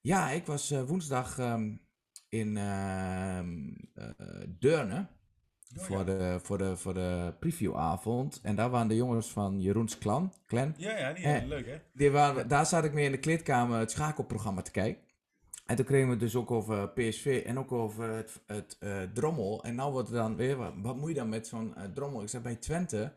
[0.00, 1.72] Ja, ik was eh, woensdag ehm,
[2.28, 3.48] in ehm
[3.94, 4.06] eh,
[4.48, 5.06] Deurne.
[5.76, 6.04] Oh, voor, ja.
[6.04, 8.40] de, voor, de, voor de previewavond.
[8.42, 10.32] En daar waren de jongens van Jeroens Klan.
[10.46, 10.74] Clan.
[10.76, 11.46] Ja, ja, die, Eh.
[11.46, 11.76] leuk hè?
[11.92, 15.02] Die waren, daar zat ik mee in de kleedkamer het schakelprogramma te kijken.
[15.68, 19.02] En toen kregen we het dus ook over PSV en ook over het, het eh,
[19.02, 19.64] drommel.
[19.64, 22.22] En nou wordt er dan weer, wat, moet je dan met zo'n eh, drommel?
[22.22, 23.12] Ik zei bij Twente,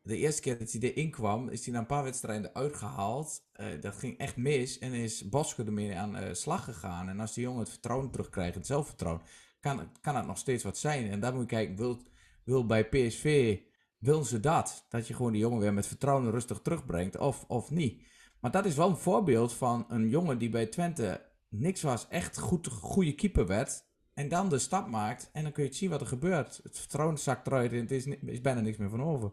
[0.00, 3.48] de eerste keer dat hij erin kwam, is hij na een paar wedstrijden uitgehaald.
[3.52, 7.08] Eh, dat ging echt mis en is Boske ermee aan slag gegaan.
[7.08, 9.22] En als die jongen het vertrouwen terugkrijgt, het zelfvertrouwen,
[9.60, 11.10] kan, kan het nog steeds wat zijn.
[11.10, 12.02] En daar moet je kijken, wil,
[12.44, 13.58] wil bij PSV,
[13.98, 14.86] willen ze dat?
[14.88, 18.02] Dat je gewoon die jongen weer met vertrouwen rustig terugbrengt of, of niet?
[18.40, 22.38] Maar dat is wel een voorbeeld van een jongen die bij Twente niks was, echt
[22.38, 23.84] goed, goede keeper werd.
[24.14, 26.60] En dan de stap maakt en dan kun je het zien wat er gebeurt.
[26.62, 29.32] Het vertrouwen zakt eruit en het is, is bijna niks meer van over.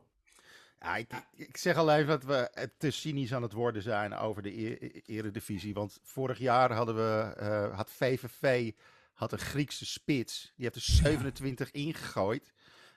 [0.80, 4.62] Ja, ik, ik zeg alleen dat we te cynisch aan het worden zijn over de
[4.62, 5.74] e- eredivisie.
[5.74, 8.72] Want vorig jaar hadden we, eh, had VVV
[9.14, 10.54] had een Griekse spits.
[10.56, 12.54] Die heeft er 27 ingegooid.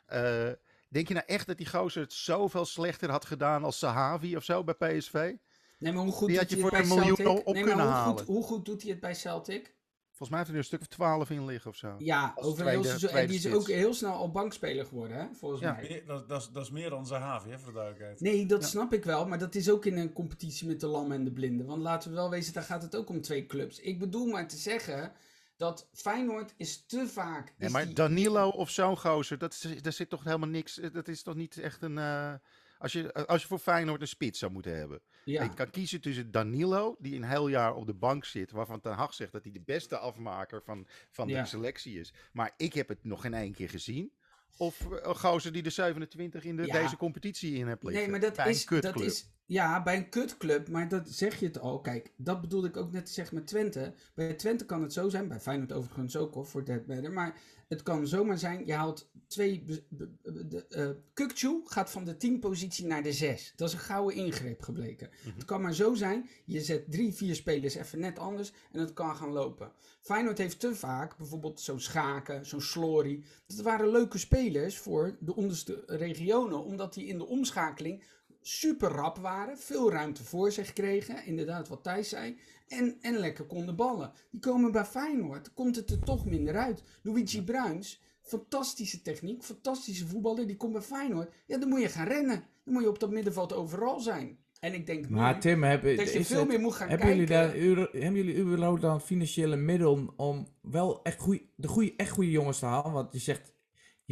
[0.07, 0.51] Eh,
[0.89, 4.45] denk je nou echt dat die gozer het zoveel slechter had gedaan als Sahavi of
[4.45, 5.35] zo bij PSV?
[5.83, 7.47] Nee, maar hoe goed Die doet had je hij het voor bij een miljoen Celtic?
[7.49, 8.19] op nee, maar kunnen hoe halen.
[8.19, 9.75] Goed, hoe goed doet hij het bij Celtic?
[10.15, 10.87] Volgens mij heeft hij er een stuk of
[11.27, 11.95] 12 in liggen of zo.
[11.99, 13.11] Ja, Als over tweede- heel seizoen.
[13.11, 15.73] En die is ook heel snel al bankspeler geworden, hè, volgens Ja.
[15.73, 16.03] mij.
[16.07, 18.21] Dat, dat, is, dat is meer dan Zahavi, hè, voor de duidelijkheid.
[18.21, 18.67] Nee, dat Ja.
[18.69, 21.33] snap ik wel, maar dat is ook in een competitie met de lammen en de
[21.33, 21.67] blinden.
[21.67, 23.79] Want laten we wel wezen, daar gaat het ook om twee clubs.
[23.81, 25.13] Ik bedoel maar te zeggen
[25.57, 27.45] dat Feyenoord is te vaak...
[27.59, 30.81] Nee, is maar die- Danilo of zo'n gozer, dat is, daar zit toch helemaal niks.
[30.93, 31.99] Dat is toch niet echt een.
[31.99, 32.33] eh,
[32.83, 35.01] als, je, als je voor Feyenoord een spits zou moeten hebben.
[35.25, 35.43] ja.
[35.43, 38.93] Je kan kiezen tussen Danilo, die een heel jaar op de bank zit, waarvan Ten
[38.93, 41.43] Hag zegt dat hij de beste afmaker van, van Ja.
[41.43, 42.13] de selectie is.
[42.33, 44.13] Maar ik heb het nog geen één keer gezien.
[44.57, 46.73] Of eh, een gozer die de 27 in de, Ja.
[46.83, 48.03] deze competitie in heeft liggen.
[48.03, 49.31] Nee, maar dat is, dat is.
[49.47, 51.81] Ja, bij een kutclub, maar dat zeg je het al.
[51.81, 53.95] Kijk, dat bedoelde ik ook net te zeggen met Twente.
[54.15, 57.13] Bij Twente kan het zo zijn, bij Feyenoord overigens ook hoor, voor Dead Better.
[57.13, 59.65] Maar het kan zomaar zijn, je haalt twee.
[59.89, 63.53] de, eh, Kukçu gaat van de 10 positie naar de 6.
[63.57, 65.11] Dat is een gouden ingreep gebleken.
[65.25, 65.35] Mhm.
[65.35, 68.93] Het kan maar zo zijn, je zet drie, vier spelers even net anders en het
[68.93, 69.73] kan gaan lopen.
[70.01, 73.25] Feyenoord heeft te vaak, bijvoorbeeld zo'n Schaken, zo'n Slory.
[73.47, 78.03] Dat waren leuke spelers voor de onderste regionen, omdat die in de omschakeling
[78.43, 82.37] super rap waren, veel ruimte voor zich kregen, inderdaad wat Thijs zei,
[82.69, 84.13] en, en lekker konden ballen.
[84.31, 86.83] Die komen bij Feyenoord, komt het er toch minder uit.
[87.03, 91.33] Luigi Bruins, fantastische techniek, fantastische voetballer, die komt bij Feyenoord.
[91.47, 92.45] Ja, dan moet je gaan rennen.
[92.65, 94.39] Dan moet je op dat middenveld overal zijn.
[94.61, 97.09] En ik denk Maar nu Tim, heb, dat je veel het- meer moet gaan hebben
[97.09, 97.55] jullie, daar,
[97.93, 102.59] hebben jullie überhaupt dan financiële middelen om wel echt goeie, de goede, echt goede jongens
[102.59, 102.93] te halen?
[102.93, 103.52] Want je zegt,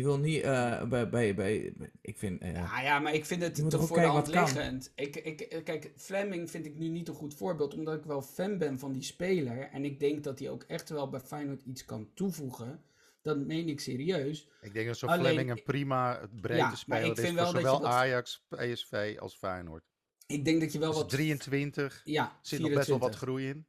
[0.00, 3.42] je wil niet eh, bij, bij, bij, ik vind, eh, Ja, ja, maar ik vind
[3.42, 4.92] het toch voor de hand liggend.
[4.94, 8.58] Ik, ik, kijk, Fleming vind ik nu niet een goed voorbeeld, omdat ik wel fan
[8.58, 9.68] ben van die speler.
[9.72, 12.82] En ik denk dat hij ook echt wel bij Feyenoord iets kan toevoegen.
[13.22, 14.48] Dat meen ik serieus.
[14.60, 17.80] Ik denk dat zo'n Alleen- Fleming een prima breedte Ja, speler ik is voor zowel
[17.80, 19.84] wat- Ajax, PSV als Feyenoord.
[20.26, 21.08] Ik denk dat je wel Dus wat...
[21.08, 23.20] 23, Ja, zit nog best wel wat 24.
[23.20, 23.66] groei in.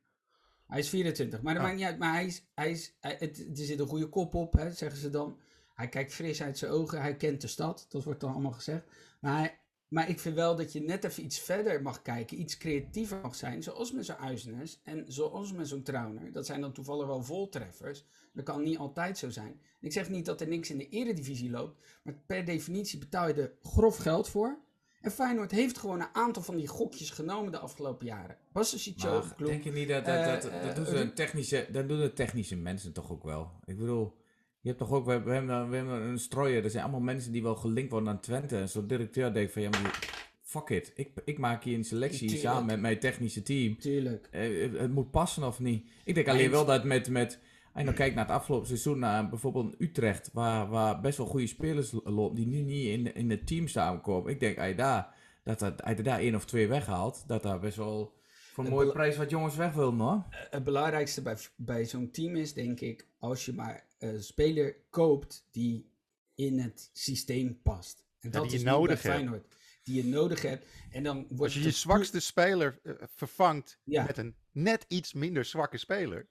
[0.68, 1.68] Hij is 24, maar dat Ah.
[1.68, 2.00] maakt niet uit.
[2.00, 5.00] Maar hij is, hij is, hij- het, er zit een goede kop op, hè, zeggen
[5.00, 5.40] ze dan.
[5.82, 7.86] Hij kijkt fris uit zijn ogen, hij kent de stad.
[7.90, 8.84] Dat wordt dan allemaal gezegd.
[9.20, 12.58] Maar, hij- maar ik vind wel dat je net even iets verder mag kijken, iets
[12.58, 13.64] creatiever mag zijn.
[13.64, 16.32] Zoals met zo'n Uisnes en zoals met zo'n Trauner.
[16.32, 18.06] Dat zijn dan toevallig wel voltreffers.
[18.34, 19.62] Dat kan niet altijd zo zijn.
[19.80, 21.80] Ik zeg niet dat er niks in de eredivisie loopt.
[22.04, 24.60] Maar per definitie betaal je er grof geld voor.
[25.02, 28.38] En Feyenoord heeft gewoon een aantal van die gokjes genomen de afgelopen jaren.
[28.52, 31.68] Basasico, maar denk je niet dat, dat, dat, Eh, dat, doen eh, ze een technische,
[31.72, 33.52] dat doen de technische mensen toch ook wel?
[33.66, 34.14] Ik bedoel,
[34.62, 37.44] je hebt toch ook, we, hebben, we hebben een strooier, er zijn allemaal mensen die
[37.44, 38.58] wel gelinkt worden aan Twente.
[38.58, 40.00] En zo'n directeur denkt van, ja maar
[40.42, 42.42] fuck it, ik, ik maak hier een selectie Tuurlijk.
[42.42, 43.78] samen met mijn technische team.
[43.78, 44.28] Tuurlijk.
[44.32, 45.90] Eh, het- het moet passen of niet.
[46.04, 47.40] Ik denk alleen wel dat met, met
[47.74, 51.28] als je dan kijkt naar het afgelopen seizoen, naar bijvoorbeeld Utrecht, waar, waar best wel
[51.28, 54.32] goede spelers lo- lopen, die nu niet in, in het team samenkomen.
[54.32, 55.14] Ik denk, als je daar,
[55.44, 58.14] dat, er daar één of twee weghaalt, dat daar best wel
[58.52, 60.26] voor een mooie prijs wat jongens weg willen hoor.
[60.30, 65.48] Het belangrijkste bij, bij zo'n team is, denk ik, als je maar een speler koopt
[65.52, 65.90] die
[66.36, 68.06] in het systeem past.
[68.20, 69.24] En dat die je is nu nodig bij hebt.
[69.24, 69.56] Feyenoord.
[69.84, 70.66] Die je nodig hebt.
[70.92, 74.04] En dan wordt Als je je zwakste speler eh, vervangt Ja.
[74.04, 76.28] met een net iets minder zwakke speler.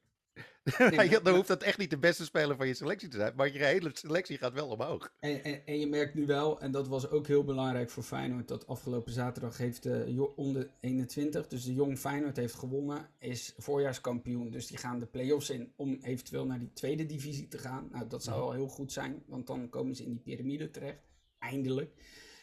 [1.22, 3.34] dan hoeft dat echt niet de beste speler van je selectie te zijn.
[3.36, 5.12] Maar je hele selectie gaat wel omhoog.
[5.20, 8.48] En, en, en je merkt nu wel, en dat was ook heel belangrijk voor Feyenoord,
[8.48, 13.54] dat afgelopen zaterdag heeft de jo- onder 21, dus de jong Feyenoord heeft gewonnen, is
[13.56, 14.50] voorjaarskampioen.
[14.50, 17.88] Dus die gaan de play-offs in om eventueel naar die tweede divisie te gaan.
[17.92, 21.08] Nou, dat zou wel heel goed zijn, want dan komen ze in die piramide terecht.
[21.38, 21.94] Eindelijk.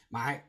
[0.09, 0.45] Maar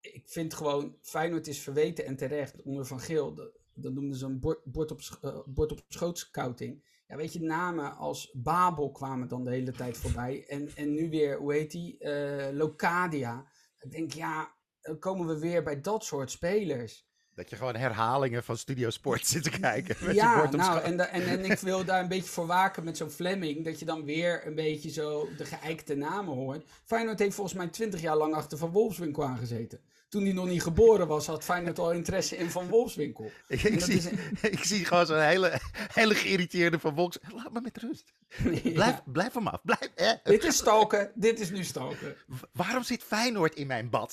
[0.00, 3.52] ik vind gewoon, Feyenoord is verweten en terecht onder Van Geel.
[3.80, 5.00] Dat, noemden ze een bord, bord, op,
[5.46, 6.84] bord op schoot scouting.
[7.06, 10.44] Ja, weet je, namen als Babel kwamen dan de hele tijd voorbij.
[10.48, 11.98] En, en nu weer, hoe heet die?
[11.98, 13.46] Eh, Locadia.
[13.78, 17.08] Ik denk, ja, dan komen we weer bij dat soort spelers.
[17.34, 19.96] Dat je gewoon herhalingen van Studio Sport zit te kijken.
[20.04, 22.84] met ja, bord op nou, en, en, en ik wil daar een beetje voor waken
[22.84, 23.64] met zo'n Fleming.
[23.64, 26.64] Dat je dan weer een beetje zo de geëikte namen hoort.
[26.84, 29.80] Feyenoord heeft volgens mij twintig jaar lang achter Van Wolfswinkel aangezeten.
[30.10, 33.30] Toen hij nog niet geboren was, had Feyenoord al interesse in Van Wolfswinkel.
[33.48, 34.18] Ik, zie, een-
[34.52, 35.60] ik zie gewoon zo'n hele,
[35.92, 37.18] hele geïrriteerde van Volks.
[37.34, 38.12] Laat me met rust.
[38.62, 39.02] Blijf, Ja.
[39.06, 39.60] blijf hem af.
[39.62, 40.12] Blijf, eh.
[40.22, 42.16] Dit is stalken, dit is nu stalken.
[42.26, 44.12] W- Waarom zit Feyenoord in mijn bad?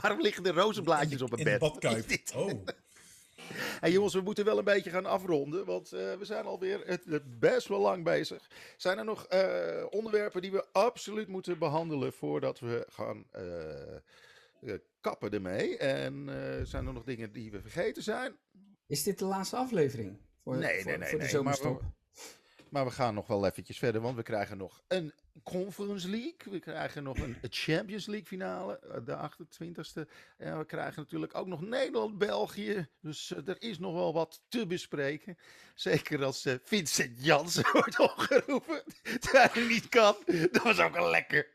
[0.00, 1.60] Waarom liggen er rozenblaadjes op het In de bed?
[1.60, 1.96] badkuip.
[1.96, 2.32] Is dit?
[2.34, 2.50] Oh.
[3.80, 7.04] Hey jongens, we moeten wel een beetje gaan afronden, want eh, we zijn alweer het,
[7.04, 8.50] het best wel lang bezig.
[8.76, 15.30] Zijn er nog eh, onderwerpen die we absoluut moeten behandelen voordat we gaan eh, kappen
[15.30, 15.76] ermee?
[15.76, 16.28] En
[16.66, 18.36] zijn er nog dingen die we vergeten zijn?
[18.86, 20.18] Is dit de laatste aflevering?
[20.42, 21.82] Voor, Nee, voor, nee, nee, voor de nee, zomerstop?
[22.74, 26.52] Maar we gaan nog wel eventjes verder, want we krijgen nog een Conference League.
[26.52, 30.10] We krijgen nog een Champions League finale, eh, de 28e.
[30.36, 32.88] En we krijgen natuurlijk ook nog Nederland-België.
[33.00, 35.38] Dus uh, er is nog wel wat te bespreken.
[35.74, 38.82] Zeker als uh, Vincent Jansen wordt opgeroepen.
[39.20, 40.16] Terwijl hij niet kan.
[40.26, 41.52] Dat was ook wel lekker.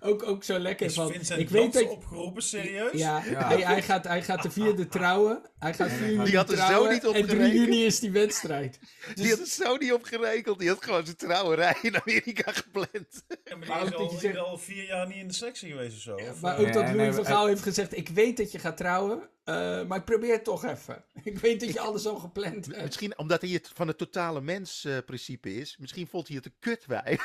[0.00, 1.12] Ook, ook zo lekker is van.
[1.12, 2.92] Vincent ik weet dat opgeroepen, serieus?
[2.92, 3.46] Ja, ja.
[3.48, 5.42] Hij, hij, gaat, hij gaat de vierde trouwen.
[5.58, 8.00] Hij gaat 4 juni die had er trouwen, zo niet op En 3 juni is
[8.00, 8.78] die wedstrijd.
[8.80, 9.14] Dus...
[9.22, 10.58] Die had er zo niet op gerekend.
[10.58, 13.24] Die had gewoon zijn trouwerij in Amerika gepland.
[13.44, 14.38] Ja, maar die is al, zegt...
[14.38, 16.16] al, vier jaar niet in de sectie geweest of zo.
[16.16, 18.58] Ja, of, maar ook dat Louis nee, van Gaal heeft gezegd: Ik weet dat je
[18.58, 21.04] gaat trouwen, uh, maar ik probeer het toch even.
[21.22, 22.84] Ik weet dat je alles al gepland hebt.
[22.84, 25.76] Misschien omdat hij het van het totale mens-principe uh, is.
[25.78, 27.18] Misschien vond hij het een kut bij.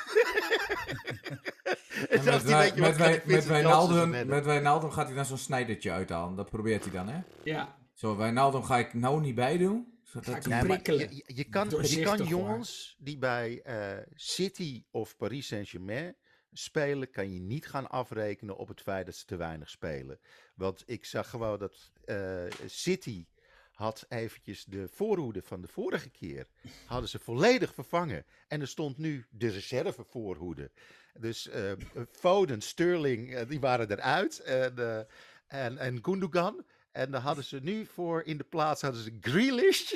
[2.10, 6.36] En met, wij, met, wij, met, Wijnaldum, met Wijnaldum gaat hij dan zo'n snijdertje uithalen.
[6.36, 7.20] Dat probeert hij dan, hè?
[7.44, 7.78] Ja.
[7.94, 10.00] Zo, Wijnaldum ga ik nou niet bij doen.
[10.04, 11.16] Zodat ja, prikkelen.
[11.16, 16.16] Je, je, kan, je kan jongens die bij uh, City of Paris Saint-Germain
[16.58, 20.20] spelen, kan je niet gaan afrekenen op het feit dat ze te weinig spelen.
[20.56, 23.26] Want ik zag gewoon dat uh, City
[23.72, 26.48] had eventjes de voorhoede van de vorige keer
[26.86, 28.26] hadden ze volledig vervangen.
[28.48, 30.72] En er stond nu de reserve voorhoede.
[31.14, 31.72] Dus uh,
[32.12, 34.40] Foden, Sterling, uh, die waren eruit.
[34.40, 35.08] En,
[35.48, 36.66] en, en Gundogan.
[36.96, 39.94] En dan hadden ze nu voor in de plaats hadden ze Grealish,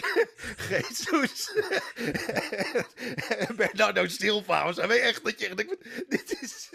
[0.70, 1.52] Jesus
[3.48, 4.64] en Bernardo Silva.
[4.64, 5.78] Was weet echt dat je
[6.08, 6.70] dit is...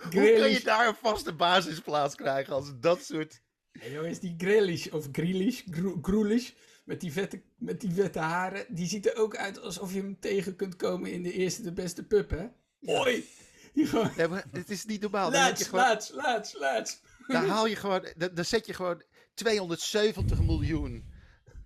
[0.00, 3.40] Hoe kan je daar een vaste basisplaats krijgen als dat soort...
[3.78, 5.62] Hey, jongens, die Grealish of Grealish,
[6.02, 6.50] Groelish,
[6.84, 10.20] met die, vette, met die vette haren, die ziet er ook uit alsof je hem
[10.20, 12.46] tegen kunt komen in de eerste de beste pub, hè?
[12.80, 13.24] Hoi!
[13.72, 15.30] Ja, het is niet normaal.
[15.30, 15.80] Laats, gewoon...
[15.80, 17.00] laats, laats, laats.
[17.26, 19.02] Dan haal je gewoon, dan, dan zet je gewoon
[19.34, 21.12] 270 miljoen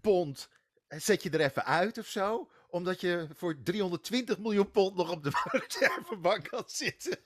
[0.01, 0.49] pond,
[0.89, 5.23] zet je er even uit of zo omdat je voor 320 miljoen pond nog op
[5.23, 5.31] de
[5.69, 7.19] reservebank kan zitten.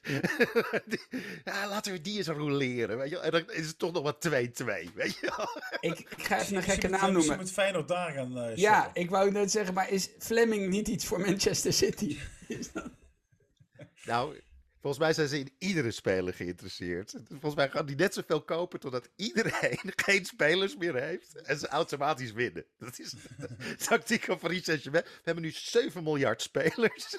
[1.45, 2.99] ja, laten we die eens roleren.
[2.99, 3.19] Weet je?
[3.19, 4.31] En dan is het toch nog wat 2-2.
[4.31, 5.49] Weet je
[5.81, 7.31] ik, ik ga even een gekke naam noemen.
[7.31, 10.89] Je moet Feyenoord daar gaan uh, Ja, ik wou net zeggen, maar is Fleming niet
[10.89, 12.19] iets voor Manchester City?
[14.05, 14.41] nou,
[14.85, 17.15] Volgens mij zijn ze in iedere speler geïnteresseerd.
[17.29, 21.43] Volgens mij gaan die net zoveel kopen totdat iedereen geen spelers meer heeft.
[21.43, 22.65] En ze automatisch winnen.
[22.79, 25.05] Dat is de tactiek van Paris Saint-Germain.
[25.05, 27.17] We hebben nu 7 miljard spelers.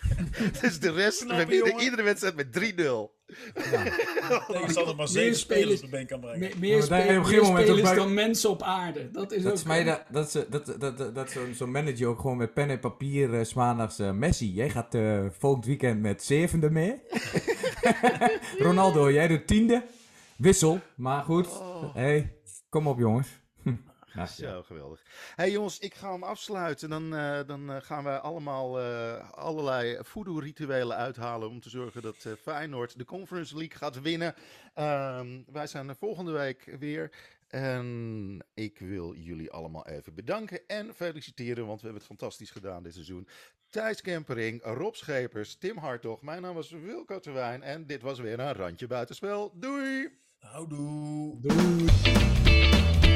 [0.60, 3.17] dus de rest, we winnen iedere wedstrijd met 3-0.
[3.54, 3.84] Ja.
[4.52, 6.38] Tegenstander maar 7 spelers op de been kan brengen.
[6.38, 9.10] Meer, meer, spelers, meer spelers dan mensen op aarde.
[9.10, 9.58] Dat is dat ook...
[9.58, 12.70] Is mij dat, dat, dat, dat, dat, dat zo'n zo manager ook gewoon met pen
[12.70, 14.00] en papier uh, maandags...
[14.00, 17.00] Uh, Messi, jij gaat uh, volgend weekend met zevende mee.
[18.66, 19.84] Ronaldo, jij doet tiende.
[20.36, 21.46] Wissel, maar goed.
[21.46, 21.94] Oh.
[21.94, 22.32] Hey,
[22.68, 23.28] kom op jongens.
[24.14, 25.02] Ja, Zo, geweldig.
[25.34, 26.90] hey, jongens, ik ga hem afsluiten.
[26.90, 32.26] Dan, uh, dan uh, gaan we allemaal uh, allerlei voodoo-rituelen uithalen om te zorgen dat
[32.42, 34.34] Feyenoord de Conference League gaat winnen.
[34.74, 37.10] Ehm, wij zijn er volgende week weer.
[37.48, 42.82] En ik wil jullie allemaal even bedanken en feliciteren, want we hebben het fantastisch gedaan
[42.82, 43.28] dit seizoen.
[43.68, 48.40] Thijs Kempering, Rob Schepers, Tim Hartog, mijn naam was Wilco Terwijn en dit was weer
[48.40, 49.52] een Randje Buitenspel.
[49.54, 50.08] Doei!
[50.38, 51.40] Houdoe!
[51.40, 53.07] Doei!